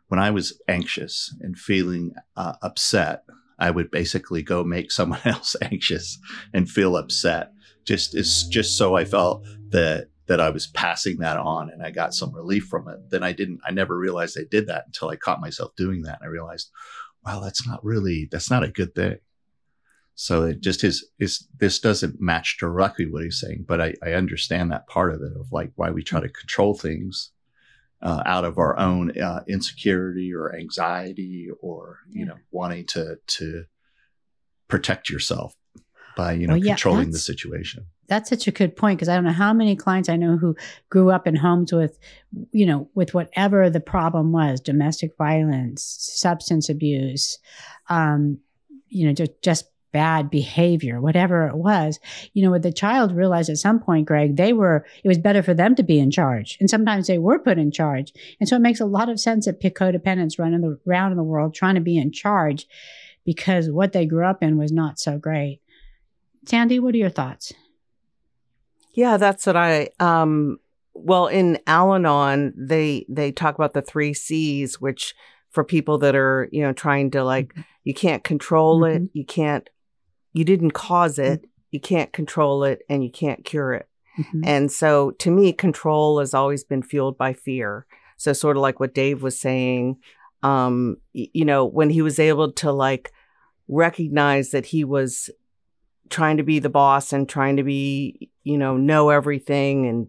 when 0.08 0.20
I 0.20 0.30
was 0.30 0.60
anxious 0.68 1.34
and 1.40 1.56
feeling 1.56 2.14
uh, 2.36 2.54
upset, 2.62 3.24
I 3.58 3.70
would 3.70 3.90
basically 3.90 4.42
go 4.42 4.64
make 4.64 4.90
someone 4.92 5.20
else 5.24 5.56
anxious 5.62 6.18
and 6.52 6.68
feel 6.68 6.96
upset. 6.96 7.52
Just 7.84 8.14
is 8.14 8.44
just 8.44 8.78
so 8.78 8.94
I 8.96 9.04
felt 9.04 9.44
that 9.70 10.08
that 10.26 10.40
I 10.40 10.50
was 10.50 10.68
passing 10.68 11.18
that 11.18 11.36
on 11.36 11.68
and 11.68 11.82
I 11.82 11.90
got 11.90 12.14
some 12.14 12.32
relief 12.32 12.64
from 12.64 12.88
it. 12.88 13.10
Then 13.10 13.24
I 13.24 13.32
didn't. 13.32 13.60
I 13.66 13.72
never 13.72 13.98
realized 13.98 14.38
I 14.38 14.44
did 14.48 14.68
that 14.68 14.84
until 14.86 15.08
I 15.08 15.16
caught 15.16 15.40
myself 15.40 15.74
doing 15.76 16.02
that. 16.02 16.20
And 16.20 16.28
I 16.28 16.30
realized, 16.30 16.70
wow, 17.26 17.40
that's 17.40 17.66
not 17.66 17.84
really 17.84 18.28
that's 18.30 18.50
not 18.50 18.62
a 18.62 18.68
good 18.68 18.94
thing. 18.94 19.18
So 20.14 20.44
it 20.44 20.60
just 20.60 20.84
is, 20.84 21.08
is 21.18 21.48
this 21.58 21.78
doesn't 21.78 22.20
match 22.20 22.58
directly 22.60 23.06
what 23.06 23.24
he's 23.24 23.40
saying, 23.40 23.64
but 23.66 23.80
I, 23.80 23.94
I 24.04 24.12
understand 24.12 24.70
that 24.70 24.86
part 24.86 25.14
of 25.14 25.22
it 25.22 25.32
of 25.38 25.50
like 25.50 25.72
why 25.76 25.90
we 25.90 26.02
try 26.02 26.20
to 26.20 26.28
control 26.28 26.74
things 26.74 27.30
uh, 28.02 28.22
out 28.26 28.44
of 28.44 28.58
our 28.58 28.78
own 28.78 29.18
uh, 29.18 29.42
insecurity 29.48 30.34
or 30.34 30.54
anxiety 30.54 31.48
or, 31.60 31.98
you 32.10 32.26
know, 32.26 32.36
wanting 32.50 32.84
to, 32.86 33.16
to 33.26 33.64
protect 34.68 35.08
yourself 35.08 35.54
by, 36.16 36.32
you 36.32 36.46
know, 36.46 36.54
well, 36.54 36.64
yeah, 36.64 36.74
controlling 36.74 37.10
the 37.10 37.18
situation. 37.18 37.86
That's 38.08 38.28
such 38.28 38.46
a 38.46 38.50
good 38.50 38.76
point 38.76 38.98
because 38.98 39.08
I 39.08 39.14
don't 39.14 39.24
know 39.24 39.32
how 39.32 39.54
many 39.54 39.76
clients 39.76 40.08
I 40.08 40.16
know 40.16 40.36
who 40.36 40.56
grew 40.90 41.10
up 41.10 41.26
in 41.26 41.36
homes 41.36 41.72
with, 41.72 41.98
you 42.50 42.66
know, 42.66 42.90
with 42.94 43.14
whatever 43.14 43.70
the 43.70 43.80
problem 43.80 44.32
was 44.32 44.60
domestic 44.60 45.16
violence, 45.16 45.82
substance 46.12 46.68
abuse, 46.68 47.38
um, 47.88 48.38
you 48.88 49.06
know, 49.06 49.14
just, 49.14 49.40
just 49.42 49.71
bad 49.92 50.30
behavior, 50.30 51.00
whatever 51.00 51.46
it 51.46 51.56
was, 51.56 52.00
you 52.32 52.42
know, 52.42 52.58
the 52.58 52.72
child 52.72 53.12
realized 53.12 53.50
at 53.50 53.58
some 53.58 53.78
point, 53.78 54.06
Gregg, 54.06 54.36
they 54.36 54.52
were, 54.52 54.86
it 55.04 55.08
was 55.08 55.18
better 55.18 55.42
for 55.42 55.54
them 55.54 55.74
to 55.74 55.82
be 55.82 55.98
in 55.98 56.10
charge. 56.10 56.56
And 56.60 56.68
sometimes 56.68 57.06
they 57.06 57.18
were 57.18 57.38
put 57.38 57.58
in 57.58 57.70
charge. 57.70 58.12
And 58.40 58.48
so 58.48 58.56
it 58.56 58.62
makes 58.62 58.80
a 58.80 58.86
lot 58.86 59.08
of 59.08 59.20
sense 59.20 59.46
that 59.46 59.60
codependents 59.60 60.38
running 60.38 60.78
around 60.88 61.12
in 61.12 61.16
the 61.16 61.22
world 61.22 61.54
trying 61.54 61.74
to 61.76 61.80
be 61.80 61.98
in 61.98 62.10
charge 62.12 62.66
because 63.24 63.70
what 63.70 63.92
they 63.92 64.06
grew 64.06 64.26
up 64.26 64.42
in 64.42 64.58
was 64.58 64.72
not 64.72 64.98
so 64.98 65.18
great. 65.18 65.60
Sandy, 66.46 66.80
what 66.80 66.94
are 66.94 66.98
your 66.98 67.10
thoughts? 67.10 67.52
Yeah, 68.94 69.16
that's 69.16 69.46
what 69.46 69.56
I, 69.56 69.90
um, 70.00 70.58
well, 70.94 71.26
in 71.26 71.58
Al-Anon, 71.66 72.52
they, 72.56 73.06
they 73.08 73.32
talk 73.32 73.54
about 73.54 73.72
the 73.72 73.82
three 73.82 74.12
C's, 74.12 74.80
which 74.80 75.14
for 75.50 75.64
people 75.64 75.98
that 75.98 76.14
are, 76.14 76.48
you 76.50 76.62
know, 76.62 76.72
trying 76.72 77.10
to 77.12 77.22
like, 77.22 77.48
mm-hmm. 77.52 77.60
you 77.84 77.94
can't 77.94 78.24
control 78.24 78.80
mm-hmm. 78.80 79.04
it, 79.04 79.10
you 79.12 79.24
can't 79.24 79.68
you 80.32 80.44
didn't 80.44 80.72
cause 80.72 81.18
it, 81.18 81.46
you 81.70 81.80
can't 81.80 82.12
control 82.12 82.64
it, 82.64 82.82
and 82.88 83.02
you 83.02 83.10
can't 83.10 83.44
cure 83.44 83.72
it. 83.72 83.88
Mm-hmm. 84.18 84.42
And 84.44 84.72
so 84.72 85.12
to 85.12 85.30
me, 85.30 85.52
control 85.52 86.18
has 86.18 86.34
always 86.34 86.64
been 86.64 86.82
fueled 86.82 87.16
by 87.16 87.32
fear. 87.32 87.86
So, 88.16 88.32
sort 88.32 88.56
of 88.56 88.62
like 88.62 88.78
what 88.78 88.94
Dave 88.94 89.22
was 89.22 89.40
saying, 89.40 89.96
um, 90.42 90.98
you 91.12 91.44
know, 91.44 91.64
when 91.64 91.90
he 91.90 92.02
was 92.02 92.18
able 92.18 92.52
to 92.52 92.70
like 92.70 93.12
recognize 93.68 94.50
that 94.50 94.66
he 94.66 94.84
was 94.84 95.30
trying 96.10 96.36
to 96.36 96.42
be 96.42 96.58
the 96.58 96.68
boss 96.68 97.12
and 97.12 97.28
trying 97.28 97.56
to 97.56 97.62
be, 97.62 98.30
you 98.44 98.58
know, 98.58 98.76
know 98.76 99.08
everything 99.08 99.86
and, 99.86 100.08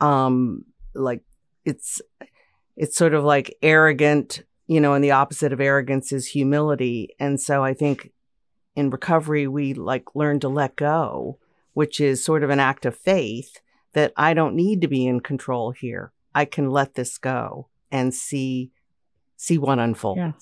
um, 0.00 0.64
like 0.94 1.22
it's, 1.64 2.00
it's 2.76 2.96
sort 2.96 3.12
of 3.12 3.24
like 3.24 3.56
arrogant, 3.60 4.42
you 4.66 4.80
know, 4.80 4.94
and 4.94 5.02
the 5.02 5.10
opposite 5.10 5.52
of 5.52 5.60
arrogance 5.60 6.12
is 6.12 6.26
humility. 6.26 7.14
And 7.18 7.40
so 7.40 7.64
I 7.64 7.74
think 7.74 8.12
in 8.76 8.90
recovery, 8.90 9.48
we 9.48 9.74
like 9.74 10.14
learn 10.14 10.38
to 10.40 10.48
let 10.48 10.76
go, 10.76 11.38
which 11.72 12.00
is 12.00 12.24
sort 12.24 12.44
of 12.44 12.50
an 12.50 12.60
act 12.60 12.86
of 12.86 12.96
faith 12.96 13.60
that 13.94 14.12
I 14.16 14.34
don't 14.34 14.54
need 14.54 14.82
to 14.82 14.88
be 14.88 15.06
in 15.06 15.20
control 15.20 15.72
here. 15.72 16.12
I 16.34 16.44
can 16.44 16.70
let 16.70 16.94
this 16.94 17.18
go 17.18 17.68
and 17.90 18.14
see 18.14 18.70
see 19.36 19.58
what 19.58 19.78
unfolds. 19.78 20.18
Yeah. 20.18 20.32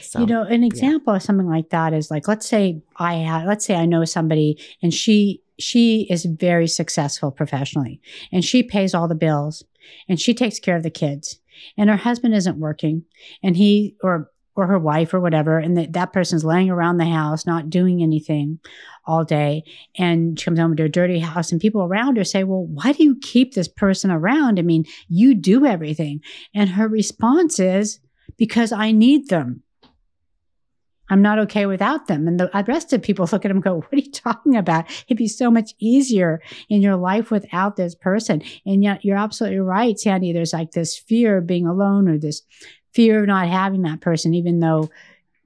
So, 0.00 0.20
you 0.20 0.26
know, 0.26 0.42
an 0.42 0.64
example 0.64 1.12
yeah. 1.12 1.16
of 1.16 1.22
something 1.22 1.48
like 1.48 1.70
that 1.70 1.92
is 1.92 2.10
like, 2.10 2.28
let's 2.28 2.46
say 2.46 2.82
I 2.96 3.14
have, 3.14 3.46
let's 3.46 3.64
say 3.64 3.74
I 3.74 3.86
know 3.86 4.04
somebody 4.04 4.58
and 4.82 4.92
she, 4.92 5.42
she 5.58 6.06
is 6.10 6.24
very 6.24 6.66
successful 6.66 7.30
professionally 7.30 8.00
and 8.32 8.44
she 8.44 8.62
pays 8.62 8.94
all 8.94 9.08
the 9.08 9.14
bills 9.14 9.64
and 10.08 10.20
she 10.20 10.34
takes 10.34 10.58
care 10.58 10.76
of 10.76 10.82
the 10.82 10.90
kids 10.90 11.40
and 11.76 11.90
her 11.90 11.96
husband 11.96 12.34
isn't 12.34 12.58
working 12.58 13.04
and 13.42 13.56
he, 13.56 13.96
or 14.02 14.30
or 14.56 14.66
her 14.66 14.78
wife 14.78 15.14
or 15.14 15.20
whatever, 15.20 15.58
and 15.58 15.76
that, 15.76 15.92
that 15.92 16.12
person's 16.12 16.44
laying 16.44 16.70
around 16.70 16.96
the 16.96 17.06
house, 17.06 17.46
not 17.46 17.70
doing 17.70 18.02
anything 18.02 18.58
all 19.06 19.24
day. 19.24 19.64
And 19.96 20.38
she 20.38 20.44
comes 20.44 20.58
home 20.58 20.76
to 20.76 20.84
a 20.84 20.88
dirty 20.88 21.18
house, 21.18 21.52
and 21.52 21.60
people 21.60 21.82
around 21.82 22.16
her 22.16 22.24
say, 22.24 22.44
Well, 22.44 22.66
why 22.66 22.92
do 22.92 23.04
you 23.04 23.16
keep 23.20 23.54
this 23.54 23.68
person 23.68 24.10
around? 24.10 24.58
I 24.58 24.62
mean, 24.62 24.84
you 25.08 25.34
do 25.34 25.64
everything. 25.64 26.20
And 26.54 26.70
her 26.70 26.88
response 26.88 27.58
is, 27.58 28.00
Because 28.36 28.72
I 28.72 28.92
need 28.92 29.28
them. 29.28 29.62
I'm 31.08 31.22
not 31.22 31.38
okay 31.38 31.66
without 31.66 32.08
them. 32.08 32.26
And 32.26 32.40
the 32.40 32.50
rest 32.66 32.92
of 32.92 33.02
people 33.02 33.28
look 33.32 33.44
at 33.44 33.50
him 33.50 33.58
and 33.58 33.64
go, 33.64 33.76
What 33.76 33.92
are 33.92 33.96
you 33.96 34.10
talking 34.10 34.56
about? 34.56 34.86
It'd 35.06 35.16
be 35.16 35.28
so 35.28 35.50
much 35.50 35.72
easier 35.78 36.40
in 36.68 36.82
your 36.82 36.96
life 36.96 37.30
without 37.30 37.76
this 37.76 37.94
person. 37.94 38.42
And 38.64 38.82
yet 38.82 39.04
you're 39.04 39.16
absolutely 39.16 39.60
right, 39.60 39.98
Sandy. 39.98 40.32
There's 40.32 40.52
like 40.52 40.72
this 40.72 40.96
fear 40.96 41.38
of 41.38 41.46
being 41.46 41.66
alone 41.66 42.08
or 42.08 42.18
this 42.18 42.42
fear 42.96 43.20
of 43.20 43.26
not 43.28 43.46
having 43.48 43.82
that 43.82 44.00
person, 44.00 44.34
even 44.34 44.58
though 44.58 44.90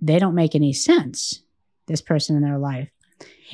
they 0.01 0.19
don't 0.19 0.35
make 0.35 0.55
any 0.55 0.73
sense, 0.73 1.43
this 1.87 2.01
person 2.01 2.37
in 2.37 2.43
their 2.43 2.59
life. 2.59 2.89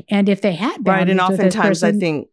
And 0.08 0.28
if 0.28 0.40
they 0.42 0.52
had 0.52 0.84
boundaries, 0.84 0.86
right, 0.86 1.10
and 1.10 1.20
oftentimes 1.20 1.80
person, 1.80 1.96
I 1.96 1.98
think, 1.98 2.28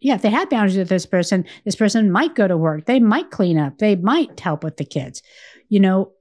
yeah, 0.00 0.16
if 0.16 0.22
they 0.22 0.30
had 0.30 0.50
boundaries 0.50 0.76
with 0.76 0.88
this 0.88 1.06
person, 1.06 1.46
this 1.64 1.76
person 1.76 2.10
might 2.10 2.34
go 2.34 2.46
to 2.48 2.56
work, 2.56 2.86
they 2.86 3.00
might 3.00 3.30
clean 3.30 3.56
up, 3.56 3.78
they 3.78 3.94
might 3.96 4.38
help 4.40 4.64
with 4.64 4.76
the 4.76 4.84
kids, 4.84 5.22
you 5.68 5.80
know. 5.80 6.12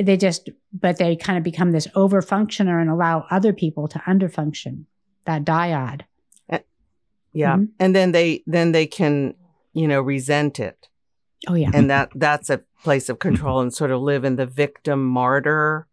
They 0.00 0.16
just, 0.16 0.48
but 0.72 0.96
they 0.96 1.16
kind 1.16 1.36
of 1.36 1.44
become 1.44 1.72
this 1.72 1.86
over 1.94 2.22
functioner 2.22 2.80
and 2.80 2.88
allow 2.88 3.26
other 3.30 3.52
people 3.52 3.88
to 3.88 3.98
underfunction. 4.00 4.84
That 5.26 5.44
dyad. 5.44 6.02
Yeah, 7.34 7.56
Mm-hmm. 7.56 7.64
and 7.80 7.96
then 7.96 8.12
they 8.12 8.42
then 8.46 8.72
they 8.72 8.86
can 8.86 9.34
you 9.72 9.88
know 9.88 10.02
resent 10.02 10.60
it, 10.60 10.88
Oh 11.48 11.54
yeah, 11.54 11.70
and 11.74 11.90
that 11.90 12.10
that's 12.14 12.50
a 12.50 12.60
place 12.84 13.08
of 13.08 13.18
control 13.18 13.60
and 13.60 13.72
sort 13.72 13.90
of 13.90 14.00
live 14.00 14.24
in 14.24 14.36
the 14.36 14.46
victim 14.46 15.04
martyr 15.06 15.86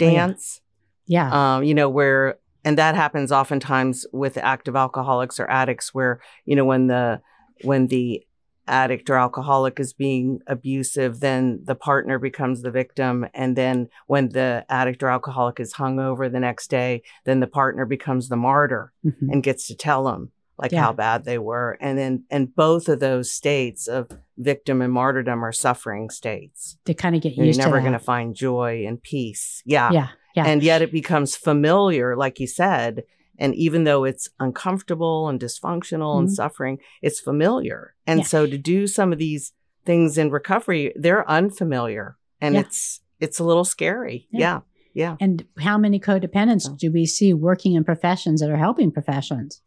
Oh, 0.00 0.04
yeah. 0.04 0.26
dance. 0.28 0.60
yeah, 1.06 1.56
um, 1.56 1.64
you 1.64 1.74
know, 1.74 1.88
where, 1.88 2.38
and 2.64 2.78
that 2.78 2.94
happens 2.94 3.32
oftentimes 3.32 4.06
with 4.12 4.36
active 4.38 4.76
alcoholics 4.76 5.40
or 5.40 5.50
addicts, 5.50 5.92
where, 5.92 6.20
you 6.44 6.54
know, 6.54 6.64
when 6.64 6.86
the, 6.86 7.20
when 7.62 7.88
the 7.88 8.24
addict 8.68 9.10
or 9.10 9.16
alcoholic 9.16 9.80
is 9.80 9.92
being 9.92 10.40
abusive, 10.46 11.18
then 11.20 11.60
the 11.64 11.74
partner 11.74 12.18
becomes 12.20 12.62
the 12.62 12.70
victim. 12.70 13.26
And 13.34 13.56
then 13.56 13.88
when 14.06 14.28
the 14.28 14.64
addict 14.68 15.02
or 15.02 15.08
alcoholic 15.08 15.58
is 15.58 15.72
hung 15.72 15.98
over 15.98 16.28
the 16.28 16.38
next 16.38 16.68
day, 16.68 17.02
then 17.24 17.40
the 17.40 17.46
partner 17.48 17.84
becomes 17.86 18.28
the 18.28 18.36
martyr 18.36 18.92
Mhm. 19.04 19.32
and 19.32 19.42
gets 19.42 19.66
to 19.68 19.74
tell 19.74 20.04
them 20.04 20.30
like 20.58 20.72
Yeah. 20.72 20.82
how 20.82 20.92
bad 20.92 21.24
they 21.24 21.38
were. 21.38 21.76
And 21.80 21.96
then, 21.98 22.24
and 22.30 22.54
both 22.54 22.88
of 22.88 23.00
those 23.00 23.30
states 23.30 23.86
of 23.86 24.10
victim 24.36 24.82
and 24.82 24.92
martyrdom 24.92 25.44
are 25.44 25.52
suffering 25.52 26.10
states. 26.10 26.76
to 26.84 26.94
kind 26.94 27.14
of 27.16 27.22
get 27.22 27.36
used 27.36 27.58
to. 27.60 27.62
You're 27.64 27.70
never 27.70 27.80
going 27.80 27.92
to 27.92 27.98
find 27.98 28.34
joy 28.34 28.84
and 28.86 29.02
peace. 29.02 29.62
Yeah 29.64 29.90
yeah, 29.92 30.08
yeah, 30.34 30.44
and 30.46 30.62
yet 30.62 30.82
it 30.82 30.92
becomes 30.92 31.36
familiar 31.36 32.16
like 32.16 32.38
you 32.40 32.46
said 32.46 33.04
and 33.40 33.54
even 33.54 33.84
though 33.84 34.02
it's 34.04 34.28
uncomfortable 34.40 35.28
and 35.28 35.38
dysfunctional 35.40 36.18
and 36.18 36.28
Mhm. 36.28 36.32
suffering 36.32 36.78
it's 37.02 37.20
familiar 37.20 37.94
and 38.06 38.20
Yeah. 38.20 38.24
so 38.26 38.46
to 38.46 38.58
do 38.58 38.86
some 38.86 39.12
of 39.12 39.18
these 39.18 39.52
things 39.86 40.18
in 40.18 40.30
recovery 40.30 40.92
they're 40.96 41.28
unfamiliar 41.30 42.16
and 42.40 42.54
Yeah. 42.54 42.60
it's 42.62 43.00
it's 43.20 43.38
a 43.38 43.44
little 43.44 43.64
scary 43.64 44.26
Yeah. 44.30 44.60
yeah 44.94 45.16
And 45.20 45.44
how 45.60 45.78
many 45.78 45.98
codependents 46.00 46.76
do 46.76 46.92
we 46.92 47.06
see 47.06 47.32
working 47.34 47.74
in 47.74 47.84
professions 47.84 48.40
that 48.40 48.50
are 48.50 48.56
helping 48.56 48.90
professions? 48.92 49.62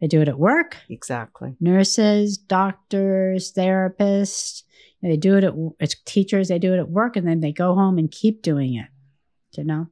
They 0.00 0.06
do 0.06 0.20
it 0.20 0.28
at 0.28 0.38
work, 0.38 0.76
exactly 0.88 1.56
nurses, 1.60 2.38
doctors, 2.38 3.52
therapists. 3.52 4.62
They 5.02 5.16
do 5.16 5.36
it 5.36 5.44
at 5.44 5.54
as 5.80 5.94
teachers. 6.04 6.48
They 6.48 6.58
do 6.58 6.74
it 6.74 6.78
at 6.78 6.90
work, 6.90 7.16
and 7.16 7.26
then 7.26 7.40
they 7.40 7.52
go 7.52 7.74
home 7.74 7.98
and 7.98 8.10
keep 8.10 8.42
doing 8.42 8.74
it. 8.74 8.88
You 9.52 9.64
know, 9.64 9.88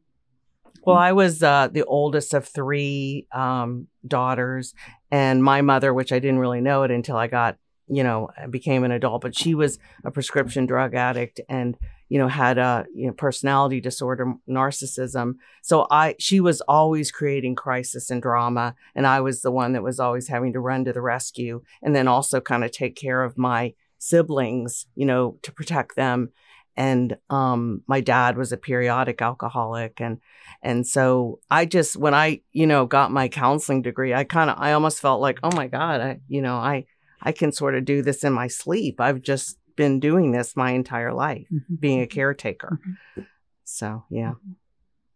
well 0.87 0.97
i 0.97 1.13
was 1.13 1.43
uh, 1.43 1.69
the 1.71 1.85
oldest 1.85 2.33
of 2.33 2.49
three 2.49 3.27
um, 3.33 3.89
daughters 4.07 4.73
and 5.11 5.43
my 5.43 5.61
mother 5.61 5.93
which 5.93 6.13
i 6.13 6.19
didn't 6.19 6.39
really 6.39 6.63
know 6.63 6.85
it 6.85 6.91
until 6.91 7.17
i 7.17 7.27
got 7.27 7.59
you 7.89 8.03
know 8.03 8.31
became 8.49 8.85
an 8.85 8.93
adult 8.93 9.21
but 9.21 9.37
she 9.37 9.55
was 9.55 9.79
a 10.05 10.11
prescription 10.11 10.65
drug 10.65 10.95
addict 10.95 11.41
and 11.49 11.77
you 12.09 12.19
know 12.19 12.29
had 12.29 12.59
a 12.59 12.87
you 12.95 13.07
know 13.07 13.13
personality 13.13 13.81
disorder 13.81 14.35
narcissism. 14.49 15.35
So 15.63 15.87
i 15.91 16.15
she 16.19 16.41
was 16.41 16.61
always 16.63 17.11
creating 17.11 17.55
crisis 17.57 18.11
and 18.11 18.23
drama 18.23 18.75
and 18.95 19.07
i 19.07 19.21
was 19.21 19.43
the 19.43 19.51
one 19.51 19.73
that 19.73 19.83
was 19.83 20.01
always 20.01 20.29
having 20.29 20.53
to 20.53 20.61
run 20.61 20.85
to 20.85 20.93
the 20.93 21.01
rescue 21.01 21.63
and 21.83 21.95
then 21.95 22.09
also 22.09 22.41
kind 22.41 22.65
of 22.65 22.71
take 22.71 22.97
care 22.97 23.23
of 23.23 23.39
my 23.39 23.75
siblings 23.99 24.87
you 24.95 25.07
know 25.07 25.39
to 25.43 25.53
protect 25.53 25.97
them. 25.97 26.31
And 26.77 27.17
um 27.31 27.83
my 27.87 28.01
dad 28.01 28.37
was 28.37 28.53
a 28.53 28.59
periodic 28.59 29.23
alcoholic 29.23 30.01
and 30.01 30.21
and 30.63 30.87
so 30.87 31.41
i 31.51 31.65
just 31.65 31.97
when 31.97 32.13
i 32.13 32.41
you 32.53 32.67
know 32.67 32.85
got 32.85 33.11
my 33.11 33.29
counseling 33.29 33.81
degree 33.81 34.13
i 34.13 34.25
kind 34.25 34.51
of 34.51 34.57
i 34.59 34.73
almost 34.73 35.01
felt 35.01 35.23
like 35.23 35.39
oh 35.43 35.57
my 35.57 35.69
god 35.69 36.03
i 36.03 36.21
you 36.29 36.43
know 36.43 36.57
i 36.57 36.85
i 37.23 37.33
can 37.33 37.51
sort 37.51 37.75
of 37.75 37.85
do 37.85 38.03
this 38.03 38.25
in 38.25 38.33
my 38.33 38.47
sleep. 38.47 39.01
I've 39.01 39.23
just 39.23 39.59
been 39.77 40.01
doing 40.01 40.33
this 40.33 40.57
my 40.57 40.71
entire 40.73 41.13
life 41.13 41.47
Mhm. 41.53 41.81
being 41.81 42.01
a 42.01 42.07
caretaker 42.07 42.81
Mm-hmm. 42.83 43.23
so 43.65 44.05
yeah 44.11 44.33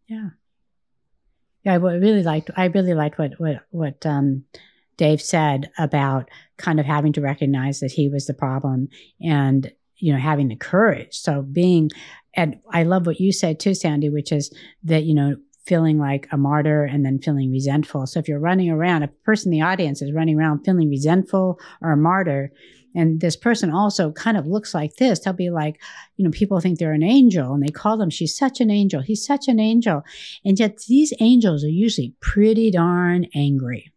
Yeah. 0.08 0.30
Yeah, 1.64 1.72
I 1.74 1.76
really 1.76 2.22
liked 2.22 2.50
I 2.56 2.66
really 2.66 2.94
liked 2.94 3.18
what 3.18 3.32
what 3.38 3.62
what 3.70 4.06
um 4.06 4.44
Dave 4.96 5.20
said 5.22 5.70
about 5.78 6.28
kind 6.58 6.78
of 6.80 6.86
having 6.86 7.12
to 7.14 7.20
recognize 7.20 7.80
that 7.80 7.92
he 7.92 8.08
was 8.08 8.26
the 8.26 8.34
problem 8.34 8.88
and 9.20 9.70
you 9.96 10.12
know 10.12 10.18
having 10.18 10.48
the 10.48 10.56
courage. 10.56 11.14
So 11.18 11.42
being 11.42 11.90
and 12.34 12.60
I 12.72 12.84
love 12.84 13.06
what 13.06 13.20
you 13.20 13.32
said 13.32 13.58
too, 13.60 13.74
Sandy, 13.74 14.08
which 14.08 14.30
is 14.32 14.54
that, 14.84 15.02
you 15.04 15.14
know, 15.14 15.36
feeling 15.66 15.98
like 15.98 16.28
a 16.30 16.36
martyr 16.38 16.84
and 16.84 17.04
then 17.04 17.18
feeling 17.18 17.50
resentful. 17.50 18.06
So 18.06 18.20
if 18.20 18.28
you're 18.28 18.38
running 18.38 18.70
around, 18.70 19.02
a 19.02 19.08
person 19.08 19.52
in 19.52 19.58
the 19.58 19.64
audience 19.66 20.00
is 20.00 20.12
running 20.12 20.38
around 20.38 20.64
feeling 20.64 20.88
resentful 20.88 21.58
or 21.82 21.90
a 21.92 21.96
martyr, 21.96 22.52
and 22.94 23.20
this 23.20 23.36
person 23.36 23.70
also 23.70 24.10
kind 24.12 24.36
of 24.36 24.46
looks 24.46 24.74
like 24.74 24.96
this, 24.96 25.20
they'll 25.20 25.32
be 25.32 25.50
like, 25.50 25.80
you 26.16 26.24
know, 26.24 26.30
people 26.30 26.60
think 26.60 26.78
they're 26.78 26.92
an 26.92 27.02
angel 27.02 27.54
and 27.54 27.62
they 27.62 27.70
call 27.70 27.96
them, 27.96 28.10
she's 28.10 28.36
such 28.36 28.60
an 28.60 28.70
angel, 28.70 29.00
he's 29.00 29.24
such 29.24 29.48
an 29.48 29.60
angel. 29.60 30.02
And 30.44 30.58
yet 30.58 30.78
these 30.88 31.12
angels 31.20 31.64
are 31.64 31.68
usually 31.68 32.14
pretty 32.20 32.70
darn 32.70 33.26
angry. 33.34 33.92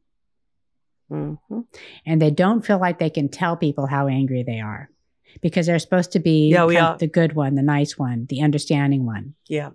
hmm 1.10 1.36
And 2.06 2.22
they 2.22 2.32
don't 2.32 2.66
feel 2.66 2.80
like 2.80 3.00
they 3.00 3.10
can 3.10 3.30
tell 3.30 3.58
people 3.58 3.88
how 3.88 4.08
angry 4.08 4.44
they 4.44 4.60
are 4.60 4.90
because 5.42 5.66
they're 5.66 5.80
supposed 5.80 6.12
to 6.12 6.20
be 6.20 6.50
Yeah, 6.50 6.66
we 6.66 6.78
of 6.78 7.00
the 7.00 7.08
good 7.08 7.34
one, 7.34 7.56
the 7.56 7.64
nice 7.64 7.98
one, 7.98 8.28
the 8.30 8.42
understanding 8.42 9.06
one. 9.06 9.34
yeah 9.48 9.72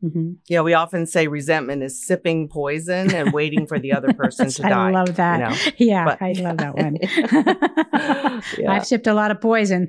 hmm 0.00 0.32
yeah 0.48 0.60
we 0.60 0.74
often 0.74 1.06
say 1.06 1.26
resentment 1.28 1.82
is 1.82 2.04
sipping 2.06 2.48
poison 2.48 3.14
and 3.14 3.32
waiting 3.32 3.66
for 3.66 3.78
the 3.78 3.92
other 3.92 4.12
person 4.12 4.48
to 4.56 4.66
I 4.66 4.68
die 4.68 4.88
I 4.88 4.90
love 4.90 5.14
that. 5.16 5.40
know, 5.40 5.56
yeah, 5.78 6.04
but- 6.04 6.22
I 6.22 6.32
love 6.32 6.56
that 6.58 6.74
one. 6.76 6.98
Yeah. 8.58 8.72
I've 8.72 8.86
sipped 8.86 9.06
a 9.06 9.14
lot 9.14 9.30
of 9.30 9.40
poison. 9.40 9.88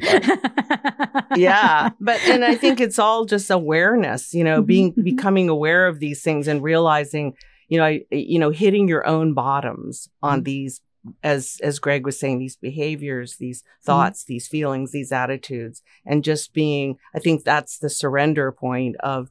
yeah 1.35 1.89
but 1.99 2.19
and 2.25 2.43
i 2.45 2.55
think 2.55 2.79
it's 2.79 2.99
all 2.99 3.25
just 3.25 3.49
awareness 3.49 4.33
you 4.33 4.43
know 4.43 4.61
being 4.61 4.93
mhm. 4.93 5.03
becoming 5.03 5.49
aware 5.49 5.87
of 5.87 5.99
these 5.99 6.21
things 6.21 6.47
and 6.47 6.63
realizing 6.63 7.33
you 7.67 7.77
know 7.77 7.85
I- 7.85 8.05
you 8.11 8.39
know 8.39 8.49
hitting 8.51 8.87
your 8.87 9.05
own 9.07 9.33
bottoms 9.33 10.09
on 10.21 10.41
Mhm. 10.41 10.45
these 10.45 10.81
as 11.23 11.57
as 11.61 11.79
gregg 11.79 12.05
was 12.05 12.19
saying 12.19 12.39
these 12.39 12.55
behaviors 12.55 13.37
these 13.37 13.61
Mm-hmm. 13.61 13.85
thoughts 13.85 14.23
these 14.25 14.47
feelings 14.47 14.91
these 14.91 15.11
attitudes 15.11 15.81
and 16.05 16.23
just 16.23 16.53
being 16.53 16.97
i 17.15 17.19
think 17.19 17.43
that's 17.43 17.77
the 17.79 17.89
surrender 17.89 18.51
point 18.51 18.95
of 19.01 19.29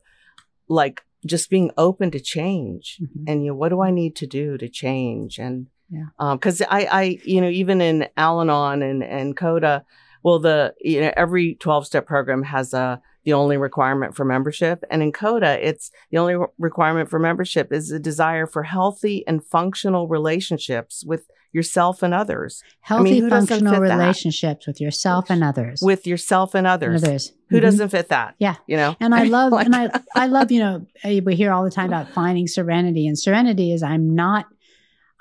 like 0.68 1.02
just 1.26 1.48
being 1.50 1.70
open 1.76 2.10
to 2.10 2.20
change 2.20 2.98
Mhm. 3.00 3.24
and 3.28 3.42
you 3.44 3.50
know 3.50 3.56
what 3.56 3.70
do 3.70 3.80
i 3.80 3.90
need 3.90 4.14
to 4.16 4.26
do 4.26 4.58
to 4.58 4.68
change 4.68 5.38
and 5.38 5.66
Yeah. 5.90 6.06
um 6.18 6.36
because 6.38 6.60
i 6.62 6.80
i 7.02 7.18
you 7.24 7.40
know 7.40 7.48
even 7.48 7.80
in 7.80 8.08
al-anon 8.16 8.82
and 8.82 9.02
and 9.02 9.36
coda 9.36 9.84
well 10.22 10.38
the 10.38 10.74
you 10.80 11.00
know 11.00 11.12
every 11.16 11.54
12 11.54 11.86
step 11.86 12.06
program 12.06 12.42
has 12.42 12.74
a 12.74 13.00
the 13.24 13.32
only 13.32 13.56
requirement 13.56 14.14
for 14.14 14.24
membership 14.24 14.84
and 14.90 15.02
in 15.02 15.10
coda 15.12 15.52
it's 15.66 15.90
the 16.10 16.18
only 16.18 16.34
re- 16.36 16.46
requirement 16.58 17.08
for 17.08 17.18
membership 17.18 17.72
is 17.72 17.90
a 17.90 17.98
desire 17.98 18.46
for 18.46 18.62
healthy 18.64 19.26
and 19.26 19.42
functional 19.44 20.08
relationships 20.08 21.04
with 21.06 21.26
yourself 21.55 22.02
and 22.02 22.12
others 22.12 22.62
Healthy, 22.80 23.20
who 23.20 23.30
doesn't 23.30 23.46
functional 23.48 23.74
fit 23.80 23.88
that? 23.88 23.96
relationships 23.98 24.66
with 24.66 24.80
yourself 24.80 25.30
and 25.30 25.42
others. 25.44 25.80
with 25.82 26.07
yourself 26.07 26.55
and 26.55 26.66
others, 26.66 27.02
And 27.02 27.09
others. 27.11 27.32
who 27.48 27.59
Mhm. 27.59 27.62
doesn't 27.62 27.88
fit 27.90 28.09
that 28.09 28.34
Yeah. 28.38 28.57
you 28.66 28.76
know 28.76 28.96
And 29.00 29.14
I 29.14 29.24
love, 29.38 29.52
Like- 29.52 29.66
and 29.66 29.76
I, 29.76 30.00
I 30.14 30.26
love, 30.26 30.50
you 30.50 30.61
know, 30.61 30.86
we 31.24 31.34
hear 31.36 31.52
all 31.52 31.64
the 31.64 31.70
time 31.70 31.86
about 31.86 32.09
finding 32.11 32.46
serenity, 32.48 33.07
and 33.07 33.18
serenity 33.18 33.72
is 33.72 33.82
I'm 33.82 34.14
not, 34.14 34.46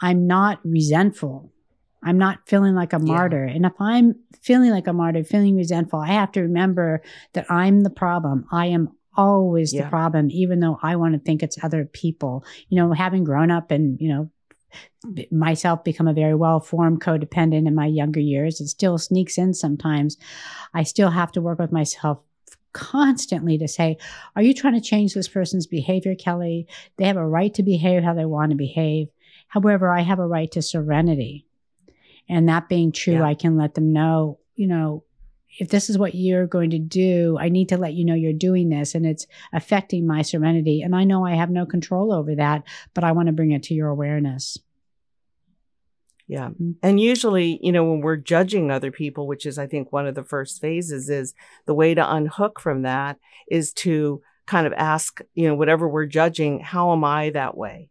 I'm 0.01 0.27
not 0.27 0.59
resentful. 0.65 1.51
I'm 2.05 2.17
not 2.17 2.39
feeling 2.47 2.75
like 2.75 2.91
a 2.93 2.97
Yeah. 2.99 3.13
martyr. 3.13 3.43
And 3.45 3.65
if 3.65 3.79
I'm 3.79 4.15
feeling 4.41 4.71
like 4.71 4.87
a 4.87 4.93
martyr, 4.93 5.23
feeling 5.23 5.55
resentful, 5.55 5.99
I 5.99 6.07
have 6.07 6.31
to 6.33 6.41
remember 6.41 7.01
that 7.33 7.45
I'm 7.49 7.81
the 7.81 7.89
problem. 7.89 8.45
I 8.51 8.65
am 8.67 8.89
always 9.15 9.71
the 9.71 9.83
problem, 9.83 10.29
even 10.31 10.59
though 10.59 10.77
I 10.81 10.95
want 10.97 11.13
to 11.13 11.19
think 11.19 11.43
it's 11.43 11.63
other 11.63 11.85
people. 11.85 12.43
You 12.67 12.77
know, 12.81 12.91
having 12.91 13.23
grown 13.23 13.51
up 13.51 13.71
and, 13.71 13.97
you 14.01 14.09
know, 14.09 14.29
myself 15.31 15.83
become 15.83 16.07
a 16.07 16.13
very 16.13 16.35
well 16.35 16.59
formed 16.59 17.01
codependent 17.01 17.67
in 17.67 17.75
my 17.75 17.85
younger 17.85 18.19
years, 18.19 18.61
it 18.61 18.67
still 18.67 18.97
sneaks 18.97 19.37
in 19.37 19.53
sometimes. 19.53 20.17
I 20.73 20.83
still 20.83 21.09
have 21.09 21.31
to 21.33 21.41
work 21.41 21.59
with 21.59 21.71
myself 21.71 22.19
constantly 22.73 23.57
to 23.57 23.67
say, 23.67 23.97
Are 24.35 24.41
you 24.41 24.53
trying 24.53 24.73
to 24.73 24.81
change 24.81 25.13
this 25.13 25.27
person's 25.27 25.67
behavior, 25.67 26.15
Kelly? 26.15 26.67
They 26.97 27.05
have 27.05 27.17
a 27.17 27.27
right 27.27 27.53
to 27.53 27.63
behave 27.63 28.03
how 28.03 28.13
they 28.13 28.25
want 28.25 28.51
to 28.51 28.57
behave. 28.57 29.07
However, 29.47 29.91
I 29.91 30.01
have 30.01 30.19
a 30.19 30.27
right 30.27 30.51
to 30.51 30.61
serenity. 30.61 31.45
And 32.27 32.49
that 32.49 32.69
being 32.69 32.91
true, 32.91 33.15
Yeah. 33.15 33.23
I 33.23 33.35
can 33.35 33.57
let 33.57 33.75
them 33.75 33.93
know, 33.93 34.39
you 34.55 34.67
know, 34.67 35.03
if 35.59 35.69
this 35.69 35.89
is 35.89 35.97
what 35.97 36.15
you're 36.15 36.47
going 36.47 36.71
to 36.71 36.79
do, 36.79 37.37
I 37.39 37.49
need 37.49 37.69
to 37.69 37.77
let 37.77 37.93
you 37.93 38.05
know 38.05 38.15
you're 38.15 38.33
doing 38.33 38.69
this 38.69 38.95
and 38.95 39.05
it's 39.05 39.27
affecting 39.51 40.07
my 40.07 40.21
serenity. 40.21 40.81
And 40.81 40.95
I 40.95 41.03
know 41.03 41.25
I 41.25 41.35
have 41.35 41.49
no 41.49 41.65
control 41.65 42.11
over 42.11 42.35
that, 42.35 42.63
but 42.93 43.03
I 43.03 43.11
want 43.11 43.27
to 43.27 43.33
bring 43.33 43.51
it 43.51 43.63
to 43.63 43.73
your 43.73 43.89
awareness. 43.89 44.57
Yeah. 46.27 46.49
Mhm. 46.49 46.75
And 46.81 46.99
usually, 46.99 47.59
you 47.61 47.71
know, 47.71 47.83
when 47.83 48.01
we're 48.01 48.15
judging 48.15 48.71
other 48.71 48.91
people, 48.91 49.27
which 49.27 49.45
is, 49.45 49.59
I 49.59 49.67
think, 49.67 49.91
one 49.91 50.07
of 50.07 50.15
the 50.15 50.23
first 50.23 50.61
phases, 50.61 51.09
is 51.09 51.33
the 51.65 51.73
way 51.73 51.93
to 51.93 52.13
unhook 52.15 52.59
from 52.59 52.83
that 52.83 53.19
is 53.47 53.73
to 53.73 54.21
kind 54.45 54.65
of 54.65 54.73
ask, 54.73 55.21
you 55.33 55.47
know, 55.47 55.55
whatever 55.55 55.87
we're 55.87 56.05
judging, 56.05 56.59
how 56.59 56.91
am 56.93 57.03
I 57.03 57.29
that 57.31 57.57
way? 57.57 57.89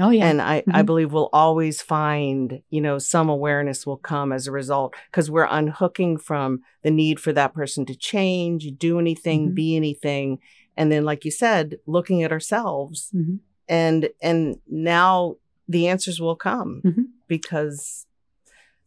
Oh, 0.00 0.10
yeah. 0.10 0.26
And 0.28 0.40
I, 0.40 0.62
I 0.72 0.82
Mhm. 0.82 0.86
believe 0.86 1.12
we'll 1.12 1.30
always 1.32 1.82
find, 1.82 2.62
you 2.70 2.80
know, 2.80 2.98
some 2.98 3.28
awareness 3.28 3.86
will 3.86 3.96
come 3.96 4.32
as 4.32 4.46
a 4.46 4.52
result 4.52 4.94
because 5.10 5.30
we're 5.30 5.48
unhooking 5.50 6.18
from 6.18 6.60
the 6.82 6.90
need 6.90 7.18
for 7.18 7.32
that 7.32 7.54
person 7.54 7.84
to 7.86 7.94
change, 7.96 8.66
do 8.78 8.98
anything, 8.98 9.50
Mhm. 9.50 9.54
be 9.54 9.76
anything. 9.76 10.38
And 10.76 10.92
then, 10.92 11.04
like 11.04 11.24
you 11.24 11.30
said, 11.30 11.78
looking 11.86 12.22
at 12.22 12.30
ourselves 12.32 13.10
Mhm. 13.14 13.40
and, 13.68 14.10
and 14.22 14.58
now 14.68 15.36
the 15.68 15.88
answers 15.88 16.20
will 16.20 16.36
come 16.36 16.80
Mhm. 16.84 17.04
because, 17.26 18.06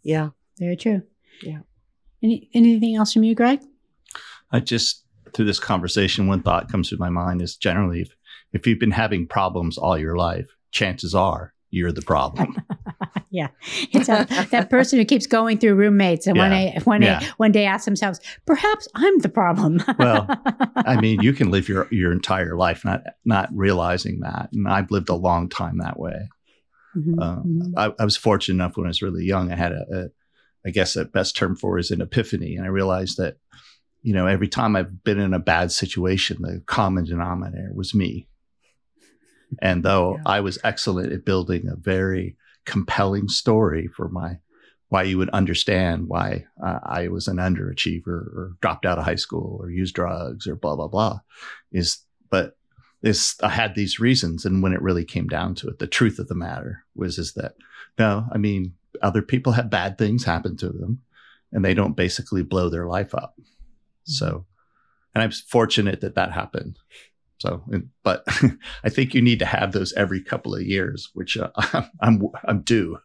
yeah. 0.04 0.30
Very 0.60 0.76
true. 0.78 1.02
Yeah. 1.44 1.60
Any, 2.24 2.50
anything 2.54 2.96
else 2.96 3.14
from 3.14 3.24
you, 3.24 3.34
Gregg? 3.36 3.62
I 4.52 4.60
just 4.60 5.04
through 5.34 5.46
this 5.46 5.60
conversation, 5.60 6.28
one 6.28 6.42
thought 6.44 6.70
comes 6.72 6.90
to 6.90 6.98
my 6.98 7.10
mind 7.10 7.42
is 7.42 7.56
generally 7.56 8.02
if, 8.02 8.16
if 8.54 8.68
you've 8.68 8.80
been 8.80 8.92
having 8.92 9.26
problems 9.28 9.78
all 9.78 9.98
your 9.98 10.16
life, 10.18 10.48
chances 10.72 11.14
are 11.16 11.54
you're 11.74 11.92
the 11.92 12.02
problem. 12.02 12.58
yeah, 13.30 13.48
it's 13.94 14.10
a, 14.10 14.28
that 14.52 14.70
person 14.70 15.00
who 15.00 15.06
keeps 15.06 15.26
going 15.26 15.58
through 15.58 15.76
roommates 15.76 16.28
and 16.28 16.38
one 16.38 16.52
day, 16.52 16.78
one 16.84 17.00
day, 17.00 17.08
Yeah. 17.08 17.32
one 17.38 17.52
day 17.54 17.66
asks 17.66 17.86
themselves, 17.86 18.20
perhaps 18.46 18.90
I'm 18.96 19.20
the 19.20 19.30
problem. 19.30 19.82
Well, 19.98 20.28
I 20.76 21.00
mean, 21.00 21.22
you 21.22 21.32
can 21.32 21.50
live 21.50 21.70
your 21.70 21.88
your 21.92 22.12
entire 22.12 22.58
life 22.58 22.84
not 22.84 23.04
not 23.24 23.50
realizing 23.54 24.20
that, 24.20 24.50
and 24.52 24.68
I've 24.68 24.92
lived 24.92 25.08
a 25.10 25.16
long 25.16 25.48
time 25.48 25.78
that 25.78 25.98
way. 25.98 26.28
Mhm, 26.98 27.22
Um. 27.22 27.74
I, 27.78 27.94
I 27.98 28.04
was 28.04 28.18
fortunate 28.18 28.56
enough 28.56 28.76
when 28.76 28.86
I 28.86 28.90
was 28.90 29.02
really 29.02 29.24
young. 29.24 29.50
I 29.52 29.56
had 29.56 29.72
a, 29.72 29.86
a, 29.94 30.06
I 30.68 30.72
guess 30.72 30.96
the 30.96 31.06
best 31.06 31.38
term 31.38 31.56
for 31.56 31.78
it 31.78 31.82
is 31.86 31.92
an 31.92 32.02
epiphany, 32.02 32.58
and 32.58 32.66
I 32.66 32.70
realized 32.70 33.16
that, 33.18 33.38
you 34.02 34.14
know, 34.14 34.28
every 34.28 34.50
time 34.50 34.76
I've 34.76 35.06
been 35.06 35.20
in 35.22 35.34
a 35.34 35.40
bad 35.40 35.72
situation, 35.72 36.38
the 36.42 36.62
common 36.66 37.06
denominator 37.06 37.72
was 37.74 37.96
me. 37.96 38.28
And 39.60 39.84
though 39.84 40.16
Yeah. 40.16 40.22
I 40.26 40.40
was 40.42 40.60
excellent 40.64 41.12
at 41.12 41.26
building 41.26 41.68
a 41.68 41.76
very 41.76 42.38
compelling 42.66 43.28
story 43.28 43.88
for 43.88 44.08
my, 44.10 44.38
why 44.90 45.04
you 45.04 45.18
would 45.18 45.30
understand 45.30 46.08
why 46.08 46.46
uh, 46.64 46.80
I 46.84 47.08
was 47.08 47.28
an 47.28 47.38
underachiever 47.38 48.08
or 48.08 48.52
dropped 48.62 48.86
out 48.86 48.98
of 48.98 49.06
high 49.06 49.16
school 49.16 49.58
or 49.62 49.70
used 49.70 49.96
drugs 49.96 50.48
or 50.48 50.56
blah 50.56 50.76
blah 50.76 50.90
blah, 50.90 51.20
is 51.72 52.00
but 52.30 52.58
this 53.02 53.36
I 53.42 53.50
had 53.50 53.74
these 53.74 54.00
reasons, 54.00 54.46
and 54.46 54.62
when 54.62 54.74
it 54.74 54.82
really 54.82 55.06
came 55.06 55.28
down 55.28 55.56
to 55.56 55.70
it, 55.70 55.80
the 55.80 55.88
truth 55.88 56.20
of 56.20 56.28
the 56.28 56.36
matter 56.36 56.84
was 56.94 57.18
is 57.18 57.34
that 57.34 57.56
no, 57.98 58.28
I 58.32 58.38
mean 58.38 58.74
other 59.02 59.22
people 59.22 59.54
have 59.54 59.70
bad 59.70 59.98
things 59.98 60.26
happen 60.26 60.58
to 60.58 60.70
them, 60.70 61.02
and 61.52 61.64
they 61.64 61.74
don't 61.74 61.96
basically 61.96 62.44
blow 62.44 62.70
their 62.70 62.86
life 62.86 63.16
up. 63.16 63.40
So, 64.04 64.46
and 65.16 65.24
I'm 65.24 65.32
fortunate 65.32 66.02
that 66.02 66.16
that 66.16 66.32
happened. 66.32 66.78
So, 67.42 67.64
but 68.04 68.24
I 68.84 68.90
think 68.90 69.14
you 69.16 69.22
need 69.22 69.40
to 69.40 69.46
have 69.46 69.72
those 69.72 69.94
every 69.94 70.22
couple 70.24 70.54
of 70.56 70.62
years, 70.62 71.10
which 71.14 71.38
uh, 71.38 71.50
I'm 72.02 72.22
I'm 72.46 72.62
due. 72.62 72.98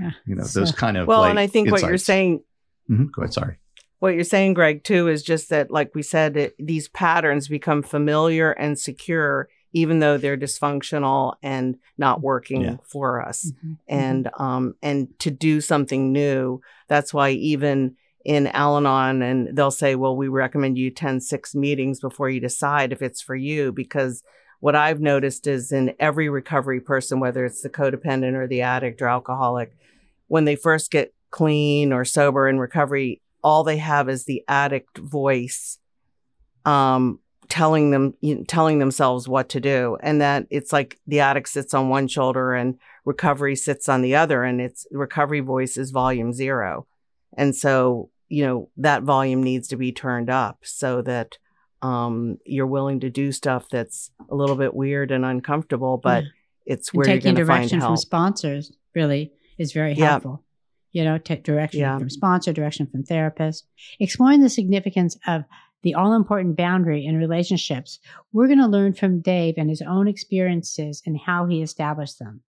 Yeah. 0.00 0.10
You 0.26 0.34
know 0.36 0.44
So- 0.44 0.60
those 0.60 0.72
kind 0.72 0.96
of 0.96 1.06
Well, 1.06 1.20
like 1.20 1.30
and 1.30 1.38
I 1.38 1.46
think 1.46 1.70
what 1.70 1.82
you're 1.82 1.92
insights. 1.92 2.06
saying, 2.06 2.42
Mhm, 2.90 3.10
Go 3.12 3.22
ahead. 3.22 3.32
Sorry. 3.32 3.56
what 4.00 4.14
you're 4.14 4.24
saying, 4.24 4.54
Gregg, 4.54 4.84
too, 4.84 5.08
is 5.08 5.22
just 5.22 5.48
that, 5.50 5.70
like 5.70 5.94
we 5.94 6.02
said, 6.02 6.36
it, 6.36 6.54
these 6.58 6.88
patterns 6.88 7.48
become 7.48 7.82
familiar 7.82 8.50
and 8.50 8.78
secure, 8.78 9.48
even 9.72 10.00
though 10.00 10.18
they're 10.18 10.36
dysfunctional 10.36 11.36
and 11.42 11.76
not 11.96 12.20
working 12.20 12.62
Yeah. 12.62 12.76
for 12.92 13.22
us. 13.26 13.50
Mhm, 13.64 13.78
And 13.88 14.30
um, 14.38 14.74
and 14.82 15.08
to 15.20 15.30
do 15.30 15.60
something 15.60 16.12
new. 16.12 16.60
That's 16.88 17.14
why 17.14 17.30
even 17.30 17.94
in 18.24 18.46
Al-Anon, 18.48 19.22
and 19.22 19.56
they'll 19.56 19.70
say, 19.70 19.94
"Well, 19.94 20.16
we 20.16 20.28
recommend 20.28 20.78
you 20.78 20.88
attend 20.88 21.22
six 21.22 21.54
meetings 21.54 22.00
before 22.00 22.30
you 22.30 22.40
decide 22.40 22.92
if 22.92 23.02
it's 23.02 23.20
for 23.20 23.36
you," 23.36 23.72
because 23.72 24.22
what 24.60 24.74
I've 24.74 25.00
noticed 25.00 25.46
is 25.46 25.72
in 25.72 25.94
every 26.00 26.28
recovery 26.28 26.80
person, 26.80 27.20
whether 27.20 27.44
it's 27.44 27.60
the 27.60 27.68
codependent 27.68 28.34
or 28.34 28.46
the 28.46 28.62
addict 28.62 29.02
or 29.02 29.08
alcoholic, 29.08 29.76
when 30.28 30.46
they 30.46 30.56
first 30.56 30.90
get 30.90 31.12
clean 31.30 31.92
or 31.92 32.04
sober 32.04 32.48
in 32.48 32.58
recovery, 32.58 33.20
all 33.42 33.62
they 33.62 33.76
have 33.76 34.08
is 34.08 34.24
the 34.24 34.42
addict 34.48 34.96
voice 34.96 35.78
um, 36.64 37.18
telling 37.48 37.90
them 37.90 38.14
you 38.20 38.36
know, 38.36 38.44
telling 38.48 38.78
themselves 38.78 39.28
what 39.28 39.50
to 39.50 39.60
do 39.60 39.98
and 40.02 40.20
that 40.20 40.46
it's 40.50 40.72
like 40.72 40.98
the 41.06 41.20
addict 41.20 41.48
sits 41.48 41.74
on 41.74 41.88
one 41.88 42.08
shoulder 42.08 42.54
and 42.54 42.78
recovery 43.04 43.54
sits 43.54 43.88
on 43.88 44.00
the 44.00 44.14
other 44.14 44.44
and 44.44 44.60
it's 44.60 44.86
recovery 44.90 45.40
voice 45.40 45.76
is 45.76 45.90
volume 45.90 46.32
zero. 46.32 46.86
And 47.36 47.54
so 47.54 48.10
you 48.34 48.44
know 48.44 48.68
that 48.76 49.02
volume 49.02 49.42
needs 49.42 49.68
to 49.68 49.76
be 49.76 49.92
turned 49.92 50.28
up 50.30 50.58
so 50.62 51.02
that 51.02 51.38
um, 51.82 52.38
you're 52.46 52.66
willing 52.76 53.00
to 53.00 53.10
do 53.10 53.30
stuff 53.32 53.68
that's 53.70 54.10
a 54.30 54.34
little 54.34 54.56
bit 54.56 54.74
weird 54.74 55.10
and 55.10 55.24
uncomfortable 55.24 56.00
but 56.02 56.22
Yeah. 56.24 56.30
it's 56.72 56.88
And 56.88 56.96
where 56.98 57.06
you're 57.08 57.16
taking 57.16 57.34
going 57.34 57.46
to 57.46 57.52
find 57.52 57.60
direction 57.68 57.80
from 57.80 57.96
sponsors 57.96 58.72
really 58.94 59.32
is 59.58 59.72
very 59.72 59.92
Yeah. 59.94 60.10
helpful. 60.12 60.42
You 60.92 61.04
know, 61.04 61.18
take 61.18 61.42
direction 61.44 61.80
Yeah. 61.80 61.98
from 61.98 62.08
sponsor, 62.08 62.52
direction 62.52 62.86
from 62.86 63.02
therapist. 63.02 63.66
Exploring 64.00 64.40
the 64.40 64.48
significance 64.48 65.18
of 65.26 65.42
the 65.82 65.94
all 65.94 66.14
important 66.14 66.56
boundary 66.56 67.04
in 67.04 67.16
relationships, 67.16 67.98
we're 68.32 68.46
going 68.46 68.60
to 68.60 68.66
learn 68.76 68.94
from 68.94 69.20
Dave 69.20 69.54
and 69.58 69.68
his 69.68 69.82
own 69.82 70.06
experiences 70.08 71.02
and 71.04 71.18
how 71.26 71.46
he 71.46 71.60
established 71.62 72.18
them. 72.20 72.42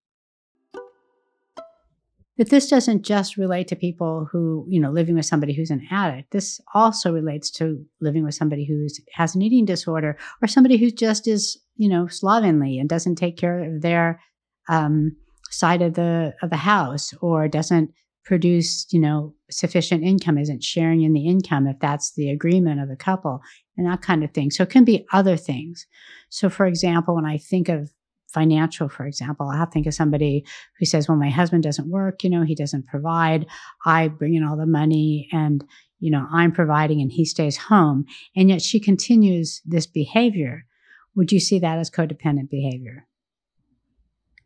But 2.37 2.51
this 2.51 2.69
doesn't 2.69 3.03
just 3.03 3.37
relate 3.37 3.69
to 3.69 3.77
people 3.77 4.29
who, 4.31 4.67
you 4.69 4.79
know, 4.79 4.91
living 4.91 5.15
with 5.15 5.25
somebody 5.25 5.55
who's 5.55 5.71
an 5.71 5.87
addict. 5.91 6.33
This 6.33 6.61
also 6.75 7.13
relates 7.13 7.51
to 7.53 7.83
living 8.01 8.25
with 8.25 8.35
somebody 8.35 8.67
who 8.67 8.87
has 9.15 9.35
an 9.35 9.43
eating 9.43 9.65
disorder 9.65 10.19
or 10.43 10.49
somebody 10.49 10.77
who 10.77 10.91
just 10.91 11.27
is, 11.27 11.59
you 11.77 11.89
know, 11.89 12.07
slovenly 12.07 12.79
and 12.79 12.89
doesn't 12.89 13.17
take 13.17 13.39
care 13.39 13.65
of 13.65 13.81
their 13.81 14.21
um, 14.69 15.17
side 15.51 15.81
of 15.81 15.95
the 15.95 16.35
of 16.43 16.51
the 16.51 16.57
house 16.57 17.15
or 17.23 17.49
doesn't 17.49 17.91
produce, 18.25 18.87
you 18.91 19.01
know, 19.01 19.33
sufficient 19.51 20.03
income, 20.03 20.37
isn't 20.37 20.63
sharing 20.63 21.03
in 21.03 21.13
the 21.13 21.27
income 21.27 21.67
if 21.67 21.79
that's 21.79 22.13
the 22.15 22.29
agreement 22.29 22.81
of 22.81 22.89
the 22.89 22.97
couple 22.97 23.41
and 23.77 23.87
that 23.87 24.03
kind 24.03 24.25
of 24.25 24.33
thing. 24.33 24.51
So 24.51 24.65
it 24.65 24.71
can 24.71 24.85
be 24.85 25.07
other 25.13 25.37
things. 25.37 25.87
So 26.29 26.51
for 26.51 26.67
example, 26.67 27.15
when 27.15 27.25
I 27.25 27.39
think 27.39 27.69
of 27.69 27.91
financial, 28.37 28.91
for 28.91 29.07
example, 29.07 29.49
I 29.49 29.57
have 29.57 29.73
think 29.73 29.87
of 29.87 29.95
somebody 29.95 30.45
who 30.79 30.85
says, 30.85 31.09
well, 31.09 31.17
my 31.17 31.31
husband 31.31 31.63
doesn't 31.63 31.89
work, 31.89 32.23
you 32.23 32.29
know, 32.29 32.43
he 32.43 32.55
doesn't 32.55 32.87
provide. 32.87 33.47
I 33.87 34.09
bring 34.09 34.35
in 34.35 34.45
all 34.45 34.59
the 34.59 34.67
money 34.67 35.27
and, 35.33 35.65
you 36.01 36.11
know, 36.11 36.27
I'm 36.31 36.53
providing 36.53 37.01
and 37.01 37.11
he 37.11 37.25
stays 37.25 37.57
home. 37.57 38.05
And 38.37 38.51
yet 38.51 38.61
she 38.61 38.79
continues 38.79 39.63
this 39.65 39.87
behavior. 39.87 40.67
Would 41.15 41.33
you 41.33 41.41
see 41.41 41.59
that 41.61 41.79
as 41.79 41.91
codependent 41.91 42.51
behavior? 42.51 43.07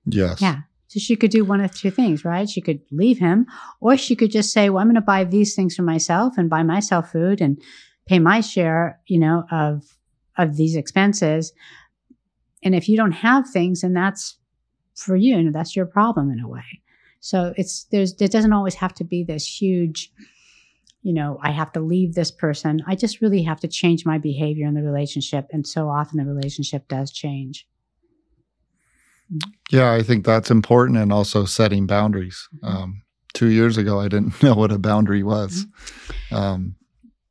Yes. 0.07 0.41
Yeah. 0.41 0.61
So 0.87 1.01
she 1.01 1.17
could 1.17 1.33
do 1.33 1.45
one 1.45 1.61
of 1.61 1.75
two 1.75 1.91
things, 1.91 2.25
right? 2.25 2.49
She 2.49 2.61
could 2.61 2.81
leave 2.93 3.19
him, 3.19 3.47
or 3.81 3.97
she 3.97 4.15
could 4.17 4.31
just 4.31 4.53
say, 4.53 4.71
"Well, 4.71 4.81
I'm 4.81 4.89
going 4.89 4.95
to 4.97 5.01
buy 5.01 5.25
these 5.25 5.55
things 5.55 5.75
for 5.77 5.83
myself 5.83 6.39
and 6.39 6.51
buy 6.51 6.63
myself 6.65 7.13
food 7.13 7.41
and 7.41 7.61
pay 8.07 8.19
my 8.19 8.41
share, 8.41 9.01
you 9.07 9.19
know, 9.21 9.45
of 9.51 9.85
of 10.37 10.57
these 10.57 10.75
expenses." 10.75 11.53
And 12.63 12.75
if 12.75 12.89
you 12.89 12.97
don't 12.97 13.13
have 13.13 13.49
things, 13.49 13.81
then 13.81 13.95
that's 13.95 14.37
for 14.95 15.17
you, 15.17 15.37
and 15.37 15.55
that's 15.55 15.75
your 15.75 15.87
problem 15.87 16.31
in 16.31 16.41
a 16.41 16.49
way. 16.49 16.83
So 17.21 17.55
it's 17.57 17.85
there's 17.85 18.15
there 18.17 18.29
doesn't 18.29 18.53
always 18.53 18.75
have 18.75 18.95
to 18.95 19.05
be 19.05 19.25
this 19.25 19.47
huge, 19.47 20.13
you 21.03 21.13
know, 21.13 21.39
I 21.43 21.51
have 21.51 21.73
to 21.73 21.81
leave 21.81 22.15
this 22.15 22.31
person. 22.31 22.83
I 22.87 22.95
just 22.97 23.21
really 23.21 23.43
have 23.43 23.61
to 23.61 23.69
change 23.69 24.07
my 24.07 24.19
behavior 24.19 24.67
in 24.67 24.75
the 24.75 24.83
relationship, 24.83 25.49
and 25.53 25.67
so 25.67 25.89
often 25.89 26.19
the 26.19 26.25
relationship 26.25 26.89
does 26.89 27.13
change. 27.13 27.67
Yeah, 29.71 29.93
I 29.93 30.03
think 30.03 30.25
that's 30.25 30.51
important 30.51 30.99
and 30.99 31.13
also 31.13 31.45
setting 31.45 31.87
boundaries. 31.87 32.49
Um, 32.63 33.03
two 33.33 33.49
years 33.49 33.77
ago, 33.77 34.01
I 34.01 34.09
didn't 34.09 34.43
know 34.43 34.55
what 34.55 34.73
a 34.73 34.79
boundary 34.79 35.23
was. 35.23 35.67
Um, 36.33 36.75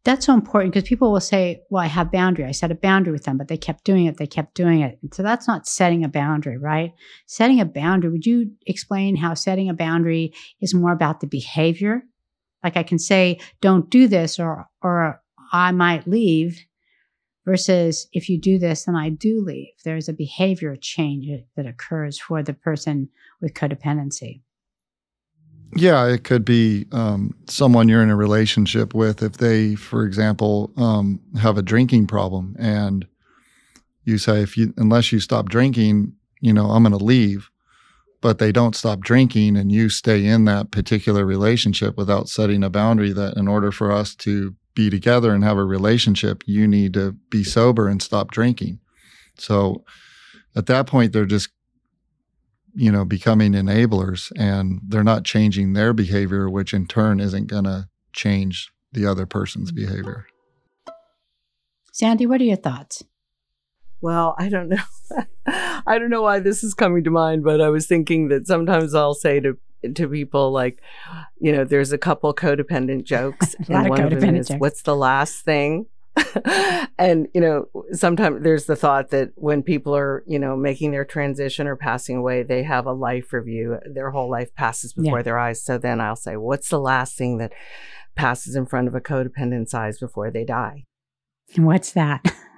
that's 0.03 0.25
so 0.25 0.33
important 0.33 0.73
because 0.73 0.87
people 0.87 1.11
will 1.11 1.19
say, 1.19 1.61
Well, 1.69 1.83
I 1.83 1.87
have 1.87 2.11
boundary. 2.11 2.45
I 2.45 2.51
set 2.51 2.71
a 2.71 2.75
boundary 2.75 3.13
with 3.13 3.23
them, 3.23 3.37
but 3.37 3.47
they 3.47 3.57
kept 3.57 3.83
doing 3.83 4.05
it. 4.05 4.17
They 4.17 4.27
kept 4.27 4.55
doing 4.55 4.81
it. 4.81 4.99
So 5.13 5.23
that's 5.23 5.47
not 5.47 5.67
setting 5.67 6.03
a 6.03 6.09
boundary, 6.09 6.57
right? 6.57 6.93
Setting 7.25 7.59
a 7.59 7.65
boundary, 7.65 8.11
would 8.11 8.25
you 8.25 8.51
explain 8.65 9.15
how 9.15 9.33
setting 9.33 9.69
a 9.69 9.73
boundary 9.73 10.33
is 10.61 10.73
more 10.73 10.93
about 10.93 11.19
the 11.19 11.27
behavior? 11.27 12.03
Like 12.63 12.77
I 12.77 12.83
can 12.83 12.99
say, 12.99 13.39
don't 13.61 13.89
do 13.89 14.07
this 14.07 14.39
or 14.39 14.67
or 14.81 15.21
I 15.51 15.71
might 15.71 16.07
leave, 16.07 16.59
versus 17.49 18.07
if 18.13 18.29
you 18.29 18.39
do 18.39 18.59
this, 18.59 18.85
then 18.85 18.95
I 18.95 19.09
do 19.09 19.43
leave. 19.43 19.73
There's 19.83 20.07
a 20.07 20.13
behavior 20.13 20.75
change 20.79 21.27
that 21.55 21.65
occurs 21.65 22.19
for 22.19 22.43
the 22.43 22.53
person 22.53 23.09
with 23.41 23.55
codependency. 23.55 24.41
Yeah, 25.75 26.07
it 26.07 26.23
could 26.23 26.45
be 26.45 26.87
um, 26.91 27.35
someone 27.47 27.89
you're 27.89 28.01
in 28.01 28.09
a 28.09 28.15
relationship 28.15 28.93
with. 28.93 29.21
If 29.21 29.33
they, 29.33 29.75
for 29.75 30.05
example, 30.05 30.71
um, 30.77 31.19
have 31.39 31.57
a 31.57 31.61
drinking 31.61 32.07
problem, 32.07 32.55
and 32.57 33.05
you 34.03 34.17
say, 34.17 34.41
"If 34.41 34.57
you 34.57 34.73
unless 34.77 35.11
you 35.11 35.19
stop 35.19 35.49
drinking, 35.49 36.13
you 36.41 36.53
know, 36.53 36.71
I'm 36.71 36.83
going 36.83 36.97
to 36.97 37.03
leave," 37.03 37.49
but 38.21 38.39
they 38.39 38.51
don't 38.51 38.75
stop 38.75 39.01
drinking, 39.01 39.57
and 39.57 39.71
you 39.71 39.89
stay 39.89 40.25
in 40.25 40.45
that 40.45 40.71
particular 40.71 41.23
relationship 41.25 41.97
without 41.97 42.29
setting 42.29 42.63
a 42.63 42.69
boundary. 42.69 43.13
That 43.13 43.37
in 43.37 43.47
order 43.47 43.71
for 43.71 43.91
us 43.91 44.15
to 44.15 44.55
be 44.73 44.89
together 44.89 45.33
and 45.33 45.43
have 45.43 45.57
a 45.57 45.65
relationship, 45.65 46.43
you 46.47 46.67
need 46.67 46.93
to 46.95 47.11
be 47.29 47.43
sober 47.43 47.87
and 47.87 48.01
stop 48.01 48.31
drinking. 48.31 48.79
So, 49.37 49.83
at 50.55 50.65
that 50.65 50.87
point, 50.87 51.13
they're 51.13 51.25
just 51.25 51.49
you 52.73 52.91
know, 52.91 53.05
becoming 53.05 53.53
enablers 53.53 54.31
and 54.37 54.81
they're 54.87 55.03
not 55.03 55.23
changing 55.23 55.73
their 55.73 55.93
behavior, 55.93 56.49
which 56.49 56.73
in 56.73 56.87
turn 56.87 57.19
isn't 57.19 57.47
going 57.47 57.65
to 57.65 57.89
change 58.13 58.71
the 58.91 59.05
other 59.05 59.25
person's 59.25 59.71
behavior. 59.71 60.25
Sandy, 61.91 62.25
what 62.25 62.41
are 62.41 62.45
your 62.45 62.55
thoughts? 62.55 63.03
Well, 64.01 64.35
I 64.37 64.49
don't 64.49 64.69
know. 64.69 64.83
I 65.45 65.97
don't 65.99 66.09
know 66.09 66.21
why 66.21 66.39
this 66.39 66.63
is 66.63 66.73
coming 66.73 67.03
to 67.03 67.11
mind, 67.11 67.43
but 67.43 67.59
I 67.59 67.69
was 67.69 67.87
thinking 67.87 68.29
that 68.29 68.47
sometimes 68.47 68.95
I'll 68.95 69.13
say 69.13 69.39
to 69.41 69.57
to 69.95 70.09
people 70.09 70.51
like, 70.51 70.81
you 71.39 71.53
know, 71.53 71.63
there's 71.63 71.91
a 71.93 71.97
couple 71.97 72.33
codependent 72.33 73.03
jokes, 73.03 73.55
and 73.69 73.89
one 73.89 74.13
of 74.13 74.19
them 74.19 74.35
is, 74.35 74.49
jokes. 74.49 74.59
"What's 74.59 74.81
the 74.81 74.95
last 74.95 75.43
thing 75.43 75.87
and 76.97 77.27
you 77.33 77.41
know 77.41 77.65
sometimes 77.91 78.43
there's 78.43 78.65
the 78.65 78.75
thought 78.75 79.09
that 79.09 79.31
when 79.35 79.63
people 79.63 79.95
are 79.95 80.23
you 80.27 80.39
know 80.39 80.55
making 80.55 80.91
their 80.91 81.05
transition 81.05 81.67
or 81.67 81.75
passing 81.75 82.17
away 82.17 82.43
they 82.43 82.63
have 82.63 82.85
a 82.85 82.93
life 82.93 83.33
review 83.33 83.77
their 83.93 84.11
whole 84.11 84.29
life 84.29 84.53
passes 84.55 84.93
before 84.93 85.19
yeah. 85.19 85.23
their 85.23 85.39
eyes. 85.39 85.63
So 85.63 85.77
then 85.77 86.01
i'll 86.01 86.15
say 86.15 86.35
what's 86.37 86.69
the 86.69 86.79
last 86.79 87.17
thing 87.17 87.37
that 87.37 87.53
passes 88.15 88.55
in 88.55 88.65
front 88.65 88.87
of 88.87 88.95
a 88.95 89.01
codependent's 89.01 89.73
eyes 89.73 89.99
before 89.99 90.29
they 90.29 90.43
die? 90.43 90.85
What's 91.55 91.93
that 91.93 92.23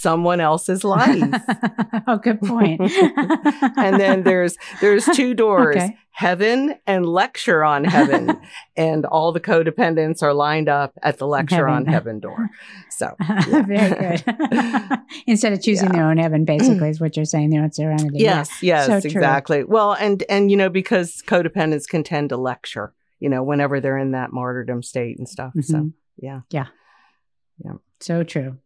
someone 0.00 0.40
else's 0.40 0.82
life. 0.82 1.22
oh, 2.06 2.16
good 2.16 2.40
point. 2.40 2.80
and 3.76 4.00
then 4.00 4.22
there's 4.22 4.56
there's 4.80 5.04
two 5.04 5.34
doors, 5.34 5.76
okay. 5.76 5.96
heaven 6.10 6.74
and 6.86 7.06
lecture 7.06 7.62
on 7.62 7.84
heaven. 7.84 8.40
and 8.76 9.04
all 9.04 9.32
the 9.32 9.40
codependents 9.40 10.22
are 10.22 10.32
lined 10.32 10.68
up 10.68 10.92
at 11.02 11.18
the 11.18 11.26
lecture 11.26 11.68
heaven. 11.68 11.74
on 11.74 11.86
heaven 11.86 12.18
door. 12.18 12.48
So 12.88 13.14
yeah. 13.20 13.62
very 13.62 14.16
good. 14.16 14.98
Instead 15.26 15.52
of 15.52 15.62
choosing 15.62 15.88
yeah. 15.88 15.96
their 15.96 16.10
own 16.10 16.16
heaven, 16.16 16.44
basically, 16.44 16.88
is 16.90 17.00
what 17.00 17.16
you're 17.16 17.26
saying, 17.26 17.50
their 17.50 17.62
own 17.62 17.72
serenity. 17.72 18.18
Yes, 18.18 18.62
yes, 18.62 18.86
so 18.86 18.96
exactly. 18.96 19.64
Well, 19.64 19.92
and 19.92 20.24
and 20.30 20.50
you 20.50 20.56
know, 20.56 20.70
because 20.70 21.22
codependents 21.26 21.86
can 21.86 22.04
tend 22.04 22.30
to 22.30 22.38
lecture, 22.38 22.94
you 23.18 23.28
know, 23.28 23.42
whenever 23.42 23.80
they're 23.80 23.98
in 23.98 24.12
that 24.12 24.32
martyrdom 24.32 24.82
state 24.82 25.18
and 25.18 25.28
stuff. 25.28 25.50
Mm-hmm. 25.50 25.60
So 25.60 25.90
yeah. 26.16 26.40
Yeah. 26.50 26.66
Yeah. 27.62 27.74
So 28.00 28.22
true 28.22 28.56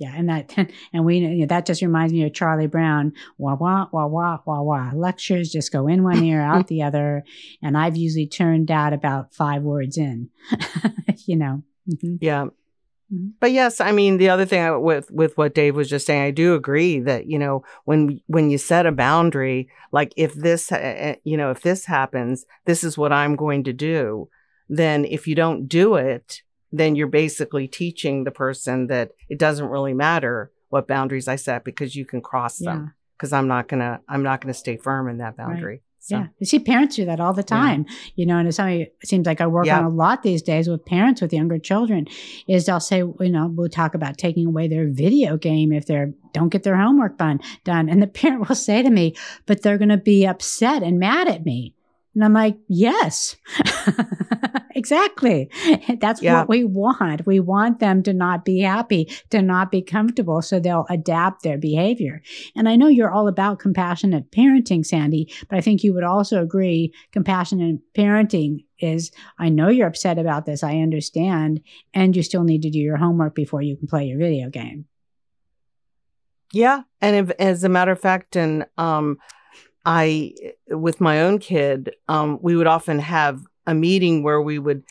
yeah, 0.00 0.14
and 0.16 0.30
that 0.30 0.52
and 0.92 1.04
we 1.04 1.18
you 1.18 1.40
know, 1.40 1.46
that 1.46 1.66
just 1.66 1.82
reminds 1.82 2.12
me 2.12 2.24
of 2.24 2.32
Charlie 2.32 2.66
Brown. 2.66 3.12
Wah 3.38 3.54
wah 3.54 3.86
wah 3.92 4.06
wah 4.06 4.38
wah 4.44 4.62
wah. 4.62 4.90
Lectures 4.94 5.52
just 5.52 5.70
go 5.70 5.86
in 5.86 6.02
one 6.02 6.24
ear, 6.24 6.40
out 6.40 6.66
the 6.66 6.82
other, 6.82 7.22
and 7.62 7.76
I've 7.76 7.96
usually 7.96 8.26
turned 8.26 8.70
out 8.70 8.92
about 8.92 9.34
five 9.34 9.62
words 9.62 9.96
in. 9.96 10.30
you 11.26 11.36
know. 11.36 11.62
Mm-hmm. 11.88 12.16
Yeah. 12.20 12.46
Mm-hmm. 13.12 13.28
But 13.40 13.52
yes, 13.52 13.80
I 13.80 13.92
mean 13.92 14.16
the 14.16 14.30
other 14.30 14.46
thing 14.46 14.62
I, 14.62 14.70
with 14.70 15.10
with 15.10 15.36
what 15.36 15.54
Dave 15.54 15.76
was 15.76 15.90
just 15.90 16.06
saying, 16.06 16.22
I 16.22 16.30
do 16.30 16.54
agree 16.54 17.00
that 17.00 17.26
you 17.26 17.38
know 17.38 17.62
when 17.84 18.20
when 18.26 18.48
you 18.48 18.56
set 18.56 18.86
a 18.86 18.92
boundary, 18.92 19.68
like 19.92 20.14
if 20.16 20.32
this 20.32 20.70
you 21.24 21.36
know 21.36 21.50
if 21.50 21.60
this 21.60 21.84
happens, 21.84 22.46
this 22.64 22.82
is 22.82 22.96
what 22.96 23.12
I'm 23.12 23.36
going 23.36 23.64
to 23.64 23.74
do. 23.74 24.30
Then 24.70 25.04
if 25.04 25.26
you 25.26 25.34
don't 25.34 25.66
do 25.66 25.96
it, 25.96 26.42
then 26.72 26.96
you're 26.96 27.06
basically 27.06 27.68
teaching 27.68 28.24
the 28.24 28.30
person 28.30 28.86
that 28.88 29.12
it 29.28 29.38
doesn't 29.38 29.66
really 29.66 29.94
matter 29.94 30.52
what 30.68 30.86
boundaries 30.86 31.28
I 31.28 31.36
set 31.36 31.64
because 31.64 31.96
you 31.96 32.04
can 32.04 32.20
cross 32.20 32.58
them. 32.58 32.94
Because 33.16 33.32
I'm 33.32 33.48
not 33.48 33.68
gonna 33.68 34.00
I'm 34.08 34.22
not 34.22 34.40
gonna 34.40 34.54
stay 34.54 34.76
firm 34.76 35.08
in 35.08 35.18
that 35.18 35.36
boundary. 35.36 35.74
Right. 35.74 35.82
So. 36.02 36.16
Yeah, 36.16 36.26
you 36.38 36.46
see 36.46 36.58
parents 36.58 36.96
do 36.96 37.04
that 37.04 37.20
all 37.20 37.34
the 37.34 37.42
time. 37.42 37.84
Yeah. 37.86 37.94
You 38.14 38.26
know, 38.26 38.38
and 38.38 38.48
it's 38.48 38.56
something 38.56 38.80
it 38.80 38.94
seems 39.04 39.26
like 39.26 39.42
I 39.42 39.46
work 39.46 39.68
on 39.68 39.84
a 39.84 39.90
lot 39.90 40.22
these 40.22 40.40
days 40.40 40.66
with 40.66 40.86
parents 40.86 41.20
with 41.20 41.30
younger 41.30 41.58
children. 41.58 42.06
Is 42.48 42.64
they'll 42.64 42.80
say, 42.80 42.98
you 42.98 43.28
know, 43.28 43.52
we'll 43.54 43.68
talk 43.68 43.94
about 43.94 44.16
taking 44.16 44.46
away 44.46 44.66
their 44.66 44.88
video 44.88 45.36
game 45.36 45.72
if 45.72 45.84
they 45.84 46.06
don't 46.32 46.48
get 46.48 46.62
their 46.62 46.78
homework 46.78 47.18
done. 47.18 47.40
Done, 47.64 47.90
and 47.90 48.02
the 48.02 48.06
parent 48.20 48.48
will 48.48 48.56
say 48.56 48.82
to 48.82 48.88
me, 48.88 49.14
"But 49.44 49.60
they're 49.60 49.76
going 49.76 49.90
to 49.90 49.98
be 49.98 50.26
upset 50.26 50.82
and 50.82 50.98
mad 50.98 51.28
at 51.28 51.44
me." 51.44 51.74
And 52.14 52.24
I'm 52.24 52.32
like, 52.32 52.56
yes, 52.66 53.36
exactly. 54.74 55.48
That's 56.00 56.20
yeah. 56.20 56.40
what 56.40 56.48
we 56.48 56.64
want. 56.64 57.24
We 57.24 57.38
want 57.38 57.78
them 57.78 58.02
to 58.02 58.12
not 58.12 58.44
be 58.44 58.60
happy, 58.60 59.08
to 59.30 59.40
not 59.40 59.70
be 59.70 59.80
comfortable, 59.80 60.42
so 60.42 60.58
they'll 60.58 60.86
adapt 60.90 61.42
their 61.42 61.56
behavior. 61.56 62.20
And 62.56 62.68
I 62.68 62.74
know 62.74 62.88
you're 62.88 63.12
all 63.12 63.28
about 63.28 63.60
compassionate 63.60 64.32
parenting, 64.32 64.84
Sandy, 64.84 65.32
but 65.48 65.56
I 65.56 65.60
think 65.60 65.84
you 65.84 65.94
would 65.94 66.02
also 66.02 66.42
agree 66.42 66.92
compassionate 67.12 67.80
parenting 67.94 68.64
is 68.80 69.12
I 69.38 69.48
know 69.48 69.68
you're 69.68 69.86
upset 69.86 70.18
about 70.18 70.46
this, 70.46 70.64
I 70.64 70.78
understand, 70.78 71.60
and 71.94 72.16
you 72.16 72.22
still 72.22 72.44
need 72.44 72.62
to 72.62 72.70
do 72.70 72.78
your 72.78 72.96
homework 72.96 73.34
before 73.34 73.62
you 73.62 73.76
can 73.76 73.86
play 73.86 74.06
your 74.06 74.18
video 74.18 74.50
game. 74.50 74.86
Yeah. 76.52 76.82
And 77.00 77.30
if, 77.30 77.36
as 77.38 77.62
a 77.62 77.68
matter 77.68 77.92
of 77.92 78.00
fact, 78.00 78.36
and, 78.36 78.66
um, 78.76 79.18
I, 79.84 80.34
with 80.68 81.00
my 81.00 81.22
own 81.22 81.38
kid, 81.38 81.94
um, 82.08 82.38
we 82.42 82.56
would 82.56 82.66
often 82.66 82.98
have 82.98 83.42
a 83.66 83.74
meeting 83.74 84.22
where 84.22 84.40
we 84.40 84.58
would, 84.58 84.84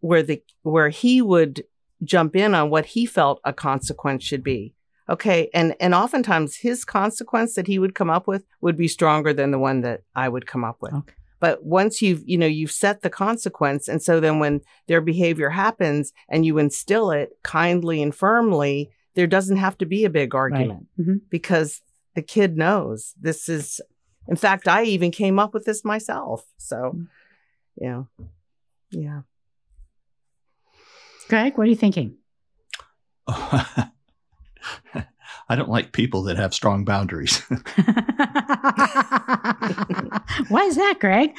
where 0.00 0.22
the, 0.22 0.42
where 0.62 0.88
he 0.88 1.20
would 1.22 1.64
jump 2.04 2.36
in 2.36 2.54
on 2.54 2.70
what 2.70 2.86
he 2.86 3.06
felt 3.06 3.40
a 3.44 3.52
consequence 3.52 4.22
should 4.22 4.44
be. 4.44 4.74
Okay. 5.08 5.48
And, 5.54 5.74
and 5.80 5.94
oftentimes 5.94 6.56
his 6.56 6.84
consequence 6.84 7.54
that 7.54 7.66
he 7.66 7.78
would 7.78 7.94
come 7.94 8.10
up 8.10 8.26
with 8.26 8.44
would 8.60 8.76
be 8.76 8.88
stronger 8.88 9.32
than 9.32 9.50
the 9.50 9.58
one 9.58 9.80
that 9.80 10.02
I 10.14 10.28
would 10.28 10.46
come 10.46 10.64
up 10.64 10.76
with. 10.80 10.92
Okay. 10.92 11.14
But 11.40 11.64
once 11.64 12.02
you've, 12.02 12.22
you 12.26 12.36
know, 12.36 12.46
you've 12.46 12.72
set 12.72 13.02
the 13.02 13.10
consequence. 13.10 13.88
And 13.88 14.02
so 14.02 14.20
then 14.20 14.38
when 14.38 14.60
their 14.86 15.00
behavior 15.00 15.50
happens 15.50 16.12
and 16.28 16.44
you 16.44 16.58
instill 16.58 17.10
it 17.10 17.30
kindly 17.42 18.02
and 18.02 18.14
firmly, 18.14 18.90
there 19.14 19.26
doesn't 19.26 19.56
have 19.56 19.78
to 19.78 19.86
be 19.86 20.04
a 20.04 20.10
big 20.10 20.34
argument 20.34 20.86
right. 20.98 21.06
mm-hmm. 21.06 21.16
because 21.30 21.80
the 22.14 22.22
kid 22.22 22.56
knows 22.56 23.14
this 23.20 23.48
is 23.48 23.80
in 24.28 24.36
fact, 24.36 24.68
I 24.68 24.84
even 24.84 25.10
came 25.10 25.38
up 25.38 25.54
with 25.54 25.64
this 25.64 25.84
myself. 25.84 26.44
So, 26.58 26.92
mm. 26.94 27.08
yeah. 27.76 28.02
Yeah. 28.90 29.22
Gregg, 31.28 31.56
what 31.58 31.66
are 31.66 31.70
you 31.70 31.76
thinking? 31.76 32.16
I 35.50 35.56
don't 35.56 35.70
like 35.70 35.92
people 35.92 36.24
that 36.24 36.36
have 36.36 36.52
strong 36.52 36.84
boundaries. 36.84 37.38
Why 40.48 40.64
is 40.64 40.76
that, 40.76 40.96
Gregg? 41.00 41.34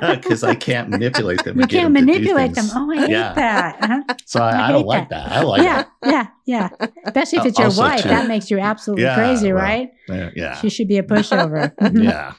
Because 0.00 0.42
I 0.42 0.54
can't 0.54 0.88
manipulate 0.90 1.44
them. 1.44 1.60
You 1.60 1.66
can't 1.66 1.92
them 1.92 2.06
manipulate 2.06 2.54
them. 2.54 2.66
Oh, 2.74 2.90
I 2.90 3.00
hate 3.00 3.10
yeah. 3.10 3.34
that. 3.34 3.82
Uh-huh. 3.82 4.14
So 4.24 4.42
I, 4.42 4.52
I, 4.52 4.68
I 4.68 4.72
don't 4.72 4.86
like 4.86 5.10
that. 5.10 5.30
I 5.30 5.42
like 5.42 5.62
yeah, 5.62 5.80
it. 5.80 5.86
Yeah, 6.06 6.26
yeah, 6.46 6.70
Especially 7.04 7.40
if 7.40 7.46
it's 7.46 7.58
your 7.58 7.66
also 7.66 7.82
wife. 7.82 8.02
Too. 8.02 8.08
That 8.08 8.28
makes 8.28 8.50
you 8.50 8.58
absolutely 8.58 9.04
yeah, 9.04 9.14
crazy, 9.14 9.52
well, 9.52 9.62
right? 9.62 9.90
Yeah. 10.08 10.56
She 10.60 10.70
should 10.70 10.88
be 10.88 10.96
a 10.96 11.02
pushover. 11.02 11.72
yeah. 12.02 12.32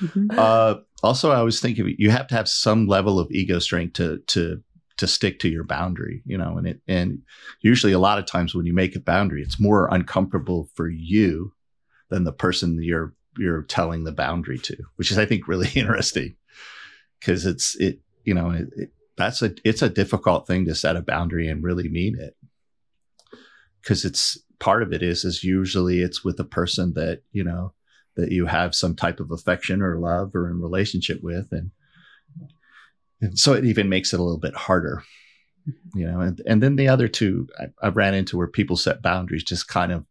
Mm-hmm. 0.00 0.38
Uh, 0.38 0.76
also, 1.02 1.30
I 1.32 1.42
was 1.42 1.60
thinking 1.60 1.94
you 1.98 2.10
have 2.10 2.28
to 2.28 2.34
have 2.34 2.48
some 2.48 2.86
level 2.86 3.18
of 3.18 3.30
ego 3.30 3.58
strength 3.58 3.92
to 3.94 4.20
to 4.28 4.62
to 4.98 5.06
stick 5.06 5.38
to 5.40 5.48
your 5.48 5.64
boundary, 5.64 6.22
you 6.24 6.38
know, 6.38 6.56
and 6.56 6.66
it 6.66 6.80
and 6.88 7.22
usually 7.60 7.92
a 7.92 7.98
lot 7.98 8.18
of 8.18 8.26
times 8.26 8.54
when 8.54 8.66
you 8.66 8.72
make 8.72 8.96
a 8.96 9.00
boundary, 9.00 9.42
it's 9.42 9.60
more 9.60 9.88
uncomfortable 9.92 10.68
for 10.74 10.88
you 10.88 11.52
than 12.08 12.24
the 12.24 12.32
person 12.32 12.82
you're 12.82 13.14
you're 13.38 13.62
telling 13.62 14.04
the 14.04 14.12
boundary 14.12 14.58
to, 14.58 14.76
which 14.96 15.10
is 15.10 15.18
I 15.18 15.26
think 15.26 15.48
really 15.48 15.68
interesting. 15.74 16.36
Because 17.20 17.46
it's 17.46 17.76
it 17.76 18.00
you 18.24 18.34
know 18.34 18.50
it, 18.50 18.68
it, 18.76 18.90
that's 19.16 19.42
a 19.42 19.54
it's 19.64 19.82
a 19.82 19.88
difficult 19.88 20.46
thing 20.46 20.64
to 20.66 20.74
set 20.74 20.96
a 20.96 21.02
boundary 21.02 21.48
and 21.48 21.62
really 21.62 21.88
mean 21.88 22.18
it. 22.18 22.36
Because 23.82 24.04
it's 24.04 24.38
part 24.58 24.82
of 24.82 24.92
it 24.92 25.02
is 25.02 25.24
is 25.24 25.44
usually 25.44 26.00
it's 26.00 26.24
with 26.24 26.40
a 26.40 26.44
person 26.44 26.94
that 26.94 27.22
you 27.32 27.44
know 27.44 27.72
that 28.16 28.32
you 28.32 28.46
have 28.46 28.74
some 28.74 28.96
type 28.96 29.20
of 29.20 29.30
affection 29.30 29.82
or 29.82 29.98
love 29.98 30.34
or 30.34 30.48
in 30.50 30.60
relationship 30.60 31.22
with 31.22 31.48
and 31.52 31.70
and 33.20 33.38
so 33.38 33.52
it 33.52 33.64
even 33.64 33.88
makes 33.88 34.12
it 34.12 34.20
a 34.20 34.22
little 34.22 34.40
bit 34.40 34.54
harder 34.54 35.02
you 35.94 36.06
know 36.06 36.20
and, 36.20 36.40
and 36.46 36.62
then 36.62 36.76
the 36.76 36.88
other 36.88 37.08
two 37.08 37.48
I, 37.58 37.66
I 37.86 37.88
ran 37.88 38.14
into 38.14 38.36
where 38.36 38.46
people 38.48 38.76
set 38.76 39.02
boundaries 39.02 39.44
just 39.44 39.68
kind 39.68 39.92
of 39.92 40.04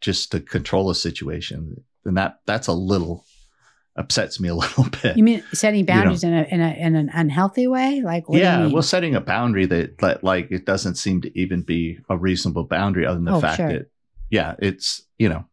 just 0.00 0.32
to 0.32 0.40
control 0.40 0.90
a 0.90 0.94
situation 0.94 1.82
and 2.04 2.16
that 2.16 2.40
that's 2.46 2.66
a 2.66 2.72
little 2.72 3.24
upsets 3.96 4.40
me 4.40 4.48
a 4.48 4.54
little 4.64 4.86
bit. 5.02 5.16
You 5.16 5.22
mean 5.22 5.42
setting 5.52 5.84
boundaries 5.84 6.24
in 6.24 6.32
a 6.32 6.42
in 6.44 6.60
a 6.60 6.70
in 6.72 6.94
an 6.94 7.10
unhealthy 7.12 7.66
way? 7.66 8.00
Like 8.02 8.24
you 8.28 8.40
yeah, 8.40 8.66
well, 8.66 8.82
setting 8.82 9.14
a 9.14 9.20
boundary 9.20 9.66
that, 9.66 9.98
that 9.98 10.24
like 10.24 10.50
it 10.50 10.64
doesn't 10.64 10.96
seem 10.96 11.20
to 11.22 11.38
even 11.38 11.62
be 11.62 11.98
a 12.08 12.16
reasonable 12.16 12.64
boundary, 12.64 13.06
other 13.06 13.16
than 13.16 13.24
the 13.24 13.34
Oh, 13.34 13.40
fact 13.40 13.56
sure. 13.58 13.68
that 13.68 13.90
yeah, 14.30 14.54
it's 14.58 15.02
you 15.18 15.28
know. 15.28 15.44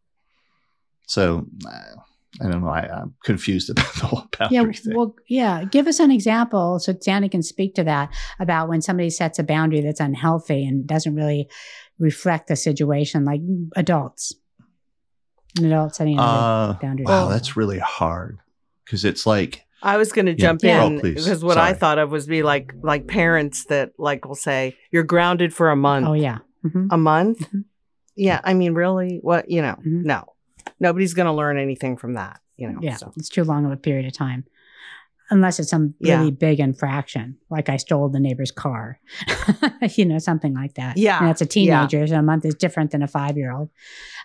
So 1.06 1.46
uh, 1.66 2.00
I 2.40 2.48
don't 2.48 2.62
know. 2.62 2.68
I, 2.68 2.82
I'm 2.88 3.14
confused 3.24 3.70
about 3.70 3.92
the 3.94 4.06
whole 4.06 4.24
boundary 4.38 4.56
yeah, 4.72 4.72
thing. 4.80 4.94
well, 4.96 5.14
yeah. 5.28 5.64
Give 5.64 5.86
us 5.88 5.98
an 5.98 6.10
example 6.10 6.78
so 6.78 6.94
Sandy 7.00 7.28
can 7.28 7.42
speak 7.42 7.74
to 7.74 7.84
that 7.84 8.10
about 8.38 8.68
when 8.68 8.80
somebody 8.82 9.10
sets 9.10 9.38
a 9.38 9.42
boundary 9.42 9.80
that's 9.80 10.00
unhealthy 10.00 10.64
and 10.64 10.86
doesn't 10.86 11.14
really 11.16 11.48
reflect 11.98 12.46
the 12.48 12.56
situation, 12.56 13.24
like 13.24 13.40
adults. 13.76 14.34
An 15.58 15.66
adult 15.66 15.96
setting 15.96 16.18
a 16.18 16.22
uh, 16.22 16.72
boundary. 16.74 17.06
wow, 17.06 17.28
that's 17.28 17.56
really 17.56 17.80
hard 17.80 18.38
because 18.84 19.04
it's 19.04 19.26
like 19.26 19.64
I 19.82 19.96
was 19.96 20.12
going 20.12 20.26
to 20.26 20.32
Yeah. 20.32 20.36
jump 20.38 20.60
Yeah. 20.62 20.84
in 20.84 20.96
Oh, 20.98 21.00
please. 21.00 21.24
because 21.24 21.42
what 21.42 21.58
I 21.58 21.72
thought 21.72 21.98
of 21.98 22.12
was 22.12 22.28
be 22.28 22.44
like 22.44 22.72
like 22.82 23.08
parents 23.08 23.64
that 23.64 23.90
like 23.98 24.24
will 24.28 24.36
say 24.36 24.76
you're 24.92 25.02
grounded 25.02 25.52
for 25.52 25.70
a 25.70 25.76
month. 25.76 26.06
oh 26.06 26.12
yeah. 26.12 26.38
hmm 26.62 26.86
A 26.92 26.96
month? 26.96 27.40
Mhm. 27.50 27.64
Yeah, 28.14 28.40
I 28.44 28.54
mean 28.54 28.74
really 28.74 29.18
what, 29.22 29.50
you 29.50 29.60
know, 29.62 29.74
Mhm. 29.84 30.04
no. 30.04 30.24
Nobody's 30.78 31.14
going 31.14 31.26
to 31.26 31.32
learn 31.32 31.58
anything 31.58 31.96
from 31.96 32.14
that, 32.14 32.40
you 32.56 32.68
know. 32.70 32.78
Yeah, 32.82 32.96
So. 32.96 33.12
it's 33.16 33.28
too 33.28 33.44
long 33.44 33.64
of 33.66 33.72
a 33.72 33.76
period 33.76 34.06
of 34.06 34.12
time. 34.12 34.44
Unless 35.32 35.60
it's 35.60 35.70
some 35.70 35.94
Yeah. 36.00 36.18
really 36.18 36.32
big 36.32 36.58
infraction, 36.58 37.36
like 37.50 37.68
I 37.68 37.76
stole 37.76 38.08
the 38.08 38.18
neighbor's 38.18 38.50
car, 38.50 38.98
you 39.94 40.04
know, 40.04 40.18
something 40.18 40.54
like 40.54 40.74
that. 40.74 40.96
Yeah, 40.96 41.18
and 41.18 41.28
that's 41.28 41.40
a 41.40 41.44
yeah. 41.44 41.48
teenager, 41.86 42.06
so 42.08 42.16
a 42.16 42.22
month 42.22 42.44
is 42.44 42.56
different 42.56 42.90
than 42.90 43.02
a 43.02 43.06
five-year-old. 43.06 43.70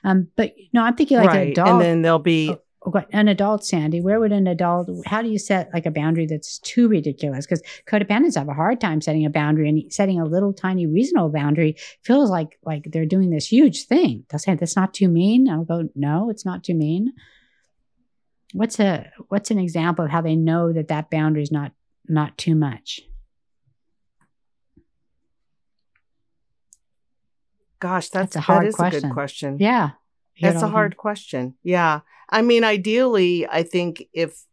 Um, 0.03 0.29
but 0.35 0.53
no, 0.73 0.81
I'm 0.81 0.95
thinking 0.95 1.17
like 1.17 1.29
an 1.29 1.47
adult. 1.51 1.69
And 1.69 1.81
then 1.81 2.01
there'll 2.01 2.17
be 2.17 2.55
Okay, 2.87 3.03
an 3.13 3.27
adult, 3.27 3.65
Sandy. 3.65 3.99
Where 3.99 4.19
would 4.19 4.31
an 4.31 4.45
adult? 4.45 4.89
How 5.07 5.23
do 5.23 5.29
you 5.29 5.39
set 5.39 5.71
like 5.73 5.87
a 5.87 5.91
boundary 5.91 6.27
that's 6.27 6.59
too 6.59 6.87
ridiculous? 6.87 7.47
Because 7.47 7.63
codependents 7.87 8.37
have 8.37 8.47
a 8.47 8.53
hard 8.53 8.79
time 8.79 9.01
setting 9.01 9.25
a 9.25 9.29
boundary, 9.29 9.67
and 9.67 9.91
setting 9.91 10.19
a 10.19 10.25
little 10.25 10.53
tiny 10.53 10.85
reasonable 10.85 11.29
boundary 11.29 11.77
feels 12.03 12.29
like 12.29 12.59
like 12.63 12.91
they're 12.91 13.05
doing 13.07 13.31
this 13.31 13.47
huge 13.51 13.85
thing. 13.87 14.25
They'll 14.29 14.37
say 14.39 14.53
that's 14.53 14.75
not 14.75 14.93
too 14.93 15.07
mean. 15.07 15.49
I'll 15.49 15.63
go, 15.63 15.89
no, 15.95 16.29
it's 16.29 16.45
not 16.45 16.63
too 16.63 16.75
mean. 16.75 17.13
What's 18.53 18.79
a 18.79 19.11
what's 19.29 19.49
an 19.49 19.57
example 19.57 20.05
of 20.05 20.11
how 20.11 20.21
they 20.21 20.35
know 20.35 20.71
that 20.71 20.89
that 20.89 21.09
boundary 21.09 21.41
is 21.41 21.51
not 21.51 21.71
not 22.07 22.37
too 22.37 22.53
much? 22.53 23.01
gosh, 27.79 28.09
that's, 28.09 28.33
That's 28.33 28.35
a 28.37 28.41
hard 28.41 28.65
that 28.65 28.69
is 28.69 28.75
a 28.75 28.77
question. 28.77 29.01
good 29.01 29.13
question. 29.13 29.57
Yeah, 29.59 29.81
You 29.81 29.89
hear 29.89 29.91
it 29.91 30.04
That's 30.41 30.61
a 30.61 30.67
hard 30.67 30.97
question. 30.97 31.55
Yeah. 31.63 32.01
I 32.29 32.41
mean, 32.41 32.63
ideally, 32.63 33.47
I 33.47 33.63
think 33.63 34.03
if 34.13 34.43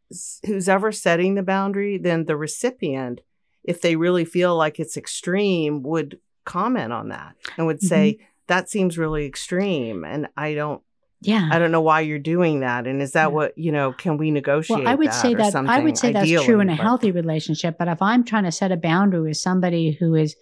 who's 0.47 0.69
ever 0.69 0.93
setting 0.93 1.35
the 1.35 1.43
boundary, 1.43 1.99
then 1.99 2.27
the 2.27 2.37
recipient, 2.37 3.21
if 3.65 3.81
they 3.81 3.97
really 3.97 4.25
feel 4.25 4.55
like 4.57 4.79
it's 4.79 4.97
extreme, 4.97 5.83
would 5.83 6.19
comment 6.45 6.93
on 6.93 7.09
that 7.09 7.35
and 7.57 7.67
would 7.67 7.81
say, 7.83 8.15
Mm-hmm. 8.15 8.25
that 8.49 8.69
seems 8.69 8.99
really 8.99 9.25
extreme. 9.27 10.05
And 10.05 10.29
I 10.37 10.55
don't. 10.55 10.83
Yeah, 11.25 11.49
I 11.53 11.61
don't 11.61 11.71
know 11.71 11.81
why 11.81 12.01
you're 12.01 12.19
doing 12.19 12.61
that. 12.61 12.89
And 12.89 13.01
is 13.01 13.13
that 13.13 13.27
Yeah. 13.27 13.27
what, 13.29 13.57
you 13.57 13.71
know, 13.71 13.93
can 13.93 14.17
we 14.17 14.33
negotiate? 14.33 14.81
Well, 14.81 14.89
I 14.89 14.97
would 14.97 15.07
that 15.07 15.13
say 15.23 15.35
that 15.35 15.55
I 15.55 15.79
would 15.79 15.97
say 15.97 16.11
that's 16.13 16.29
true 16.45 16.59
in 16.59 16.69
a 16.69 16.77
but- 16.77 16.83
healthy 16.83 17.13
relationship. 17.13 17.77
But 17.79 17.87
if 17.87 18.03
I'm 18.03 18.25
trying 18.25 18.43
to 18.45 18.51
set 18.53 18.73
a 18.73 18.77
boundary 18.77 19.21
with 19.23 19.37
somebody 19.37 19.93
who 19.93 20.17
is 20.17 20.35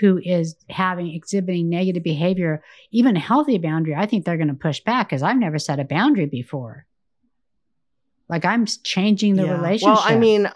who 0.00 0.18
is 0.22 0.56
having 0.68 1.08
exhibiting 1.14 1.68
negative 1.68 2.02
behavior, 2.02 2.62
even 2.90 3.16
a 3.16 3.20
healthy 3.20 3.58
boundary, 3.58 3.94
I 3.94 4.06
think 4.06 4.24
they're 4.24 4.36
going 4.36 4.48
to 4.48 4.54
push 4.54 4.80
back 4.80 5.08
because 5.08 5.22
I've 5.22 5.36
never 5.38 5.58
set 5.58 5.80
a 5.80 5.84
boundary 5.84 6.26
before. 6.26 6.86
Like 8.28 8.44
I'm 8.44 8.66
changing 8.66 9.36
the 9.36 9.44
Yeah. 9.44 9.56
relationship. 9.56 9.94
Well, 9.94 10.02
I 10.06 10.16
mean, 10.16 10.48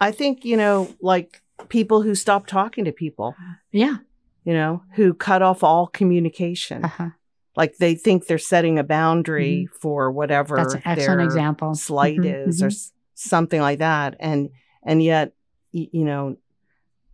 I 0.00 0.10
think, 0.10 0.44
you 0.44 0.56
know, 0.56 0.88
like 1.00 1.42
people 1.68 2.02
who 2.02 2.14
stop 2.14 2.46
talking 2.46 2.84
to 2.86 2.92
people, 2.92 3.36
yeah, 3.72 3.96
you 4.44 4.52
know, 4.52 4.82
who 4.94 5.14
cut 5.14 5.42
off 5.42 5.62
all 5.62 5.86
communication. 5.86 6.84
uh-huh. 6.84 7.10
like 7.56 7.76
they 7.78 7.94
think 7.94 8.26
they're 8.26 8.36
setting 8.38 8.78
a 8.78 8.84
boundary 8.84 9.68
for 9.80 10.10
whatever 10.10 10.56
Mm-hmm. 10.56 10.62
that's 10.64 10.74
an 10.74 10.82
excellent 10.84 11.18
their 11.18 11.24
example. 11.26 11.74
slight 11.74 12.18
Mhm, 12.20 12.48
is 12.48 12.62
or 12.62 12.66
mhm. 12.66 12.72
s- 12.72 12.92
something 13.14 13.60
like 13.60 13.78
that 13.78 14.16
and 14.18 14.50
and 14.84 15.00
yet 15.00 15.32
you 15.70 16.04
know 16.04 16.36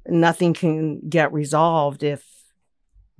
nothing 0.06 0.54
can 0.54 1.00
get 1.08 1.32
resolved 1.32 2.02
if 2.02 2.24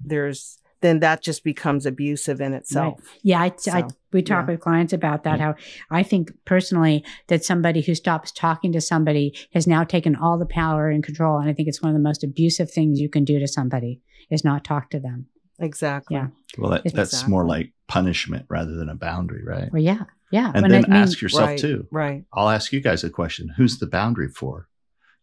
there's 0.03 0.59
then 0.83 1.01
that 1.01 1.23
just 1.23 1.45
becomes 1.45 1.85
abusive 1.85 2.41
in 2.41 2.55
itself 2.55 3.01
Yeah, 3.23 3.41
I, 3.43 3.53
I 3.71 3.85
we 4.13 4.23
talk 4.23 4.47
yeah. 4.47 4.53
with 4.53 4.61
clients 4.61 4.95
about 4.95 5.25
that. 5.25 5.39
How 5.39 5.55
I 5.91 6.03
think 6.03 6.33
personally 6.47 7.05
that 7.29 7.45
somebody 7.45 7.83
who 7.83 7.95
stops 7.95 8.33
talking 8.33 8.73
to 8.73 8.81
somebody 8.81 9.37
has 9.53 9.67
now 9.67 9.85
taken 9.85 10.17
all 10.17 10.39
the 10.39 10.47
power 10.47 10.89
and 10.89 11.05
control, 11.05 11.39
and 11.39 11.51
I 11.51 11.53
think 11.53 11.69
it's 11.69 11.83
one 11.83 11.91
of 11.91 11.95
the 11.99 12.03
most 12.03 12.25
abusive 12.25 12.71
things 12.71 12.99
you 12.99 13.11
can 13.11 13.25
do 13.25 13.39
to 13.39 13.47
somebody 13.47 14.01
is 14.31 14.43
not 14.43 14.65
talk 14.65 14.89
to 14.91 14.99
them. 15.01 15.27
exactly 15.59 16.17
Yeah. 16.17 16.29
well, 16.57 16.71
that, 16.71 16.85
that's 16.85 17.13
Exactly. 17.13 17.31
more 17.31 17.45
like 17.45 17.73
punishment 17.87 18.47
rather 18.49 18.75
than 18.75 18.89
a 18.89 18.95
boundary, 18.95 19.45
right? 19.45 19.71
Well, 19.71 19.83
yeah, 19.83 20.05
yeah. 20.31 20.51
And 20.55 20.63
When 20.63 20.71
then 20.71 20.85
I 20.87 20.89
mean- 20.89 20.97
ask 21.03 21.21
yourself 21.21 21.47
right 21.51 21.59
too. 21.59 21.87
right 21.91 22.25
I'll 22.33 22.49
ask 22.49 22.73
you 22.73 22.81
guys 22.81 23.05
a 23.05 23.11
question: 23.11 23.51
Who's 23.59 23.79
the 23.79 23.87
boundary 23.87 24.29
for? 24.29 24.67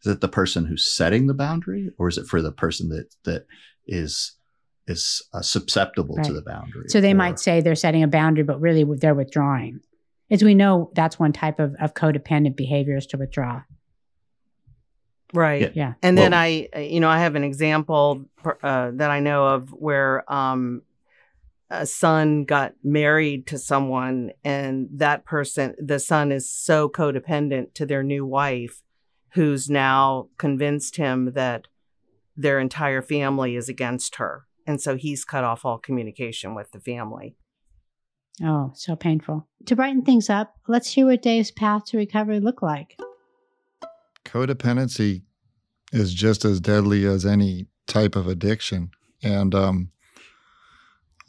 Is 0.05 0.11
it 0.13 0.21
the 0.21 0.27
person 0.27 0.65
who's 0.65 0.85
setting 0.93 1.27
the 1.27 1.33
boundary, 1.33 1.91
or 1.97 2.07
is 2.07 2.17
it 2.17 2.27
for 2.27 2.41
the 2.41 2.51
person 2.51 2.89
that 2.89 3.13
that 3.23 3.45
is 3.87 4.33
is 4.87 5.21
uh, 5.33 5.41
susceptible 5.41 6.15
to 6.23 6.31
the 6.33 6.41
boundary? 6.41 6.85
So 6.87 7.01
they 7.01 7.11
Or- 7.11 7.15
might 7.15 7.39
say 7.39 7.61
they're 7.61 7.75
setting 7.75 8.03
a 8.03 8.07
boundary, 8.07 8.43
but 8.43 8.61
really 8.61 8.85
they're 8.97 9.15
withdrawing. 9.15 9.81
As 10.29 10.43
we 10.43 10.55
know, 10.55 10.91
that's 10.93 11.17
one 11.19 11.33
type 11.33 11.59
of, 11.59 11.75
of 11.79 11.93
codependent 11.93 12.55
behavior 12.55 12.95
is 12.97 13.05
to 13.07 13.17
withdraw. 13.17 13.63
right 15.33 15.61
Yeah. 15.61 15.69
Yeah. 15.73 15.93
And 16.01 16.17
then 16.17 16.33
I, 16.33 16.69
uh, 16.75 16.79
you 16.79 16.99
know, 16.99 17.09
I 17.09 17.19
have 17.19 17.35
an 17.35 17.43
example 17.43 18.25
uh, 18.63 18.91
that 18.93 19.11
I 19.11 19.19
know 19.19 19.45
of 19.47 19.69
where 19.71 20.31
um, 20.31 20.83
a 21.69 21.85
son 21.85 22.45
got 22.45 22.73
married 22.83 23.47
to 23.47 23.57
someone, 23.57 24.31
and 24.43 24.87
that 24.93 25.25
person, 25.25 25.75
the 25.79 25.99
son, 25.99 26.31
is 26.31 26.49
so 26.49 26.87
codependent 26.87 27.73
to 27.73 27.85
their 27.85 28.03
new 28.03 28.25
wife, 28.25 28.81
who's 29.32 29.69
now 29.69 30.30
convinced 30.38 30.97
him 30.97 31.34
that 31.34 31.67
their 32.36 32.59
entire 32.59 33.01
family 33.01 33.55
is 33.55 33.67
against 33.69 34.15
her, 34.15 34.45
and 34.65 34.82
so 34.82 34.95
he's 34.95 35.25
cut 35.25 35.43
off 35.43 35.65
all 35.65 35.78
communication 35.78 36.53
with 36.55 36.71
the 36.71 36.80
family. 36.80 37.36
Oh, 38.43 38.71
so 38.75 38.95
painful. 38.95 39.47
To 39.65 39.75
brighten 39.75 40.03
things 40.03 40.30
up, 40.30 40.55
let's 40.67 40.93
hear 40.93 41.07
what 41.07 41.23
Dave's 41.23 41.51
path 41.51 41.86
to 41.86 41.97
recovery 41.97 42.39
looked 42.39 42.61
like. 42.61 42.97
codependency 44.25 45.23
is 45.91 46.13
just 46.13 46.45
as 46.45 46.59
deadly 46.59 47.05
as 47.05 47.25
any 47.25 47.67
type 47.88 48.15
of 48.15 48.28
addiction 48.28 48.91
and 49.23 49.55
um, 49.55 49.89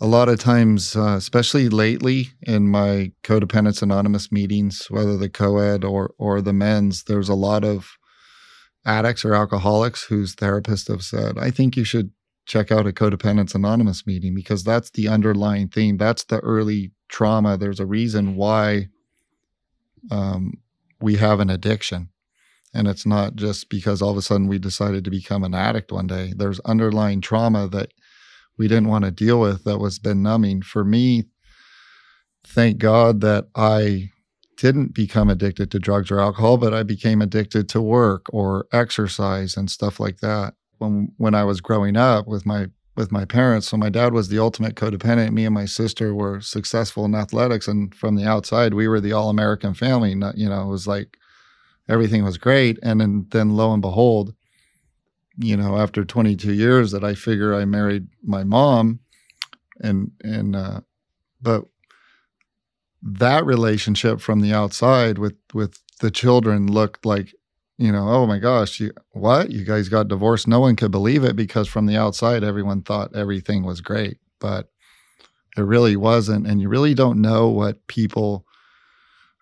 a 0.01 0.07
lot 0.07 0.29
of 0.29 0.39
times 0.39 0.95
uh, 0.97 1.17
especially 1.17 1.69
lately 1.69 2.29
in 2.43 2.69
my 2.69 3.13
Co-Dependents 3.23 3.83
Anonymous 3.83 4.31
meetings 4.31 4.87
whether 4.91 5.17
the 5.17 5.29
co-ed 5.29 5.85
or 5.85 6.15
or 6.19 6.41
the 6.41 6.53
men's 6.53 7.05
there's 7.05 7.29
a 7.29 7.35
lot 7.35 7.65
of 7.65 7.97
addicts 8.87 9.25
or 9.25 9.35
alcoholics 9.35 10.05
whose 10.05 10.35
therapists 10.35 10.89
have 10.89 11.03
said 11.03 11.37
i 11.39 11.51
think 11.51 11.77
you 11.77 11.85
should 11.85 12.11
check 12.49 12.73
out 12.73 12.87
a 12.87 12.93
Co-Dependents 12.93 13.55
Anonymous 13.55 14.07
meeting 14.07 14.35
because 14.35 14.65
that's 14.65 14.91
the 14.91 15.07
underlying 15.07 15.69
theme. 15.69 15.99
That's 15.99 16.25
the 16.25 16.41
early 16.41 16.93
trauma. 17.09 17.57
There's 17.57 17.79
a 17.79 17.87
reason 17.87 18.35
why 18.35 18.89
um, 20.11 20.55
we 21.01 21.17
have 21.17 21.41
an 21.41 21.51
addiction. 21.51 22.09
And 22.75 22.89
it's 22.89 23.07
not 23.07 23.37
just 23.37 23.69
because 23.69 24.03
all 24.03 24.11
of 24.11 24.17
a 24.17 24.23
sudden 24.23 24.49
we 24.49 24.59
decided 24.59 25.05
to 25.05 25.11
become 25.11 25.45
an 25.45 25.55
addict 25.55 25.93
one 25.93 26.07
day. 26.07 26.33
There's 26.35 26.61
underlying 26.61 27.21
trauma 27.21 27.69
that 27.69 27.93
we 28.59 28.69
didn't 28.69 28.89
want 28.89 29.05
to 29.05 29.11
deal 29.11 29.41
with 29.41 29.65
that 29.65 29.79
was 29.79 29.99
been 29.99 30.23
numbing. 30.23 30.63
For 30.63 30.85
me, 30.85 31.25
thank 32.45 32.79
God 32.79 33.21
that 33.21 33.47
I 33.55 34.11
didn't 34.57 34.95
become 34.95 35.31
addicted 35.31 35.71
to 35.71 35.79
drugs 35.79 36.11
or 36.11 36.19
alcohol, 36.19 36.57
but 36.57 36.75
I 36.75 36.83
became 36.83 37.23
addicted 37.23 37.69
to 37.71 37.81
work 37.81 38.27
or 38.33 38.67
exercise 38.73 39.57
and 39.57 39.71
stuff 39.71 40.01
like 40.01 40.19
that. 40.19 40.55
When 40.79 41.13
when 41.17 41.35
I 41.35 41.45
was 41.45 41.61
growing 41.61 41.97
up 41.97 42.27
with 42.27 42.45
my 42.45 42.67
with 42.97 43.13
my 43.13 43.25
parents, 43.25 43.69
so 43.69 43.77
my 43.77 43.89
dad 43.89 44.13
was 44.13 44.29
the 44.29 44.41
ultimate 44.41 44.75
codependent. 44.75 45.33
Me 45.33 45.45
and 45.45 45.55
my 45.55 45.67
sister 45.67 46.15
were 46.15 46.41
successful 46.41 47.05
in 47.05 47.15
athletics, 47.15 47.69
and 47.69 47.95
from 47.95 48.17
the 48.17 48.27
outside, 48.27 48.75
we 48.75 48.89
were 48.89 49.01
the 49.01 49.13
all 49.13 49.31
American 49.31 49.75
family. 49.75 50.11
You 50.11 50.49
know, 50.49 50.63
it 50.63 50.69
was 50.69 50.87
like 50.87 51.17
everything 51.89 52.25
was 52.25 52.39
great. 52.39 52.79
And 52.83 53.01
then, 53.01 53.27
then 53.31 53.51
lo 53.51 53.73
and 53.73 53.83
behold, 53.83 54.35
you 55.39 55.57
know, 55.57 55.79
after 55.79 56.05
22 56.05 56.53
years 56.53 56.91
that 56.93 57.05
I 57.05 57.15
figure 57.15 57.55
I 57.55 57.65
married 57.65 58.09
my 58.23 58.45
mom 58.45 59.01
and, 59.81 60.11
and, 60.23 60.57
uh, 60.57 60.81
but 61.41 61.65
that 63.03 63.47
relationship 63.47 64.21
from 64.21 64.41
the 64.41 64.53
outside 64.53 65.19
with, 65.19 65.37
with 65.55 65.79
the 66.01 66.11
children 66.11 66.67
looked 66.67 67.07
like, 67.07 67.33
you 67.79 67.93
know, 67.93 68.09
oh 68.09 68.27
my 68.27 68.39
gosh, 68.39 68.81
you, 68.81 68.93
what? 69.13 69.53
You 69.53 69.65
guys 69.65 69.89
got 69.89 70.09
divorced. 70.09 70.49
No 70.49 70.59
one 70.59 70.75
could 70.75 70.91
believe 70.91 71.23
it 71.23 71.37
because 71.37 71.69
from 71.69 71.87
the 71.87 71.97
outside, 71.97 72.43
everyone 72.43 72.83
thought 72.83 73.15
everything 73.15 73.63
was 73.63 73.81
great, 73.81 74.19
but 74.41 74.69
it 75.57 75.63
really 75.63 75.95
wasn't. 75.95 76.47
And 76.47 76.61
you 76.61 76.69
really 76.69 76.95
don't 76.95 77.23
know 77.23 77.49
what 77.49 77.87
people 77.87 78.45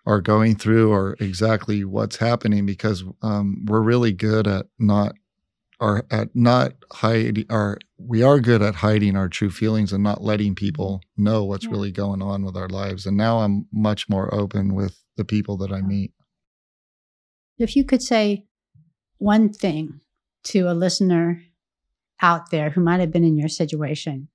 are 0.05 0.21
going 0.21 0.55
through 0.55 0.91
or 0.91 1.17
exactly 1.19 1.83
what's 1.83 2.15
happening 2.15 2.65
because 2.65 3.03
um, 3.21 3.65
we're 3.65 3.81
really 3.81 4.13
good 4.13 4.47
at 4.47 4.67
not 4.79 5.15
are 5.79 6.05
at 6.09 6.35
not 6.35 6.73
hiding 6.91 7.45
our 7.49 7.77
we 7.97 8.23
are 8.23 8.39
good 8.39 8.61
at 8.61 8.75
hiding 8.75 9.15
our 9.15 9.29
true 9.29 9.49
feelings 9.51 9.93
and 9.93 10.03
not 10.03 10.23
letting 10.23 10.55
people 10.55 11.01
know 11.15 11.43
what's 11.43 11.65
Yeah. 11.65 11.71
really 11.71 11.91
going 11.91 12.21
on 12.21 12.43
with 12.43 12.55
our 12.57 12.67
lives 12.69 13.05
and 13.05 13.15
now 13.17 13.39
i'm 13.39 13.67
much 13.71 14.09
more 14.09 14.33
open 14.33 14.73
with 14.73 14.99
the 15.17 15.25
people 15.25 15.57
that 15.57 15.71
i 15.71 15.81
meet 15.81 16.11
If 17.59 17.75
you 17.75 17.83
could 17.83 18.01
say 18.01 18.45
one 19.17 19.51
thing 19.51 20.01
to 20.45 20.69
a 20.69 20.73
listener 20.73 21.41
out 22.21 22.49
there 22.51 22.69
who 22.71 22.81
might 22.81 22.99
have 22.99 23.11
been 23.11 23.23
in 23.23 23.37
your 23.37 23.49
situation, 23.49 24.29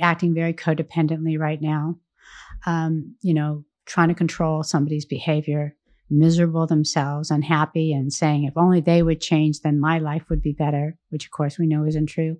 acting 0.00 0.34
very 0.34 0.52
codependently 0.52 1.38
right 1.38 1.60
now, 1.62 1.98
um, 2.66 3.14
you 3.22 3.32
know, 3.34 3.64
trying 3.86 4.08
to 4.08 4.14
control 4.14 4.62
somebody's 4.62 5.04
behavior, 5.04 5.76
miserable 6.18 6.66
themselves, 6.66 7.30
unhappy, 7.30 7.92
and 7.92 8.12
saying, 8.12 8.44
if 8.44 8.56
only 8.56 8.80
they 8.80 9.02
would 9.02 9.20
change, 9.20 9.60
then 9.60 9.78
my 9.80 9.98
life 9.98 10.24
would 10.28 10.42
be 10.42 10.52
better, 10.52 10.96
which 11.10 11.26
of 11.26 11.30
course 11.30 11.58
we 11.58 11.66
know 11.66 11.84
isn't 11.84 12.06
true. 12.06 12.36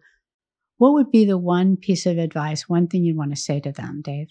What 0.78 0.92
would 0.94 1.10
be 1.10 1.24
the 1.24 1.38
one 1.38 1.76
piece 1.76 2.06
of 2.06 2.18
advice, 2.18 2.68
one 2.68 2.88
thing 2.88 3.04
you'd 3.04 3.16
want 3.16 3.30
to 3.30 3.36
say 3.40 3.60
to 3.60 3.72
them, 3.72 4.02
Dave? 4.02 4.28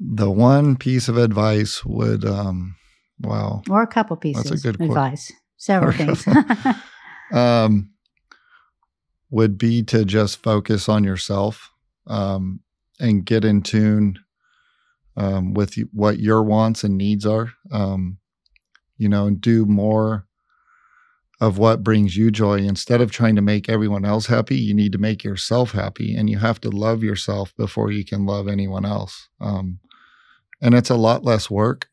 the 0.00 0.30
one 0.30 0.76
piece 0.76 1.08
of 1.08 1.18
advice 1.18 1.84
would 1.84 2.24
um 2.24 2.74
wow 3.20 3.62
Or 3.68 3.82
a 3.82 3.86
couple 3.86 4.16
pieces 4.16 4.44
That's 4.44 4.64
a 4.64 4.72
good 4.72 4.80
advice, 4.80 5.30
several 5.58 5.92
things. 6.00 6.26
um 7.32 7.90
would 9.30 9.58
be 9.58 9.82
to 9.84 10.04
just 10.04 10.42
focus 10.42 10.88
on 10.88 11.04
yourself 11.04 11.70
um 12.06 12.60
and 12.98 13.24
get 13.24 13.44
in 13.44 13.62
tune 13.62 14.18
um 15.20 15.52
with 15.52 15.74
what 15.92 16.18
your 16.18 16.42
wants 16.42 16.82
and 16.82 16.96
needs 16.96 17.26
are 17.26 17.52
um 17.70 18.16
you 18.96 19.08
know 19.08 19.26
and 19.26 19.40
do 19.40 19.66
more 19.66 20.26
of 21.42 21.56
what 21.56 21.82
brings 21.82 22.18
you 22.18 22.30
joy. 22.30 22.58
Instead 22.58 23.00
of 23.00 23.10
trying 23.10 23.34
to 23.34 23.40
make 23.42 23.68
everyone 23.68 24.04
else 24.04 24.26
happy 24.26 24.56
you 24.56 24.74
need 24.74 24.92
to 24.92 24.98
make 24.98 25.24
yourself 25.24 25.72
happy 25.72 26.14
and 26.16 26.28
you 26.28 26.38
have 26.38 26.60
to 26.60 26.70
love 26.70 27.02
yourself 27.02 27.54
before 27.56 27.90
you 27.90 28.04
can 28.04 28.26
love 28.26 28.48
anyone 28.48 28.84
else. 28.84 29.28
Um 29.40 29.78
and 30.62 30.74
it's 30.74 30.90
a 30.90 30.96
lot 30.96 31.24
less 31.24 31.50
work 31.50 31.88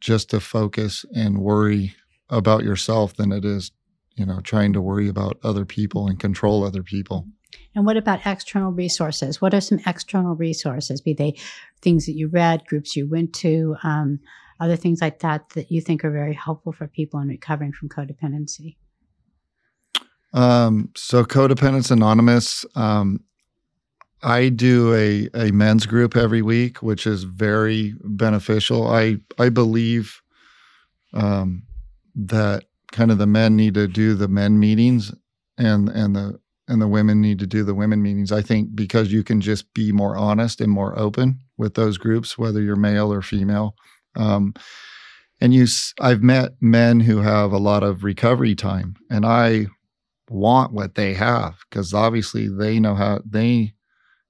just 0.00 0.30
to 0.30 0.40
focus 0.40 1.04
and 1.14 1.38
worry 1.38 1.94
about 2.28 2.62
yourself 2.64 3.14
than 3.16 3.32
it 3.32 3.44
is 3.44 3.72
you 4.14 4.26
know 4.26 4.40
trying 4.40 4.72
to 4.72 4.80
worry 4.80 5.08
about 5.08 5.38
other 5.42 5.64
people 5.64 6.06
and 6.08 6.18
control 6.18 6.64
other 6.64 6.82
people 6.82 7.26
And 7.74 7.86
what 7.86 7.96
about 7.96 8.26
external 8.26 8.72
resources? 8.72 9.40
What 9.40 9.54
are 9.54 9.60
some 9.60 9.80
external 9.86 10.34
resources? 10.34 11.00
Be 11.00 11.12
they 11.12 11.36
things 11.82 12.06
that 12.06 12.14
you 12.14 12.28
read, 12.28 12.66
groups 12.66 12.96
you 12.96 13.08
went 13.08 13.32
to, 13.34 13.76
um, 13.82 14.20
other 14.58 14.76
things 14.76 15.00
like 15.02 15.18
that 15.20 15.50
that 15.50 15.70
you 15.70 15.80
think 15.80 16.04
are 16.04 16.10
very 16.10 16.32
helpful 16.32 16.72
for 16.72 16.86
people 16.86 17.20
in 17.20 17.28
recovering 17.28 17.72
from 17.72 17.88
codependency? 17.88 18.76
um 20.32 20.90
so 20.94 21.24
Co-Dependents 21.24 21.90
Anonymous 21.90 22.64
um 22.74 23.20
i 24.22 24.48
do 24.48 24.94
a 24.94 25.28
a 25.34 25.50
men's 25.52 25.86
group 25.86 26.16
every 26.16 26.42
week 26.42 26.82
which 26.82 27.06
is 27.06 27.24
very 27.24 27.94
beneficial 28.04 28.88
i 28.88 29.16
i 29.38 29.48
believe 29.48 30.20
um 31.14 31.62
that 32.14 32.64
kind 32.92 33.10
of 33.10 33.18
the 33.18 33.26
men 33.26 33.56
need 33.56 33.74
to 33.74 33.86
do 33.86 34.14
the 34.14 34.28
men 34.28 34.58
meetings 34.58 35.14
and 35.58 35.88
and 35.88 36.14
the 36.16 36.38
and 36.68 36.82
the 36.82 36.88
women 36.88 37.20
need 37.20 37.38
to 37.38 37.46
do 37.46 37.62
the 37.62 37.74
women 37.74 38.02
meetings 38.02 38.32
i 38.32 38.42
think 38.42 38.74
because 38.74 39.12
you 39.12 39.22
can 39.22 39.40
just 39.40 39.72
be 39.74 39.92
more 39.92 40.16
honest 40.16 40.60
and 40.60 40.70
more 40.72 40.98
open 40.98 41.40
with 41.56 41.74
those 41.74 41.98
groups 41.98 42.36
whether 42.38 42.60
you're 42.60 42.76
male 42.76 43.12
or 43.12 43.22
female. 43.22 43.74
Um 44.16 44.54
and 45.40 45.52
you 45.52 45.66
i've 46.00 46.22
met 46.22 46.52
men 46.60 47.00
who 47.00 47.18
have 47.18 47.52
a 47.52 47.58
lot 47.58 47.82
of 47.82 48.04
recovery 48.04 48.54
time 48.54 48.96
and 49.10 49.26
i 49.26 49.66
want 50.28 50.72
what 50.72 50.94
they 50.94 51.14
have 51.14 51.58
because 51.68 51.94
obviously 51.94 52.48
they 52.48 52.80
know 52.80 52.94
how 52.94 53.20
they 53.24 53.72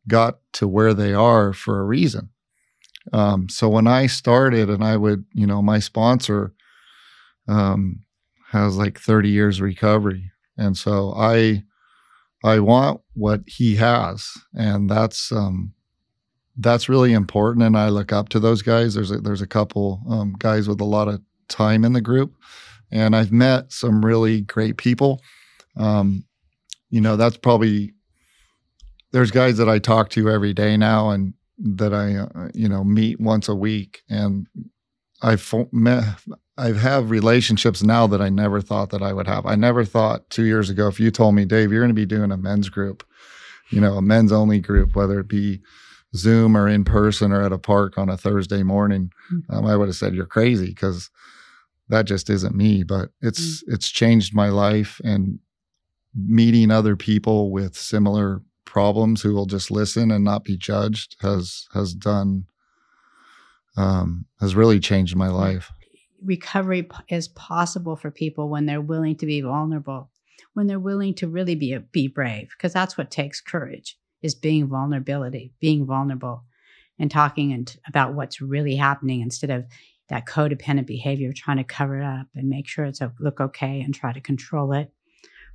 got 0.08 0.38
to 0.52 0.68
where 0.68 0.94
they 0.94 1.14
are 1.14 1.52
for 1.52 1.80
a 1.80 1.84
reason. 1.84 2.28
Um 3.12 3.48
so 3.48 3.68
when 3.68 3.86
i 3.86 4.06
started 4.06 4.68
and 4.68 4.82
i 4.84 4.96
would 4.96 5.24
you 5.32 5.46
know 5.46 5.62
my 5.62 5.78
sponsor 5.78 6.52
um 7.48 8.00
has 8.50 8.76
like 8.76 8.98
30 8.98 9.28
years 9.28 9.60
recovery 9.60 10.30
and 10.56 10.76
so 10.76 11.12
i 11.16 11.62
i 12.44 12.58
want 12.58 13.00
what 13.14 13.40
he 13.46 13.76
has. 13.76 14.32
And 14.54 14.88
that's 14.90 15.32
um 15.32 15.72
that's 16.56 16.88
really 16.88 17.12
important. 17.12 17.64
And 17.64 17.76
i 17.76 17.88
look 17.88 18.12
up 18.12 18.28
to 18.30 18.40
those 18.40 18.62
guys. 18.62 18.94
There's 18.94 19.10
a, 19.10 19.18
there's 19.18 19.42
a 19.42 19.46
couple 19.46 20.02
um, 20.08 20.34
guys 20.38 20.68
with 20.68 20.80
a 20.80 20.84
lot 20.84 21.08
of 21.08 21.20
time 21.48 21.84
in 21.84 21.92
the 21.92 22.00
group. 22.00 22.34
And 22.90 23.16
i've 23.16 23.32
met 23.32 23.72
some 23.72 24.04
really 24.04 24.42
great 24.42 24.76
people. 24.76 25.20
Um 25.76 26.24
you 26.90 27.00
know 27.00 27.16
that's 27.16 27.36
probably 27.36 27.92
there's 29.12 29.30
guys 29.30 29.56
that 29.58 29.68
i 29.68 29.78
talk 29.78 30.10
to 30.10 30.30
every 30.30 30.52
day 30.52 30.76
now 30.76 31.10
and 31.10 31.34
that 31.58 31.92
i 31.92 32.16
uh, 32.16 32.48
you 32.54 32.68
know 32.68 32.84
meet 32.84 33.20
once 33.20 33.48
a 33.48 33.54
week. 33.54 34.02
And 34.08 34.46
i've 35.22 35.52
met 35.72 36.04
I 36.58 36.72
have 36.72 37.10
relationships 37.10 37.82
now 37.82 38.06
that 38.06 38.22
I 38.22 38.30
never 38.30 38.60
thought 38.60 38.90
that 38.90 39.02
I 39.02 39.12
would 39.12 39.26
have. 39.26 39.44
I 39.44 39.56
never 39.56 39.84
thought 39.84 40.30
two 40.30 40.44
years 40.44 40.70
ago 40.70 40.88
if 40.88 40.98
you 40.98 41.10
told 41.10 41.34
me, 41.34 41.44
Dave, 41.44 41.70
you're 41.70 41.82
going 41.82 41.90
to 41.90 41.94
be 41.94 42.06
doing 42.06 42.32
a 42.32 42.36
men's 42.36 42.70
group, 42.70 43.06
you 43.70 43.80
know, 43.80 43.94
a 43.94 44.02
men's 44.02 44.32
only 44.32 44.60
group, 44.60 44.96
whether 44.96 45.20
it 45.20 45.28
be 45.28 45.60
Zoom 46.14 46.56
or 46.56 46.68
in 46.68 46.84
person 46.84 47.32
or 47.32 47.42
at 47.42 47.52
a 47.52 47.58
park 47.58 47.98
on 47.98 48.08
a 48.08 48.16
Thursday 48.16 48.62
morning, 48.62 49.12
um, 49.50 49.66
I 49.66 49.76
would 49.76 49.88
have 49.88 49.96
said 49.96 50.14
you're 50.14 50.26
crazy 50.26 50.68
because 50.68 51.10
that 51.88 52.06
just 52.06 52.30
isn't 52.30 52.56
me. 52.56 52.82
But 52.82 53.10
it's 53.20 53.62
it's 53.66 53.90
changed 53.90 54.34
my 54.34 54.48
life 54.48 55.00
and 55.04 55.38
meeting 56.14 56.70
other 56.70 56.96
people 56.96 57.50
with 57.50 57.76
similar 57.76 58.42
problems 58.64 59.22
who 59.22 59.34
will 59.34 59.46
just 59.46 59.70
listen 59.70 60.10
and 60.10 60.24
not 60.24 60.44
be 60.44 60.56
judged 60.56 61.16
has 61.20 61.66
has 61.74 61.94
done 61.94 62.46
um, 63.76 64.24
has 64.40 64.54
really 64.54 64.80
changed 64.80 65.16
my 65.16 65.28
life. 65.28 65.70
Recovery 66.24 66.88
is 67.08 67.28
possible 67.28 67.96
for 67.96 68.10
people 68.10 68.48
when 68.48 68.66
they're 68.66 68.80
willing 68.80 69.16
to 69.16 69.26
be 69.26 69.40
vulnerable, 69.40 70.10
when 70.54 70.66
they're 70.66 70.78
willing 70.78 71.14
to 71.14 71.28
really 71.28 71.54
be 71.54 71.76
be 71.92 72.08
brave, 72.08 72.48
because 72.56 72.72
that's 72.72 72.96
what 72.96 73.10
takes 73.10 73.40
courage 73.40 73.98
is 74.22 74.34
being 74.34 74.66
vulnerability, 74.66 75.52
being 75.60 75.86
vulnerable, 75.86 76.44
and 76.98 77.10
talking 77.10 77.52
and 77.52 77.76
about 77.86 78.14
what's 78.14 78.40
really 78.40 78.76
happening 78.76 79.20
instead 79.20 79.50
of 79.50 79.64
that 80.08 80.26
codependent 80.26 80.86
behavior, 80.86 81.32
trying 81.32 81.58
to 81.58 81.64
cover 81.64 82.00
it 82.00 82.04
up 82.04 82.26
and 82.34 82.48
make 82.48 82.68
sure 82.68 82.84
it's 82.84 83.00
a, 83.00 83.12
look 83.18 83.40
okay 83.40 83.80
and 83.80 83.94
try 83.94 84.12
to 84.12 84.20
control 84.20 84.72
it, 84.72 84.90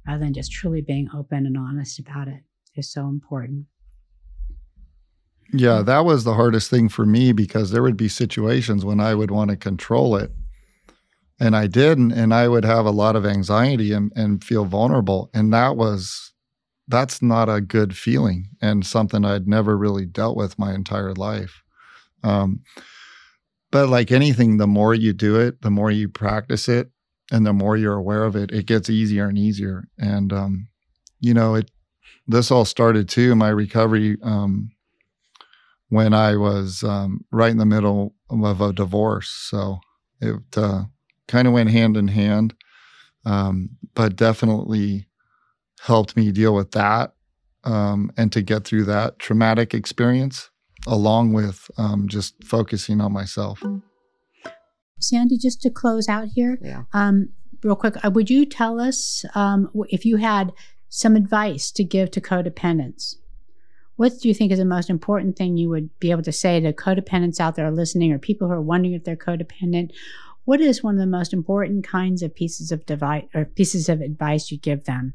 rather 0.05 0.19
than 0.19 0.33
just 0.33 0.51
truly 0.51 0.81
being 0.81 1.09
open 1.15 1.45
and 1.45 1.57
honest 1.57 1.99
about 1.99 2.27
it 2.27 2.43
is 2.75 2.91
so 2.91 3.07
important. 3.07 3.65
Yeah, 5.53 5.79
mm. 5.79 5.85
that 5.85 6.05
was 6.05 6.23
the 6.23 6.33
hardest 6.33 6.69
thing 6.69 6.89
for 6.89 7.05
me 7.05 7.31
because 7.31 7.71
there 7.71 7.83
would 7.83 7.97
be 7.97 8.07
situations 8.07 8.85
when 8.85 8.99
I 8.99 9.15
would 9.15 9.31
want 9.31 9.49
to 9.51 9.57
control 9.57 10.15
it. 10.15 10.31
And 11.41 11.55
I 11.55 11.65
didn't, 11.65 12.11
and 12.11 12.35
I 12.35 12.47
would 12.47 12.65
have 12.65 12.85
a 12.85 12.91
lot 12.91 13.15
of 13.15 13.25
anxiety 13.25 13.91
and, 13.93 14.11
and 14.15 14.43
feel 14.43 14.63
vulnerable. 14.63 15.31
And 15.33 15.51
that 15.51 15.75
was, 15.75 16.33
that's 16.87 17.19
not 17.19 17.49
a 17.49 17.61
good 17.61 17.97
feeling 17.97 18.49
and 18.61 18.85
something 18.85 19.25
I'd 19.25 19.47
never 19.47 19.75
really 19.75 20.05
dealt 20.05 20.37
with 20.37 20.59
my 20.59 20.75
entire 20.75 21.13
life. 21.13 21.63
Um, 22.23 22.61
but 23.71 23.89
like 23.89 24.11
anything, 24.11 24.57
the 24.57 24.67
more 24.67 24.93
you 24.93 25.13
do 25.13 25.39
it, 25.39 25.63
the 25.63 25.71
more 25.71 25.89
you 25.89 26.09
practice 26.09 26.69
it, 26.69 26.91
and 27.31 27.43
the 27.43 27.53
more 27.53 27.75
you're 27.75 27.95
aware 27.95 28.23
of 28.23 28.35
it, 28.35 28.51
it 28.51 28.67
gets 28.67 28.89
easier 28.89 29.27
and 29.27 29.37
easier. 29.37 29.85
And, 29.97 30.31
um, 30.31 30.67
you 31.19 31.33
know, 31.33 31.55
it, 31.55 31.71
this 32.27 32.51
all 32.51 32.65
started 32.65 33.09
too, 33.09 33.35
my 33.35 33.49
recovery, 33.49 34.17
um, 34.21 34.69
when 35.89 36.13
I 36.13 36.37
was 36.37 36.83
um, 36.83 37.25
right 37.31 37.51
in 37.51 37.57
the 37.57 37.65
middle 37.65 38.13
of 38.29 38.61
a 38.61 38.73
divorce. 38.73 39.29
So 39.29 39.79
it 40.19 40.35
uh, 40.55 40.83
kind 41.31 41.47
of 41.47 41.53
went 41.53 41.71
hand 41.71 41.95
in 41.95 42.09
hand, 42.09 42.53
um, 43.25 43.69
but 43.95 44.15
definitely 44.17 45.07
helped 45.79 46.15
me 46.15 46.31
deal 46.31 46.53
with 46.53 46.71
that 46.71 47.13
um, 47.63 48.11
and 48.17 48.31
to 48.33 48.41
get 48.41 48.65
through 48.65 48.83
that 48.83 49.17
traumatic 49.17 49.73
experience, 49.73 50.49
along 50.85 51.33
with 51.33 51.71
um, 51.77 52.07
just 52.07 52.35
focusing 52.43 52.99
on 53.01 53.13
myself. 53.13 53.63
Sandy, 54.99 55.37
just 55.37 55.61
to 55.61 55.69
close 55.69 56.07
out 56.09 56.27
here, 56.35 56.59
Yeah. 56.61 56.83
um, 56.93 57.29
real 57.63 57.75
quick, 57.75 57.95
uh, 58.03 58.11
would 58.11 58.29
you 58.29 58.45
tell 58.45 58.79
us 58.79 59.25
um, 59.33 59.69
if 59.89 60.05
you 60.05 60.17
had 60.17 60.51
some 60.89 61.15
advice 61.15 61.71
to 61.71 61.83
give 61.83 62.11
to 62.11 62.21
codependents? 62.21 63.15
What 63.95 64.13
do 64.19 64.27
you 64.27 64.33
think 64.33 64.51
is 64.51 64.59
the 64.59 64.65
most 64.65 64.89
important 64.89 65.37
thing 65.37 65.57
you 65.57 65.69
would 65.69 65.89
be 65.99 66.11
able 66.11 66.23
to 66.23 66.31
say 66.31 66.59
to 66.59 66.73
codependents 66.73 67.39
out 67.39 67.55
there 67.55 67.71
listening 67.71 68.11
or 68.11 68.19
people 68.19 68.47
who 68.47 68.53
are 68.53 68.61
wondering 68.61 68.93
if 68.93 69.03
they're 69.03 69.15
codependent? 69.15 69.91
What 70.45 70.59
is 70.61 70.83
one 70.83 70.95
of 70.95 70.99
the 70.99 71.05
most 71.07 71.33
important 71.33 71.85
kinds 71.85 72.23
of 72.23 72.33
pieces 72.33 72.71
of 72.71 72.85
device 72.85 73.25
or 73.33 73.45
pieces 73.45 73.89
of 73.89 74.01
advice 74.01 74.51
you 74.51 74.57
give 74.57 74.85
them? 74.85 75.13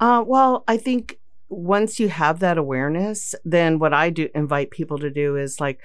Uh, 0.00 0.22
well, 0.26 0.64
I 0.68 0.76
think 0.76 1.18
once 1.48 1.98
you 1.98 2.08
have 2.08 2.40
that 2.40 2.58
awareness, 2.58 3.34
then 3.44 3.78
what 3.78 3.92
I 3.94 4.10
do 4.10 4.28
invite 4.34 4.70
people 4.70 4.98
to 4.98 5.10
do 5.10 5.36
is 5.36 5.60
like, 5.60 5.80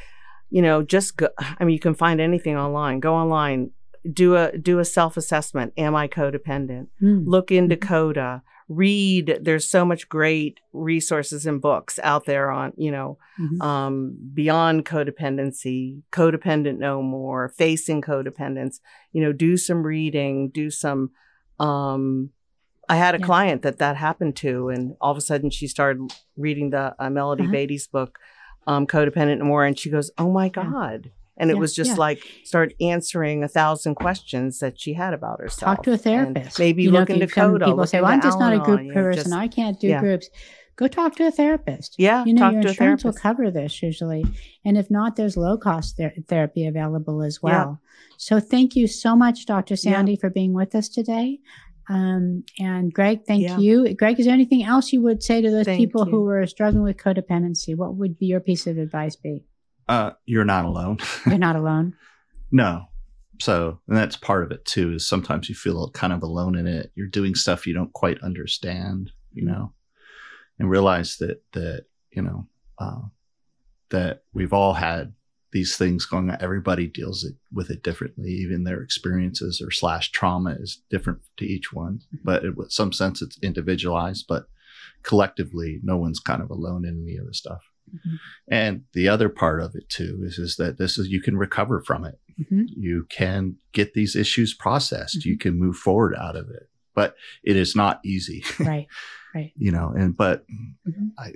you 0.49 0.61
know, 0.61 0.83
just 0.83 1.17
go. 1.17 1.29
I 1.39 1.63
mean, 1.63 1.73
you 1.73 1.79
can 1.79 1.95
find 1.95 2.19
anything 2.21 2.57
online. 2.57 2.99
Go 2.99 3.15
online, 3.15 3.71
do 4.11 4.35
a 4.35 4.57
do 4.57 4.79
a 4.79 4.85
self 4.85 5.17
assessment. 5.17 5.73
Am 5.77 5.95
I 5.95 6.07
codependent? 6.07 6.87
Mm. 7.01 7.23
Look 7.25 7.51
into 7.51 7.75
Mhm. 7.75 7.81
Coda. 7.81 8.43
Read. 8.69 9.39
There's 9.41 9.67
so 9.69 9.85
much 9.85 10.07
great 10.09 10.59
resources 10.71 11.45
and 11.45 11.61
books 11.61 11.99
out 12.03 12.25
there 12.25 12.49
on 12.51 12.73
you 12.77 12.91
know 12.91 13.17
Mhm. 13.39 13.61
um, 13.61 14.17
beyond 14.33 14.85
codependency, 14.85 16.01
codependent 16.11 16.77
no 16.77 17.01
more, 17.01 17.49
facing 17.49 18.01
codependence. 18.01 18.79
You 19.11 19.21
know, 19.23 19.31
do 19.33 19.57
some 19.57 19.83
reading, 19.83 20.49
do 20.49 20.69
some. 20.69 21.11
Um, 21.59 22.29
I 22.89 22.97
had 22.97 23.15
a 23.15 23.19
Yeah. 23.19 23.25
client 23.25 23.61
that 23.61 23.77
that 23.79 23.95
happened 23.97 24.35
to, 24.37 24.69
and 24.69 24.95
all 25.01 25.11
of 25.11 25.17
a 25.17 25.21
sudden 25.21 25.49
she 25.49 25.67
started 25.67 26.11
reading 26.37 26.69
the 26.71 26.95
uh, 26.99 27.09
Melody 27.09 27.43
Uh-huh. 27.43 27.51
Beattie's 27.51 27.87
book, 27.87 28.19
um, 28.67 28.85
Codependent 28.85 29.37
No 29.39 29.45
More, 29.45 29.65
and 29.65 29.77
she 29.79 29.89
goes, 29.89 30.11
"Oh 30.17 30.29
my 30.31 30.45
Yeah. 30.47 30.51
God!" 31.43 31.49
And 31.49 31.51
it 31.51 31.55
Yeah, 31.55 31.59
was 31.59 31.75
just 31.75 31.91
yeah. 31.91 31.97
like 31.97 32.19
start 32.43 32.73
answering 32.81 33.43
a 33.43 33.47
thousand 33.47 33.95
questions 33.95 34.59
that 34.59 34.79
she 34.79 34.93
had 34.93 35.13
about 35.13 35.39
herself. 35.39 35.77
Talk 35.77 35.83
to 35.83 35.93
a 35.93 35.97
therapist. 35.97 36.59
Maybe 36.59 36.83
You 36.83 36.91
know, 36.91 36.99
look 36.99 37.09
you- 37.09 37.15
into 37.15 37.27
Coda. 37.27 37.65
People 37.65 37.85
say, 37.85 38.01
"Well, 38.01 38.11
I'm 38.11 38.21
just 38.21 38.39
not 38.39 38.53
a 38.53 38.57
group 38.57 38.79
Al-Anon," 38.79 38.85
you 38.87 38.93
know, 38.93 39.01
person. 39.01 39.23
just- 39.23 39.33
I 39.35 39.47
can't 39.47 39.79
do 39.79 39.87
yeah. 39.87 39.99
groups." 39.99 40.29
Go 40.75 40.87
talk 40.87 41.15
to 41.17 41.27
a 41.27 41.31
therapist. 41.31 41.95
yeah, 41.99 42.25
you 42.25 42.33
know, 42.33 42.49
your 42.49 42.61
insurance 42.61 43.03
will 43.03 43.13
cover 43.13 43.51
this 43.51 43.83
usually, 43.83 44.25
and 44.65 44.75
if 44.75 44.89
not, 44.89 45.15
there's 45.15 45.37
low 45.37 45.55
cost 45.55 45.97
ther- 45.97 46.13
therapy 46.27 46.65
available 46.65 47.21
as 47.21 47.43
well. 47.43 47.79
So 48.17 48.39
thank 48.39 48.75
you 48.75 48.87
so 48.87 49.15
much, 49.15 49.45
Dr. 49.45 49.75
Sandy, 49.75 50.15
for 50.15 50.31
being 50.31 50.51
with 50.53 50.73
us 50.73 50.89
today. 50.89 51.39
Um, 51.89 52.43
and 52.59 52.91
Gregg, 52.91 53.25
thank 53.27 53.43
Yeah. 53.43 53.59
you. 53.59 53.93
Gregg, 53.93 54.19
is 54.19 54.25
there 54.25 54.33
anything 54.33 54.63
else 54.63 54.91
you 54.93 55.01
would 55.01 55.21
say 55.21 55.41
to 55.41 55.51
those 55.51 55.65
Thank 55.65 55.79
people 55.79 56.05
you. 56.05 56.11
who 56.11 56.27
are 56.29 56.47
struggling 56.47 56.81
with 56.83 56.97
codependency? 56.97 57.75
What 57.77 57.95
would 57.97 58.17
be 58.17 58.25
your 58.25 58.39
piece 58.39 58.65
of 58.65 58.77
advice 58.79 59.15
be? 59.15 59.43
Uh, 59.87 60.11
you're 60.25 60.45
not 60.45 60.65
alone. 60.65 60.97
You're 61.25 61.37
not 61.37 61.55
alone. 61.55 61.95
no. 62.51 62.85
So, 63.41 63.79
and 63.87 63.97
that's 63.97 64.15
part 64.15 64.43
of 64.43 64.51
it 64.51 64.63
too, 64.63 64.93
is 64.93 65.07
sometimes 65.07 65.49
you 65.49 65.55
feel 65.55 65.89
kind 65.89 66.13
of 66.13 66.23
alone 66.23 66.55
in 66.55 66.67
it. 66.67 66.91
You're 66.95 67.07
doing 67.07 67.35
stuff 67.35 67.67
you 67.67 67.73
don't 67.73 67.91
quite 67.91 68.21
understand, 68.21 69.11
you 69.33 69.43
know, 69.43 69.73
and 70.59 70.69
realize 70.69 71.17
that, 71.17 71.43
that, 71.53 71.85
you 72.11 72.21
know, 72.21 72.47
uh, 72.77 73.01
that 73.89 74.23
we've 74.33 74.53
all 74.53 74.75
had 74.75 75.13
these 75.51 75.75
things 75.75 76.05
going 76.05 76.29
on. 76.29 76.37
Everybody 76.39 76.87
deals 76.87 77.23
it, 77.23 77.35
with 77.51 77.69
it 77.69 77.83
differently. 77.83 78.29
Even 78.29 78.63
their 78.63 78.81
experiences 78.81 79.61
or 79.61 79.71
slash 79.71 80.11
trauma 80.11 80.55
is 80.59 80.81
different 80.89 81.19
to 81.37 81.45
each 81.45 81.73
one, 81.73 82.01
but 82.23 82.43
in 82.45 82.55
some 82.69 82.93
sense 82.93 83.21
it's 83.21 83.39
individualized, 83.41 84.25
but 84.29 84.45
collectively, 85.03 85.79
no 85.83 85.97
one's 85.97 86.19
kind 86.19 86.41
of 86.41 86.49
alone 86.49 86.85
in 86.85 87.03
any 87.03 87.17
of 87.17 87.27
the 87.27 87.33
stuff. 87.33 87.61
Mhm. 87.91 88.17
And 88.49 88.83
the 88.93 89.07
other 89.07 89.29
part 89.29 89.61
of 89.61 89.75
it 89.75 89.87
too 89.89 90.21
is, 90.23 90.37
is 90.37 90.55
that 90.57 90.77
this 90.77 90.97
is, 90.97 91.07
you 91.09 91.21
can 91.21 91.37
recover 91.37 91.81
from 91.81 92.05
it. 92.05 92.19
Mhm. 92.39 92.65
You 92.75 93.05
can 93.09 93.57
get 93.71 93.93
these 93.93 94.15
issues 94.15 94.53
processed. 94.53 95.19
Mm-hmm. 95.19 95.29
You 95.29 95.37
can 95.37 95.57
move 95.59 95.75
forward 95.77 96.15
out 96.19 96.35
of 96.35 96.49
it, 96.49 96.69
but 96.95 97.15
it 97.43 97.55
is 97.55 97.75
not 97.75 97.99
easy, 98.03 98.43
Right. 98.59 98.87
Right. 99.35 99.51
you 99.57 99.71
know, 99.71 99.93
and, 99.97 100.15
but 100.15 100.45
Mhm. 100.87 101.11
I, 101.17 101.33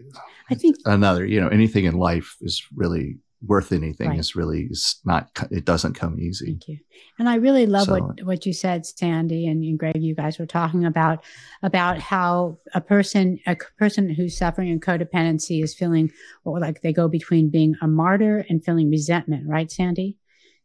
I 0.50 0.56
think 0.56 0.76
another, 0.86 1.26
you 1.26 1.39
know, 1.41 1.48
anything 1.50 1.86
in 1.86 1.95
life 1.95 2.36
is 2.41 2.62
really 2.76 3.18
worth 3.46 3.72
anything 3.72 4.10
Right. 4.10 4.20
is 4.20 4.36
really, 4.36 4.64
is 4.72 5.00
not, 5.06 5.30
it 5.52 5.64
doesn't 5.64 5.94
come 5.94 6.20
easy. 6.20 6.46
Thank 6.48 6.68
you. 6.70 6.78
And 7.20 7.30
I 7.30 7.36
really 7.36 7.68
love 7.68 7.86
So- 7.86 8.00
what, 8.00 8.24
what 8.24 8.46
you 8.48 8.54
said, 8.54 8.86
Sandy 8.86 9.46
and, 9.48 9.64
and 9.64 9.78
Gregg, 9.78 10.02
you 10.02 10.16
guys 10.16 10.40
were 10.40 10.48
talking 10.48 10.86
about, 10.86 11.24
about 11.62 12.00
how 12.00 12.58
a 12.74 12.82
person, 12.82 13.40
a 13.46 13.56
person 13.78 14.10
who's 14.10 14.36
suffering 14.38 14.70
in 14.70 14.80
codependency 14.80 15.64
is 15.64 15.76
feeling 15.76 16.12
well, 16.44 16.60
like 16.60 16.82
they 16.82 16.94
go 16.94 17.08
between 17.08 17.50
being 17.50 17.76
a 17.82 17.88
martyr 17.88 18.44
and 18.50 18.64
feeling 18.66 18.90
resentment, 18.90 19.48
right, 19.48 19.72
Sandy? 19.72 20.18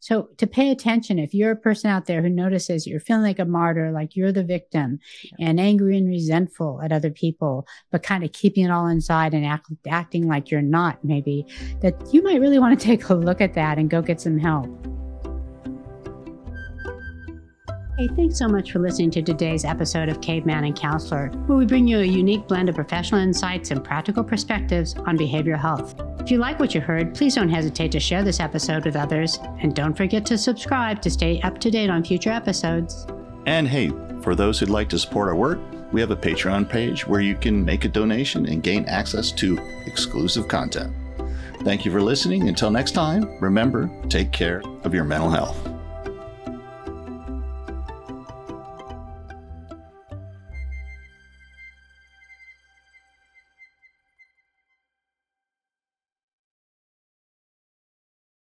So 0.03 0.31
to 0.39 0.49
pay 0.49 0.73
attention, 0.73 1.21
if 1.21 1.33
you're 1.33 1.53
a 1.53 1.57
person 1.57 1.89
out 1.89 2.07
there 2.07 2.23
who 2.23 2.29
notices 2.29 2.89
you're 2.89 2.99
feeling 2.99 3.23
like 3.23 3.39
a 3.39 3.45
martyr, 3.45 3.93
like 3.93 4.17
you're 4.17 4.33
the 4.33 4.43
victim 4.43 4.99
and 5.39 5.61
angry 5.61 5.97
and 5.97 6.09
resentful 6.09 6.81
at 6.83 6.91
other 6.91 7.11
people, 7.11 7.69
but 7.93 8.03
kind 8.03 8.25
of 8.25 8.33
keeping 8.33 8.65
it 8.65 8.73
all 8.73 8.89
inside 8.89 9.33
and 9.33 9.47
act, 9.47 9.69
acting 9.87 10.27
like 10.27 10.51
you're 10.51 10.61
not, 10.61 11.05
maybe, 11.05 11.47
that 11.83 11.95
you 12.13 12.21
might 12.21 12.41
really 12.41 12.59
want 12.59 12.77
to 12.79 12.85
take 12.93 13.09
a 13.11 13.15
look 13.15 13.41
at 13.41 13.55
that 13.55 13.79
and 13.79 13.91
go 13.91 14.03
get 14.03 14.21
some 14.21 14.39
help. 14.39 14.92
Hey, 18.03 18.09
thanks 18.17 18.37
so 18.37 18.49
much 18.49 18.73
for 18.73 18.81
listening 18.81 19.13
to 19.13 19.23
today's 19.23 19.65
episode 19.65 20.09
of 20.09 20.21
Caveman 20.21 20.65
and 20.65 20.75
Counselor, 20.75 21.29
where 21.47 21.57
we 21.57 21.65
bring 21.65 21.87
you 21.87 22.01
a 22.01 22.05
unique 22.05 22.49
blend 22.49 22.69
of 22.69 22.75
professional 22.75 23.21
insights 23.21 23.71
and 23.71 23.85
practical 23.85 24.25
perspectives 24.25 24.97
on 25.07 25.17
behavioral 25.17 25.61
health. 25.61 25.95
If 26.19 26.29
you 26.29 26.39
like 26.39 26.59
what 26.59 26.75
you 26.75 26.81
heard, 26.81 27.15
please 27.15 27.37
don't 27.37 27.49
hesitate 27.49 27.93
to 27.93 28.01
share 28.01 28.25
this 28.25 28.41
episode 28.41 28.85
with 28.85 28.97
others, 28.97 29.39
and 29.61 29.73
don't 29.73 29.97
forget 29.97 30.27
to 30.27 30.37
subscribe 30.37 31.01
to 31.01 31.11
stay 31.11 31.41
up 31.43 31.61
to 31.61 31.71
date 31.71 31.91
on 31.91 32.03
future 32.03 32.31
episodes. 32.31 33.07
And 33.47 33.69
hey, 33.69 33.93
for 34.21 34.35
those 34.35 34.59
who'd 34.59 34.69
like 34.69 34.89
to 34.89 34.99
support 34.99 35.29
our 35.29 35.37
work, 35.37 35.61
we 35.93 36.01
have 36.01 36.11
a 36.11 36.17
Patreon 36.17 36.69
page 36.69 37.07
where 37.07 37.21
you 37.21 37.37
can 37.37 37.65
make 37.65 37.85
a 37.85 37.89
donation 37.89 38.47
and 38.47 38.65
gain 38.65 38.85
access 38.87 39.31
to 39.31 39.61
exclusive 39.87 40.49
content. 40.49 40.93
Thank 41.61 41.85
you 41.85 41.93
for 41.93 42.03
listening. 42.03 42.49
Until 42.49 42.73
next 42.73 42.97
time, 42.97 43.39
remember, 43.39 43.89
take 44.09 44.33
care 44.33 44.61
of 44.83 44.93
your 44.93 45.05
mental 45.05 45.31
health. 45.31 45.69